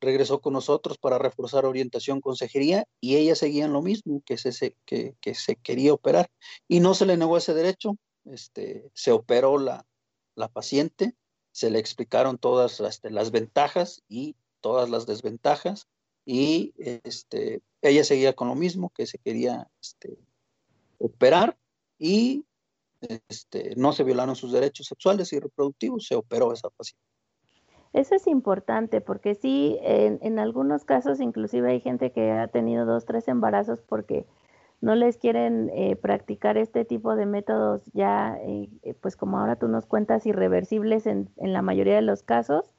Regresó 0.00 0.40
con 0.40 0.52
nosotros 0.52 0.98
para 0.98 1.18
reforzar 1.18 1.64
orientación, 1.66 2.20
consejería 2.20 2.84
y 3.00 3.16
ella 3.16 3.34
seguía 3.34 3.64
en 3.64 3.72
lo 3.72 3.82
mismo, 3.82 4.22
que 4.24 4.38
se, 4.38 4.76
que, 4.84 5.34
se 5.34 5.56
quería 5.56 5.92
operar. 5.92 6.30
Y 6.68 6.80
no 6.80 6.94
se 6.94 7.06
le 7.06 7.16
negó 7.16 7.36
ese 7.36 7.54
derecho. 7.54 7.96
Este, 8.24 8.90
se 8.94 9.12
operó 9.12 9.58
la, 9.58 9.86
la 10.34 10.48
paciente 10.48 11.14
se 11.58 11.70
le 11.70 11.80
explicaron 11.80 12.38
todas 12.38 12.78
este, 12.78 13.10
las 13.10 13.32
ventajas 13.32 14.04
y 14.08 14.36
todas 14.60 14.90
las 14.90 15.06
desventajas 15.06 15.88
y 16.24 16.72
este, 16.78 17.62
ella 17.82 18.04
seguía 18.04 18.32
con 18.32 18.46
lo 18.46 18.54
mismo, 18.54 18.90
que 18.90 19.06
se 19.06 19.18
quería 19.18 19.68
este, 19.82 20.18
operar 20.98 21.58
y 21.98 22.44
este, 23.00 23.74
no 23.74 23.92
se 23.92 24.04
violaron 24.04 24.36
sus 24.36 24.52
derechos 24.52 24.86
sexuales 24.86 25.32
y 25.32 25.40
reproductivos, 25.40 26.06
se 26.06 26.14
operó 26.14 26.52
esa 26.52 26.70
paciente. 26.70 27.07
Eso 27.92 28.14
es 28.14 28.26
importante 28.26 29.00
porque 29.00 29.34
sí, 29.34 29.78
en, 29.82 30.18
en 30.22 30.38
algunos 30.38 30.84
casos 30.84 31.20
inclusive 31.20 31.70
hay 31.70 31.80
gente 31.80 32.12
que 32.12 32.32
ha 32.32 32.48
tenido 32.48 32.84
dos, 32.86 33.06
tres 33.06 33.28
embarazos 33.28 33.80
porque 33.80 34.26
no 34.80 34.94
les 34.94 35.16
quieren 35.16 35.70
eh, 35.74 35.96
practicar 35.96 36.56
este 36.56 36.84
tipo 36.84 37.16
de 37.16 37.26
métodos 37.26 37.84
ya, 37.94 38.38
eh, 38.42 38.68
eh, 38.82 38.94
pues 38.94 39.16
como 39.16 39.38
ahora 39.38 39.56
tú 39.56 39.68
nos 39.68 39.86
cuentas, 39.86 40.26
irreversibles 40.26 41.06
en, 41.06 41.30
en, 41.36 41.52
la 41.52 41.62
mayoría 41.62 41.96
de 41.96 42.02
los 42.02 42.22
casos. 42.22 42.74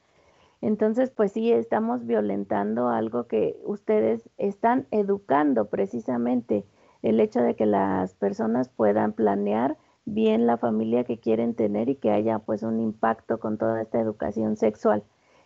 Entonces, 0.62 1.10
pues 1.12 1.32
sí, 1.34 1.52
estamos 1.52 2.06
violentando 2.06 2.90
algo 2.90 3.28
que 3.28 3.58
ustedes 3.64 4.30
están 4.38 4.88
educando 4.92 5.70
precisamente, 5.70 6.66
el 7.02 7.20
hecho 7.20 7.42
de 7.42 7.56
que 7.56 7.66
las 7.66 8.14
personas 8.16 8.70
puedan 8.70 9.14
planear 9.14 9.78
bien 10.14 10.48
la 10.48 10.58
familia 10.58 11.04
que 11.04 11.20
quieren 11.20 11.56
tener 11.56 11.90
y 11.90 11.96
que 11.96 12.12
haya 12.12 12.40
pues 12.40 12.64
un 12.64 12.80
impacto 12.80 13.40
con 13.40 13.58
toda 13.58 13.82
esta 13.82 14.00
educación 14.00 14.56
sexual. 14.56 15.04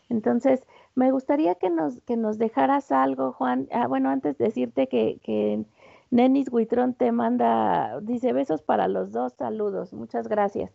Entonces, 0.09 0.64
me 0.95 1.11
gustaría 1.11 1.55
que 1.55 1.70
nos, 1.70 1.99
que 2.01 2.18
nos 2.18 2.38
dejaras 2.38 2.91
algo, 2.91 3.32
Juan. 3.34 3.68
Ah, 3.72 3.88
bueno, 3.88 4.09
antes 4.09 4.38
decirte 4.38 4.88
que, 4.88 5.20
que 5.24 5.64
Nenis 6.11 6.47
Huitrón 6.51 6.93
te 6.93 7.11
manda, 7.11 7.99
dice 8.01 8.34
besos 8.34 8.61
para 8.61 8.88
los 8.88 9.11
dos, 9.11 9.34
saludos, 9.34 9.93
muchas 9.93 10.28
gracias. 10.28 10.72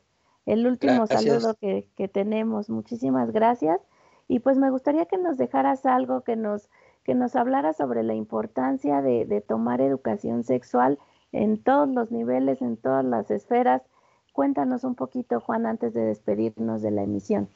El 0.46 0.66
último 0.66 1.06
saludo 1.06 1.54
que, 1.60 1.86
que, 1.94 2.08
tenemos, 2.08 2.70
muchísimas 2.70 3.30
gracias. 3.32 3.80
Y 4.28 4.40
pues 4.40 4.58
me 4.58 4.70
gustaría 4.70 5.04
que 5.06 5.18
nos 5.18 5.36
dejaras 5.36 5.86
algo, 5.86 6.22
que 6.22 6.36
nos, 6.36 6.70
que 7.04 7.14
nos 7.14 7.36
hablara 7.36 7.72
sobre 7.72 8.02
la 8.02 8.14
importancia 8.14 9.02
de, 9.02 9.26
de 9.26 9.40
tomar 9.40 9.80
educación 9.80 10.42
sexual 10.42 10.98
en 11.32 11.62
todos 11.62 11.88
los 11.88 12.10
niveles, 12.10 12.62
en 12.62 12.76
todas 12.76 13.04
las 13.04 13.30
esferas. 13.30 13.82
Cuéntanos 14.32 14.84
un 14.84 14.94
poquito, 14.94 15.40
Juan, 15.40 15.66
antes 15.66 15.94
de 15.94 16.02
despedirnos 16.02 16.82
de 16.82 16.90
la 16.90 17.02
emisión. 17.02 17.48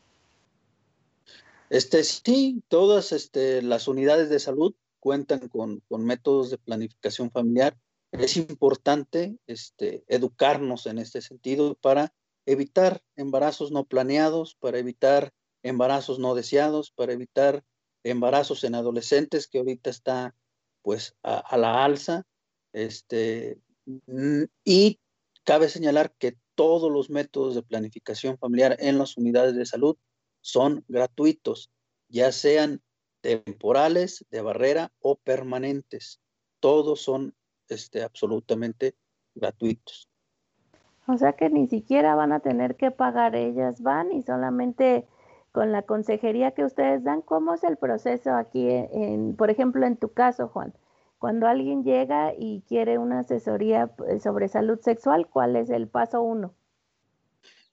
Este, 1.70 2.04
sí, 2.04 2.62
todas 2.68 3.12
este, 3.12 3.62
las 3.62 3.88
unidades 3.88 4.28
de 4.28 4.38
salud 4.38 4.74
cuentan 5.00 5.48
con, 5.48 5.82
métodos 5.90 6.50
de 6.50 6.58
planificación 6.58 7.30
familiar. 7.30 7.76
Es 8.10 8.36
importante 8.36 9.38
este, 9.46 10.04
educarnos 10.06 10.86
en 10.86 10.98
este 10.98 11.22
sentido 11.22 11.74
para 11.74 12.12
evitar 12.46 13.02
embarazos 13.16 13.72
no 13.72 13.84
planeados, 13.84 14.54
para 14.54 14.78
evitar 14.78 15.32
embarazos 15.62 16.18
no 16.18 16.34
deseados, 16.34 16.90
para 16.90 17.14
evitar 17.14 17.64
embarazos 18.04 18.64
en 18.64 18.74
adolescentes 18.74 19.48
que 19.48 19.58
ahorita 19.58 19.90
está 19.90 20.34
pues 20.82 21.16
a, 21.22 21.56
la 21.56 21.84
alza. 21.84 22.24
Este, 22.72 23.58
y 24.64 25.00
cabe 25.44 25.68
señalar 25.68 26.12
que 26.18 26.36
todos 26.54 26.90
los 26.90 27.10
métodos 27.10 27.54
de 27.54 27.62
planificación 27.62 28.38
familiar 28.38 28.76
en 28.78 28.98
las 28.98 29.16
unidades 29.16 29.54
de 29.54 29.66
salud 29.66 29.96
son 30.40 30.84
gratuitos, 30.88 31.70
ya 32.08 32.32
sean 32.32 32.82
temporales, 33.20 34.24
de 34.30 34.42
barrera 34.42 34.92
o 35.00 35.16
permanentes. 35.16 36.20
Todos 36.60 37.00
son 37.00 37.34
este, 37.68 38.02
absolutamente 38.02 38.94
gratuitos. 39.34 40.08
O 41.06 41.16
sea 41.16 41.32
que 41.32 41.50
ni 41.50 41.66
siquiera 41.66 42.14
van 42.14 42.32
a 42.32 42.40
tener 42.40 42.76
que 42.76 42.90
pagar, 42.90 43.34
ellas 43.34 43.82
van 43.82 44.12
y 44.12 44.22
solamente 44.22 45.06
con 45.50 45.72
la 45.72 45.82
consejería 45.82 46.52
que 46.52 46.64
ustedes 46.64 47.04
dan, 47.04 47.22
¿cómo 47.22 47.54
es 47.54 47.64
el 47.64 47.76
proceso 47.76 48.32
aquí, 48.34 48.68
en, 48.70 49.36
por 49.36 49.50
ejemplo, 49.50 49.86
en 49.86 49.96
tu 49.96 50.12
caso, 50.12 50.48
Juan? 50.48 50.72
Cuando 51.22 51.46
alguien 51.46 51.84
llega 51.84 52.34
y 52.36 52.62
quiere 52.62 52.98
una 52.98 53.20
asesoría 53.20 53.94
eh, 54.08 54.18
sobre 54.18 54.48
salud 54.48 54.80
sexual, 54.80 55.28
¿cuál 55.30 55.54
es 55.54 55.70
el 55.70 55.86
paso 55.86 56.20
uno? 56.20 56.56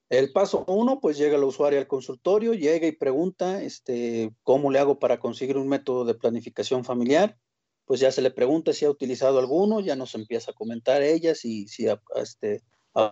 El 0.07 0.31
paso 0.31 0.65
uno, 0.67 0.99
pues 0.99 1.17
llega 1.17 1.35
el 1.35 1.43
usuario 1.43 1.79
al 1.79 1.87
consultorio, 1.87 2.53
llega 2.53 2.85
y 2.85 2.91
pregunta, 2.91 3.63
este, 3.63 4.31
¿cómo 4.43 4.69
le 4.69 4.77
hago 4.77 4.99
para 4.99 5.19
conseguir 5.19 5.57
un 5.57 5.67
método 5.67 6.05
de 6.05 6.13
planificación 6.13 6.85
familiar? 6.85 7.39
Pues 7.85 7.99
ya 7.99 8.11
se 8.11 8.21
le 8.21 8.29
pregunta 8.29 8.71
si 8.71 8.85
ha 8.85 8.91
utilizado 8.91 9.39
alguno, 9.39 9.79
ya 9.79 9.95
nos 9.95 10.13
empieza 10.13 10.51
a 10.51 10.53
comentar 10.53 11.01
ella 11.01 11.33
si, 11.33 11.67
si 11.67 11.87
ha, 11.87 11.99
este, 12.17 12.61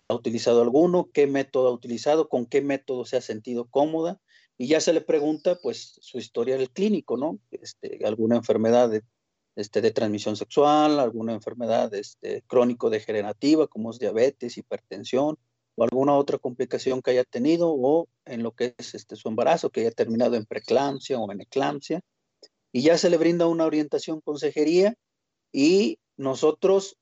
utilizado 0.07 0.61
alguno, 0.61 1.09
qué 1.11 1.25
método 1.25 1.69
ha 1.69 1.71
utilizado, 1.73 2.29
con 2.29 2.45
qué 2.45 2.61
método 2.61 3.05
se 3.05 3.17
ha 3.17 3.21
sentido 3.21 3.65
cómoda, 3.71 4.21
y 4.55 4.67
ya 4.67 4.81
se 4.81 4.93
le 4.93 5.01
pregunta, 5.01 5.57
pues, 5.63 5.97
su 5.99 6.19
historia 6.19 6.57
del 6.57 6.69
clínico, 6.69 7.17
¿no? 7.17 7.39
Este, 7.49 8.05
alguna 8.05 8.35
enfermedad 8.35 8.87
de, 8.87 9.01
este, 9.57 9.81
de 9.81 9.91
transmisión 9.91 10.35
sexual, 10.35 10.99
alguna 10.99 11.33
enfermedad 11.33 11.93
este, 11.93 12.43
crónico-degenerativa, 12.43 13.67
como 13.67 13.91
es 13.91 13.99
diabetes, 13.99 14.57
hipertensión, 14.57 15.37
o 15.75 15.83
alguna 15.83 16.15
otra 16.15 16.37
complicación 16.37 17.01
que 17.01 17.11
haya 17.11 17.23
tenido 17.23 17.69
o 17.69 18.07
en 18.25 18.43
lo 18.43 18.51
que 18.51 18.75
es 18.77 18.95
este, 18.95 19.15
su 19.15 19.27
embarazo, 19.27 19.69
que 19.69 19.81
haya 19.81 19.91
terminado 19.91 20.35
en 20.35 20.45
preeclampsia 20.45 21.19
o 21.19 21.31
en 21.31 21.41
eclampsia. 21.41 22.01
Y 22.71 22.81
ya 22.83 22.97
se 22.97 23.09
le 23.09 23.17
brinda 23.17 23.47
una 23.47 23.65
orientación 23.65 24.21
consejería 24.21 24.95
y 25.51 25.99
nosotros 26.17 26.97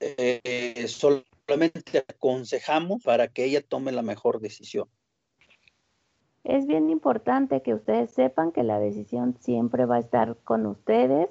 eh, 0.00 0.84
solamente 0.88 2.04
aconsejamos 2.06 3.02
para 3.02 3.28
que 3.28 3.44
ella 3.44 3.62
tome 3.62 3.92
la 3.92 4.02
mejor 4.02 4.40
decisión. 4.40 4.88
Es 6.44 6.66
bien 6.66 6.90
importante 6.90 7.62
que 7.62 7.74
ustedes 7.74 8.10
sepan 8.10 8.52
que 8.52 8.64
la 8.64 8.80
decisión 8.80 9.36
siempre 9.40 9.86
va 9.86 9.96
a 9.96 10.00
estar 10.00 10.36
con 10.44 10.66
ustedes. 10.66 11.28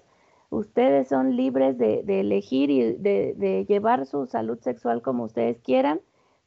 Ustedes 0.52 1.08
son 1.08 1.36
libres 1.36 1.80
de, 1.80 2.04
elegir 2.08 2.70
y 2.70 2.94
de, 2.94 3.34
de 3.36 3.66
llevar 3.66 4.06
su 4.06 4.28
salud 4.28 4.60
sexual 4.60 5.02
como 5.02 5.24
ustedes 5.24 5.60
quieran 5.62 6.02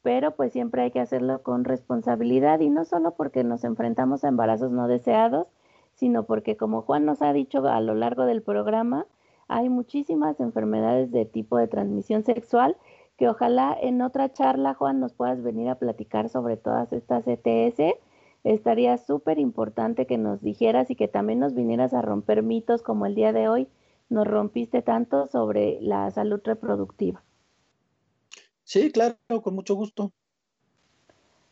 pero 0.05 0.37
pues 0.37 0.53
siempre 0.53 0.83
hay 0.83 0.91
que 0.91 1.01
hacerlo 1.01 1.43
con 1.43 1.65
responsabilidad 1.65 2.61
y 2.61 2.69
no 2.69 2.85
solo 2.85 3.13
porque 3.13 3.43
nos 3.43 3.65
enfrentamos 3.65 4.23
a 4.23 4.29
embarazos 4.29 4.71
no 4.71 4.87
deseados, 4.87 5.47
sino 5.95 6.25
porque 6.27 6.59
como 6.59 6.83
Juan 6.83 7.07
nos 7.07 7.23
ha 7.23 7.33
dicho 7.33 7.67
a 7.67 7.81
lo 7.81 7.95
largo 7.95 8.27
del 8.27 8.43
programa, 8.43 9.07
hay 9.49 9.71
muchísimas 9.71 10.39
enfermedades 10.41 11.11
de 11.11 11.25
tipo 11.25 11.57
de 11.57 11.69
transmisión 11.69 12.23
sexual 12.23 12.77
que 13.17 13.31
ojalá 13.31 13.75
en 13.81 14.03
otra 14.03 14.31
charla, 14.31 14.75
Juan, 14.75 15.01
nos 15.01 15.15
puedas 15.15 15.43
venir 15.43 15.71
a 15.71 15.79
platicar 15.79 16.29
sobre 16.29 16.59
todas 16.59 16.93
estas 16.93 17.25
ETS. 17.27 17.97
Estaría 18.43 18.99
súper 18.99 19.39
importante 19.39 20.07
que 20.07 20.19
nos 20.19 20.43
dijeras 20.43 20.91
y 20.91 20.97
que 20.97 21.09
también 21.09 21.39
nos 21.39 21.55
vinieras 21.55 21.95
a 21.95 22.03
romper 22.03 22.43
mitos 22.43 22.83
como 22.83 23.07
el 23.07 23.15
día 23.15 23.33
de 23.33 23.49
hoy 23.49 23.69
nos 24.09 24.27
rompiste 24.27 24.83
tanto 24.83 25.27
sobre 25.27 25.79
la 25.81 26.11
salud 26.11 26.41
reproductiva. 26.45 27.23
Sí, 28.65 28.91
claro, 28.91 29.17
con 29.43 29.55
mucho 29.55 29.75
gusto. 29.75 30.13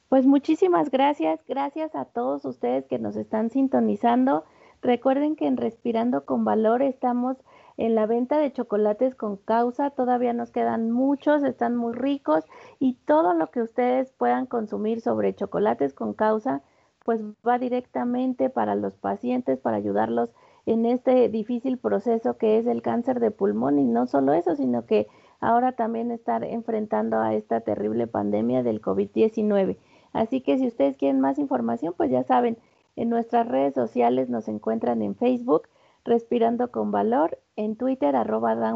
Pues 0.09 0.27
muchísimas 0.27 0.91
gracias, 0.91 1.41
gracias 1.47 1.95
a 1.95 2.05
todos 2.05 2.45
ustedes 2.45 2.87
que 2.87 2.99
nos 2.99 3.17
están 3.17 3.51
sintonizando. 3.51 4.45
Recuerden 4.83 5.37
que 5.37 5.47
en 5.47 5.57
Respirando 5.57 6.25
con 6.25 6.45
Valor 6.45 6.83
estamos 6.83 7.37
en 7.77 7.95
la 7.95 8.07
venta 8.07 8.39
de 8.39 8.53
chocolates 8.53 9.15
con 9.15 9.37
causa, 9.37 9.91
todavía 9.91 10.33
nos 10.33 10.51
quedan 10.51 10.91
muchos, 10.91 11.43
están 11.45 11.77
muy 11.77 11.95
ricos 11.95 12.45
y 12.79 12.95
todo 13.07 13.33
lo 13.33 13.51
que 13.51 13.63
ustedes 13.63 14.13
puedan 14.13 14.47
consumir 14.47 15.01
sobre 15.01 15.35
chocolates 15.35 15.95
con 15.95 16.13
causa, 16.13 16.63
pues 17.05 17.23
va 17.47 17.59
directamente 17.59 18.51
para 18.51 18.75
los 18.75 18.95
pacientes, 18.97 19.59
para 19.59 19.79
ayudarlos 19.79 20.31
en 20.67 20.87
este 20.87 21.29
difícil 21.29 21.79
proceso 21.79 22.37
que 22.37 22.59
es 22.59 22.67
el 22.67 22.83
cáncer 22.83 23.21
de 23.21 23.31
pulmón 23.31 23.79
y 23.79 23.85
no 23.85 24.07
solo 24.07 24.33
eso, 24.33 24.55
sino 24.55 24.87
que 24.87 25.09
ahora 25.41 25.73
también 25.73 26.11
estar 26.11 26.45
enfrentando 26.45 27.21
a 27.21 27.35
esta 27.35 27.61
terrible 27.61 28.07
pandemia 28.07 28.63
del 28.63 28.81
COVID-19. 28.81 29.77
Así 30.13 30.41
que 30.41 30.59
si 30.59 30.67
ustedes 30.69 30.97
quieren 30.97 31.21
más 31.21 31.39
información, 31.39 31.95
pues 31.97 32.11
ya 32.11 32.23
saben, 32.23 32.59
en 32.95 33.09
nuestras 33.09 33.49
redes 33.49 33.75
sociales 33.75 34.29
nos 34.29 34.49
encuentran 34.49 35.03
en 35.03 35.17
Facebook, 35.17 35.69
Respirando 36.05 36.73
con 36.73 36.91
Valor, 36.91 37.39
en 37.55 37.77
Twitter, 37.77 38.17
arroba 38.17 38.57
da 38.57 38.75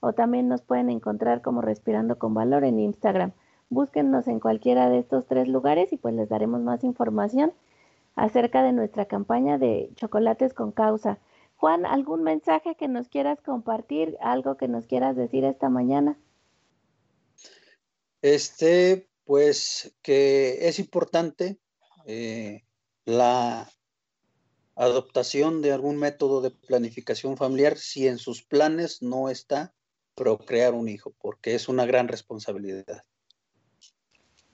o 0.00 0.12
también 0.14 0.48
nos 0.48 0.62
pueden 0.62 0.88
encontrar 0.88 1.42
como 1.42 1.60
Respirando 1.60 2.18
con 2.18 2.32
Valor 2.32 2.64
en 2.64 2.80
Instagram. 2.80 3.32
Búsquennos 3.68 4.26
en 4.28 4.40
cualquiera 4.40 4.88
de 4.88 4.98
estos 4.98 5.26
tres 5.26 5.48
lugares 5.48 5.92
y 5.92 5.98
pues 5.98 6.14
les 6.14 6.28
daremos 6.28 6.60
más 6.60 6.82
información 6.82 7.52
acerca 8.16 8.62
de 8.62 8.72
nuestra 8.72 9.06
campaña 9.06 9.58
de 9.58 9.90
chocolates 9.96 10.54
con 10.54 10.72
causa. 10.72 11.18
Juan, 11.56 11.86
¿algún 11.86 12.22
mensaje 12.22 12.74
que 12.74 12.88
nos 12.88 13.08
quieras 13.08 13.40
compartir? 13.40 14.16
¿Algo 14.20 14.56
que 14.56 14.68
nos 14.68 14.86
quieras 14.86 15.16
decir 15.16 15.44
esta 15.44 15.68
mañana? 15.68 16.18
Este, 18.22 19.08
pues 19.24 19.96
que 20.02 20.68
es 20.68 20.78
importante 20.78 21.58
eh, 22.06 22.62
la 23.04 23.68
adoptación 24.76 25.62
de 25.62 25.72
algún 25.72 25.96
método 25.96 26.40
de 26.40 26.50
planificación 26.50 27.36
familiar 27.36 27.76
si 27.76 28.08
en 28.08 28.18
sus 28.18 28.42
planes 28.42 29.02
no 29.02 29.28
está 29.28 29.74
procrear 30.14 30.74
un 30.74 30.88
hijo, 30.88 31.14
porque 31.20 31.54
es 31.54 31.68
una 31.68 31.86
gran 31.86 32.08
responsabilidad. 32.08 33.02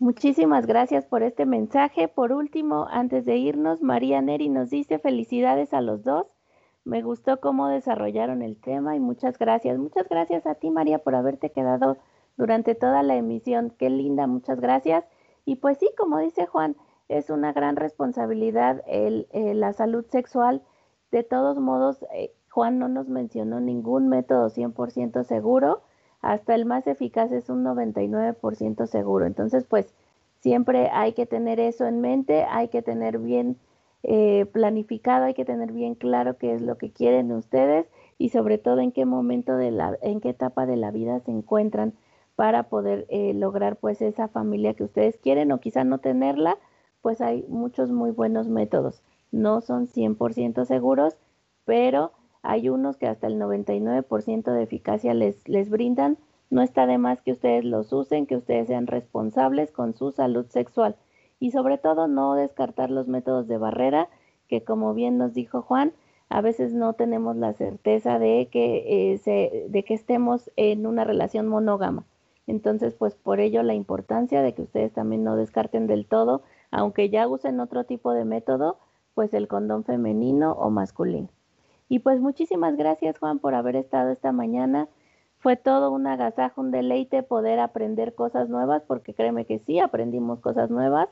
Muchísimas 0.01 0.67
gracias 0.67 1.07
por 1.07 1.23
este 1.23 1.47
mensaje. 1.47 2.09
Por 2.09 2.33
último, 2.33 2.89
antes 2.91 3.25
de 3.25 3.37
irnos, 3.37 3.83
María 3.83 4.21
Neri 4.21 4.49
nos 4.49 4.71
dice 4.71 4.99
felicidades 4.99 5.73
a 5.73 5.81
los 5.81 6.03
dos 6.03 6.27
me 6.85 7.03
gustó 7.03 7.41
cómo 7.41 7.69
desarrollaron 7.69 8.43
el 8.43 8.57
tema 8.57 8.97
y 8.97 9.01
muchas 9.01 9.39
gracias. 9.39 9.79
Muchas 9.79 10.09
gracias 10.09 10.47
a 10.47 10.55
ti, 10.55 10.71
María, 10.71 10.99
por 10.99 11.15
haberte 11.15 11.51
quedado 11.51 11.99
durante 12.37 12.75
toda 12.75 13.03
la 13.03 13.17
emisión. 13.17 13.71
Qué 13.79 13.91
linda, 13.91 14.27
muchas 14.27 14.61
gracias. 14.61 15.05
Y 15.45 15.57
pues 15.57 15.79
sí, 15.79 15.91
como 15.97 16.19
dice 16.19 16.47
Juan, 16.47 16.77
es 17.09 17.31
una 17.31 17.53
gran 17.53 17.77
responsabilidad 17.77 18.83
el, 18.87 19.29
eh, 19.33 19.55
la 19.55 19.73
salud 19.73 20.07
sexual. 20.07 20.63
De 21.11 21.23
todos 21.23 21.59
modos, 21.59 22.05
eh, 22.15 22.33
Juan 22.49 22.79
no 22.79 22.89
nos 22.89 23.09
mencionó 23.09 23.61
ningún 23.61 24.09
método 24.09 24.49
100% 24.49 25.23
seguro, 25.25 25.83
hasta 26.23 26.55
el 26.55 26.67
más 26.67 26.87
eficaz 26.87 27.33
es 27.33 27.49
un 27.49 27.65
99% 27.65 28.87
seguro. 28.87 29.27
Entonces, 29.27 29.65
pues 29.65 29.95
siempre 30.41 30.91
hay 30.93 31.13
que 31.13 31.27
tener 31.27 31.61
eso 31.61 31.87
en 31.87 32.01
mente, 32.01 32.45
hay 32.45 32.69
que 32.69 32.83
tener 32.83 33.19
bien 33.19 33.57
eh, 34.03 34.47
planificado, 34.53 35.27
hay 35.27 35.35
que 35.35 35.45
tener 35.45 35.73
bien 35.73 35.95
claro 35.95 36.39
qué 36.39 36.55
es 36.55 36.63
lo 36.63 36.79
que 36.79 36.91
quieren 36.91 37.33
ustedes 37.33 37.87
y 38.19 38.31
sobre 38.31 38.59
todo 38.59 38.81
en 38.81 38.93
qué 38.93 39.05
momento 39.05 39.57
de 39.57 39.71
la, 39.71 39.99
en 40.03 40.21
qué 40.21 40.31
etapa 40.31 40.67
de 40.67 40.77
la 40.77 40.91
vida 40.91 41.21
se 41.21 41.31
encuentran 41.31 41.95
para 42.37 42.65
poder 42.65 43.07
eh, 43.11 43.35
lograr 43.35 43.77
pues 43.77 44.01
esa 44.01 44.29
familia 44.29 44.73
que 44.75 44.85
ustedes 44.85 45.19
quieren 45.19 45.53
o 45.53 45.61
quizá 45.61 45.85
no 45.85 45.99
tenerla, 45.99 46.57
pues 47.03 47.21
hay 47.21 47.45
muchos 47.49 47.93
muy 47.93 48.11
buenos 48.11 48.49
métodos. 48.49 49.03
No 49.31 49.61
son 49.61 49.87
100% 49.87 50.65
seguros, 50.65 51.19
pero 51.67 52.13
hay 52.43 52.69
unos 52.69 52.97
que 52.97 53.07
hasta 53.07 53.27
el 53.27 53.39
99% 53.39 54.53
de 54.53 54.63
eficacia 54.63 55.15
les, 55.15 55.47
les 55.49 55.71
brindan. 55.71 56.19
No 56.51 56.63
está 56.63 56.87
de 56.87 56.99
más 56.99 57.21
que 57.21 57.33
ustedes 57.33 57.65
los 57.65 57.93
usen, 57.93 58.27
que 58.27 58.37
ustedes 58.37 58.67
sean 58.67 58.87
responsables 58.87 59.71
con 59.71 59.95
su 59.95 60.11
salud 60.11 60.47
sexual 60.47 60.97
y 61.39 61.53
sobre 61.53 61.79
todo 61.79 62.07
no 62.07 62.35
descartar 62.35 62.91
los 62.91 63.09
métodos 63.09 63.49
de 63.49 63.57
barrera 63.57 64.09
que 64.47 64.63
como 64.65 64.95
bien 64.95 65.17
nos 65.17 65.33
dijo 65.33 65.63
Juan, 65.63 65.93
a 66.29 66.41
veces 66.43 66.73
no 66.75 66.93
tenemos 66.93 67.37
la 67.37 67.53
certeza 67.55 68.19
de 68.19 68.49
que, 68.51 69.15
eh, 69.15 69.67
de 69.69 69.83
que 69.85 69.95
estemos 69.95 70.51
en 70.57 70.87
una 70.87 71.05
relación 71.05 71.47
monógama. 71.49 72.05
Entonces, 72.47 72.95
pues 72.95 73.15
por 73.15 73.41
ello 73.41 73.63
la 73.63 73.75
importancia 73.75 74.43
de 74.43 74.55
que 74.55 74.63
ustedes 74.63 74.93
también 74.93 75.23
no 75.25 75.37
descarten 75.37 75.87
del 75.87 76.07
todo, 76.07 76.43
aunque 76.73 77.11
ya 77.11 77.29
usen 77.29 77.61
otro 77.61 77.85
tipo 77.85 78.13
de 78.13 78.25
método, 78.25 78.79
pues 79.15 79.35
el 79.35 79.49
condón 79.49 79.85
femenino 79.85 80.53
o 80.53 80.71
masculino. 80.71 81.29
Y 81.91 81.99
pues 81.99 82.21
muchísimas 82.21 82.79
gracias 82.79 83.19
Juan 83.19 83.39
por 83.39 83.55
haber 83.55 83.77
estado 83.77 84.11
esta 84.11 84.33
mañana. 84.33 84.89
Fue 85.41 85.57
todo 85.57 85.91
un 85.91 86.07
agasajo, 86.07 86.63
un 86.63 86.71
deleite 86.71 87.23
poder 87.23 87.59
aprender 87.59 88.15
cosas 88.15 88.49
nuevas, 88.49 88.83
porque 88.87 89.13
créeme 89.13 89.45
que 89.45 89.59
sí, 89.59 89.79
aprendimos 89.79 90.41
cosas 90.41 90.71
nuevas 90.71 91.11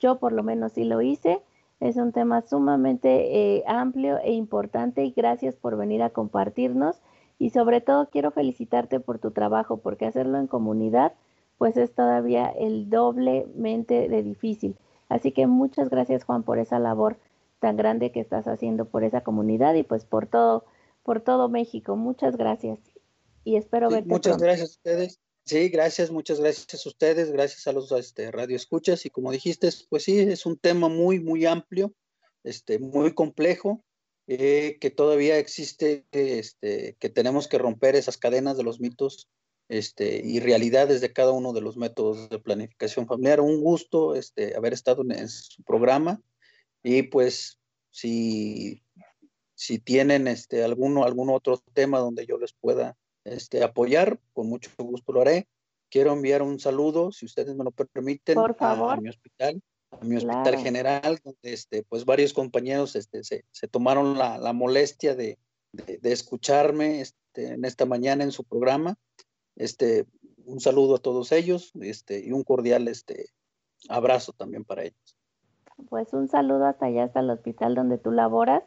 yo 0.00 0.18
por 0.18 0.32
lo 0.32 0.42
menos 0.42 0.72
sí 0.72 0.84
lo 0.84 1.00
hice. 1.00 1.42
Es 1.80 1.96
un 1.96 2.12
tema 2.12 2.42
sumamente 2.42 3.56
eh, 3.56 3.64
amplio 3.66 4.18
e 4.18 4.32
importante 4.32 5.04
y 5.04 5.12
gracias 5.12 5.56
por 5.56 5.76
venir 5.76 6.02
a 6.02 6.10
compartirnos. 6.10 7.00
Y 7.38 7.50
sobre 7.50 7.80
todo 7.80 8.08
quiero 8.10 8.30
felicitarte 8.30 9.00
por 9.00 9.18
tu 9.18 9.32
trabajo, 9.32 9.78
porque 9.78 10.06
hacerlo 10.06 10.38
en 10.38 10.46
comunidad 10.46 11.12
pues 11.58 11.76
es 11.76 11.94
todavía 11.94 12.46
el 12.48 12.90
doblemente 12.90 14.08
de 14.08 14.22
difícil. 14.22 14.76
Así 15.08 15.32
que 15.32 15.46
muchas 15.46 15.88
gracias 15.88 16.24
Juan 16.24 16.42
por 16.42 16.58
esa 16.58 16.78
labor 16.78 17.16
tan 17.64 17.78
grande 17.78 18.12
que 18.12 18.20
estás 18.20 18.46
haciendo 18.46 18.84
por 18.90 19.04
esa 19.04 19.22
comunidad 19.22 19.72
y 19.72 19.84
pues 19.84 20.04
por 20.04 20.26
todo, 20.26 20.66
por 21.02 21.22
todo 21.22 21.48
México. 21.48 21.96
Muchas 21.96 22.36
gracias 22.36 22.78
y 23.42 23.56
espero 23.56 23.88
verte. 23.88 24.06
Muchas 24.06 24.36
gracias 24.36 24.68
a 24.68 24.72
ustedes. 24.72 25.20
Sí, 25.46 25.70
gracias, 25.70 26.10
muchas 26.10 26.40
gracias 26.40 26.84
a 26.84 26.88
ustedes, 26.90 27.32
gracias 27.32 27.66
a 27.66 27.72
los 27.72 27.90
este, 27.92 28.30
radioescuchas 28.30 29.06
y 29.06 29.10
como 29.10 29.32
dijiste, 29.32 29.70
pues 29.88 30.04
sí, 30.04 30.18
es 30.18 30.44
un 30.44 30.58
tema 30.58 30.90
muy, 30.90 31.20
muy 31.20 31.46
amplio, 31.46 31.94
este, 32.42 32.78
muy 32.78 33.14
complejo, 33.14 33.82
eh, 34.26 34.76
que 34.78 34.90
todavía 34.90 35.38
existe, 35.38 36.04
este, 36.12 36.98
que 36.98 37.08
tenemos 37.08 37.48
que 37.48 37.56
romper 37.56 37.96
esas 37.96 38.18
cadenas 38.18 38.58
de 38.58 38.64
los 38.64 38.78
mitos 38.78 39.30
este, 39.70 40.20
y 40.22 40.38
realidades 40.38 41.00
de 41.00 41.14
cada 41.14 41.32
uno 41.32 41.54
de 41.54 41.62
los 41.62 41.78
métodos 41.78 42.28
de 42.28 42.38
planificación 42.38 43.06
familiar. 43.06 43.40
Un 43.40 43.62
gusto 43.62 44.16
este, 44.16 44.54
haber 44.54 44.74
estado 44.74 45.02
en, 45.10 45.30
su 45.30 45.62
programa 45.62 46.20
y 46.84 47.02
pues 47.02 47.58
si, 47.90 48.84
si 49.56 49.80
tienen 49.80 50.28
este, 50.28 50.62
alguno, 50.62 51.02
algún 51.02 51.30
otro 51.30 51.58
tema 51.72 51.98
donde 51.98 52.26
yo 52.26 52.38
les 52.38 52.52
pueda 52.52 52.96
este, 53.24 53.64
apoyar, 53.64 54.20
con 54.32 54.48
mucho 54.48 54.70
gusto 54.78 55.12
lo 55.12 55.22
haré. 55.22 55.48
Quiero 55.90 56.12
enviar 56.12 56.42
un 56.42 56.60
saludo, 56.60 57.10
si 57.10 57.26
ustedes 57.26 57.56
me 57.56 57.64
lo 57.64 57.72
permiten, 57.72 58.36
A, 58.38 59.00
mi 59.00 59.08
hospital, 59.08 59.60
a 59.90 60.04
mi 60.04 60.16
hospital 60.16 60.58
general, 60.58 61.18
donde 61.24 61.52
este, 61.52 61.82
pues 61.82 62.04
varios 62.04 62.32
compañeros 62.32 62.94
este, 62.94 63.24
se, 63.24 63.44
se 63.50 63.66
tomaron 63.66 64.16
la, 64.16 64.38
la 64.38 64.52
molestia 64.52 65.16
de, 65.16 65.38
de, 65.72 65.98
de 65.98 66.12
escucharme 66.12 67.00
este, 67.00 67.54
en 67.54 67.64
esta 67.64 67.86
mañana 67.86 68.22
en 68.22 68.30
su 68.30 68.44
programa 68.44 68.96
este, 69.56 70.06
un 70.44 70.60
saludo 70.60 70.96
a 70.96 70.98
todos 70.98 71.32
ellos 71.32 71.72
este, 71.80 72.20
y 72.20 72.32
un 72.32 72.44
cordial 72.44 72.88
este, 72.88 73.30
abrazo 73.88 74.32
también 74.32 74.64
para 74.64 74.84
ellos. 74.84 75.16
Pues 75.88 76.12
un 76.12 76.28
saludo 76.28 76.66
hasta 76.66 76.86
allá, 76.86 77.04
hasta 77.04 77.20
el 77.20 77.30
hospital 77.30 77.74
donde 77.74 77.98
tú 77.98 78.10
laboras. 78.10 78.62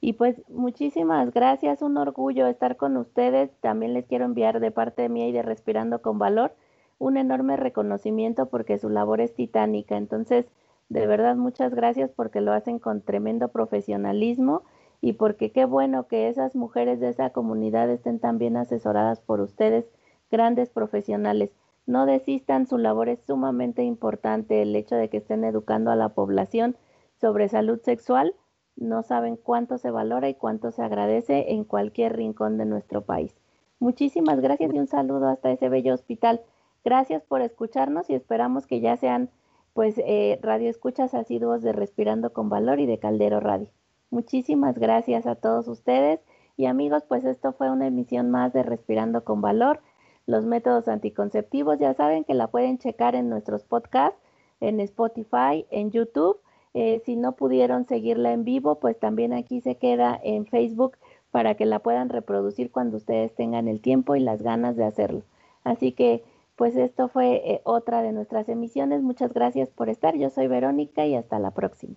Y 0.00 0.14
pues 0.14 0.42
muchísimas 0.48 1.32
gracias, 1.32 1.82
un 1.82 1.96
orgullo 1.96 2.46
estar 2.46 2.76
con 2.76 2.96
ustedes. 2.96 3.50
También 3.60 3.94
les 3.94 4.06
quiero 4.06 4.24
enviar 4.24 4.60
de 4.60 4.70
parte 4.70 5.08
mía 5.08 5.28
y 5.28 5.32
de 5.32 5.42
Respirando 5.42 6.02
con 6.02 6.18
Valor 6.18 6.52
un 6.98 7.16
enorme 7.16 7.56
reconocimiento 7.56 8.46
porque 8.48 8.78
su 8.78 8.88
labor 8.90 9.20
es 9.20 9.34
titánica. 9.34 9.96
Entonces, 9.96 10.46
de 10.88 11.06
verdad, 11.06 11.36
muchas 11.36 11.74
gracias 11.74 12.10
porque 12.14 12.40
lo 12.40 12.52
hacen 12.52 12.78
con 12.78 13.02
tremendo 13.02 13.48
profesionalismo 13.48 14.62
y 15.00 15.14
porque 15.14 15.52
qué 15.52 15.64
bueno 15.64 16.08
que 16.08 16.28
esas 16.28 16.56
mujeres 16.56 16.98
de 17.00 17.10
esa 17.10 17.30
comunidad 17.30 17.88
estén 17.90 18.18
tan 18.18 18.38
bien 18.38 18.56
asesoradas 18.56 19.20
por 19.20 19.40
ustedes 19.40 19.86
grandes 20.30 20.70
profesionales. 20.70 21.50
No 21.88 22.04
desistan, 22.04 22.66
su 22.66 22.76
labor 22.76 23.08
es 23.08 23.18
sumamente 23.26 23.82
importante. 23.82 24.60
El 24.60 24.76
hecho 24.76 24.94
de 24.94 25.08
que 25.08 25.16
estén 25.16 25.42
educando 25.42 25.90
a 25.90 25.96
la 25.96 26.10
población 26.10 26.76
sobre 27.18 27.48
salud 27.48 27.80
sexual, 27.80 28.34
no 28.76 29.02
saben 29.02 29.36
cuánto 29.36 29.78
se 29.78 29.90
valora 29.90 30.28
y 30.28 30.34
cuánto 30.34 30.70
se 30.70 30.82
agradece 30.82 31.50
en 31.52 31.64
cualquier 31.64 32.14
rincón 32.14 32.58
de 32.58 32.66
nuestro 32.66 33.06
país. 33.06 33.34
Muchísimas 33.80 34.38
gracias 34.42 34.74
y 34.74 34.78
un 34.78 34.86
saludo 34.86 35.28
hasta 35.28 35.50
ese 35.50 35.70
bello 35.70 35.94
hospital. 35.94 36.42
Gracias 36.84 37.22
por 37.22 37.40
escucharnos 37.40 38.10
y 38.10 38.14
esperamos 38.14 38.66
que 38.66 38.80
ya 38.80 38.98
sean 38.98 39.30
pues 39.72 39.94
eh, 39.96 40.38
radio 40.42 40.68
escuchas 40.68 41.14
asiduos 41.14 41.62
de 41.62 41.72
Respirando 41.72 42.34
con 42.34 42.50
Valor 42.50 42.80
y 42.80 42.86
de 42.86 42.98
Caldero 42.98 43.40
Radio. 43.40 43.70
Muchísimas 44.10 44.78
gracias 44.78 45.26
a 45.26 45.36
todos 45.36 45.66
ustedes 45.68 46.20
y 46.54 46.66
amigos, 46.66 47.04
pues 47.08 47.24
esto 47.24 47.54
fue 47.54 47.70
una 47.70 47.86
emisión 47.86 48.30
más 48.30 48.52
de 48.52 48.62
Respirando 48.62 49.24
con 49.24 49.40
Valor 49.40 49.80
los 50.28 50.44
métodos 50.44 50.86
anticonceptivos. 50.88 51.78
Ya 51.78 51.94
saben 51.94 52.22
que 52.22 52.34
la 52.34 52.48
pueden 52.48 52.78
checar 52.78 53.14
en 53.14 53.30
nuestros 53.30 53.64
podcasts, 53.64 54.20
en 54.60 54.78
Spotify, 54.78 55.66
en 55.70 55.90
YouTube. 55.90 56.38
Eh, 56.74 57.00
si 57.06 57.16
no 57.16 57.32
pudieron 57.32 57.86
seguirla 57.86 58.32
en 58.32 58.44
vivo, 58.44 58.78
pues 58.78 58.98
también 59.00 59.32
aquí 59.32 59.62
se 59.62 59.76
queda 59.76 60.20
en 60.22 60.46
Facebook 60.46 60.98
para 61.30 61.54
que 61.54 61.64
la 61.64 61.78
puedan 61.78 62.10
reproducir 62.10 62.70
cuando 62.70 62.98
ustedes 62.98 63.34
tengan 63.34 63.68
el 63.68 63.80
tiempo 63.80 64.16
y 64.16 64.20
las 64.20 64.42
ganas 64.42 64.76
de 64.76 64.84
hacerlo. 64.84 65.22
Así 65.64 65.92
que, 65.92 66.22
pues 66.56 66.76
esto 66.76 67.08
fue 67.08 67.36
eh, 67.50 67.60
otra 67.64 68.02
de 68.02 68.12
nuestras 68.12 68.48
emisiones. 68.50 69.02
Muchas 69.02 69.32
gracias 69.32 69.70
por 69.70 69.88
estar. 69.88 70.14
Yo 70.16 70.28
soy 70.28 70.46
Verónica 70.46 71.06
y 71.06 71.14
hasta 71.14 71.38
la 71.38 71.52
próxima. 71.52 71.96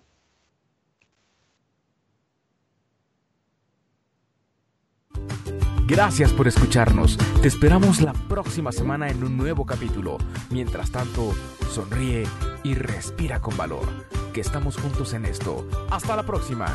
Gracias 5.86 6.32
por 6.32 6.46
escucharnos. 6.48 7.18
Te 7.42 7.48
esperamos 7.48 8.00
la 8.00 8.12
próxima 8.12 8.72
semana 8.72 9.08
en 9.08 9.24
un 9.24 9.36
nuevo 9.36 9.66
capítulo. 9.66 10.16
Mientras 10.50 10.90
tanto, 10.90 11.32
sonríe 11.70 12.24
y 12.62 12.74
respira 12.74 13.40
con 13.40 13.56
valor. 13.56 13.86
Que 14.32 14.40
estamos 14.40 14.76
juntos 14.76 15.12
en 15.12 15.24
esto. 15.24 15.66
Hasta 15.90 16.16
la 16.16 16.22
próxima. 16.22 16.66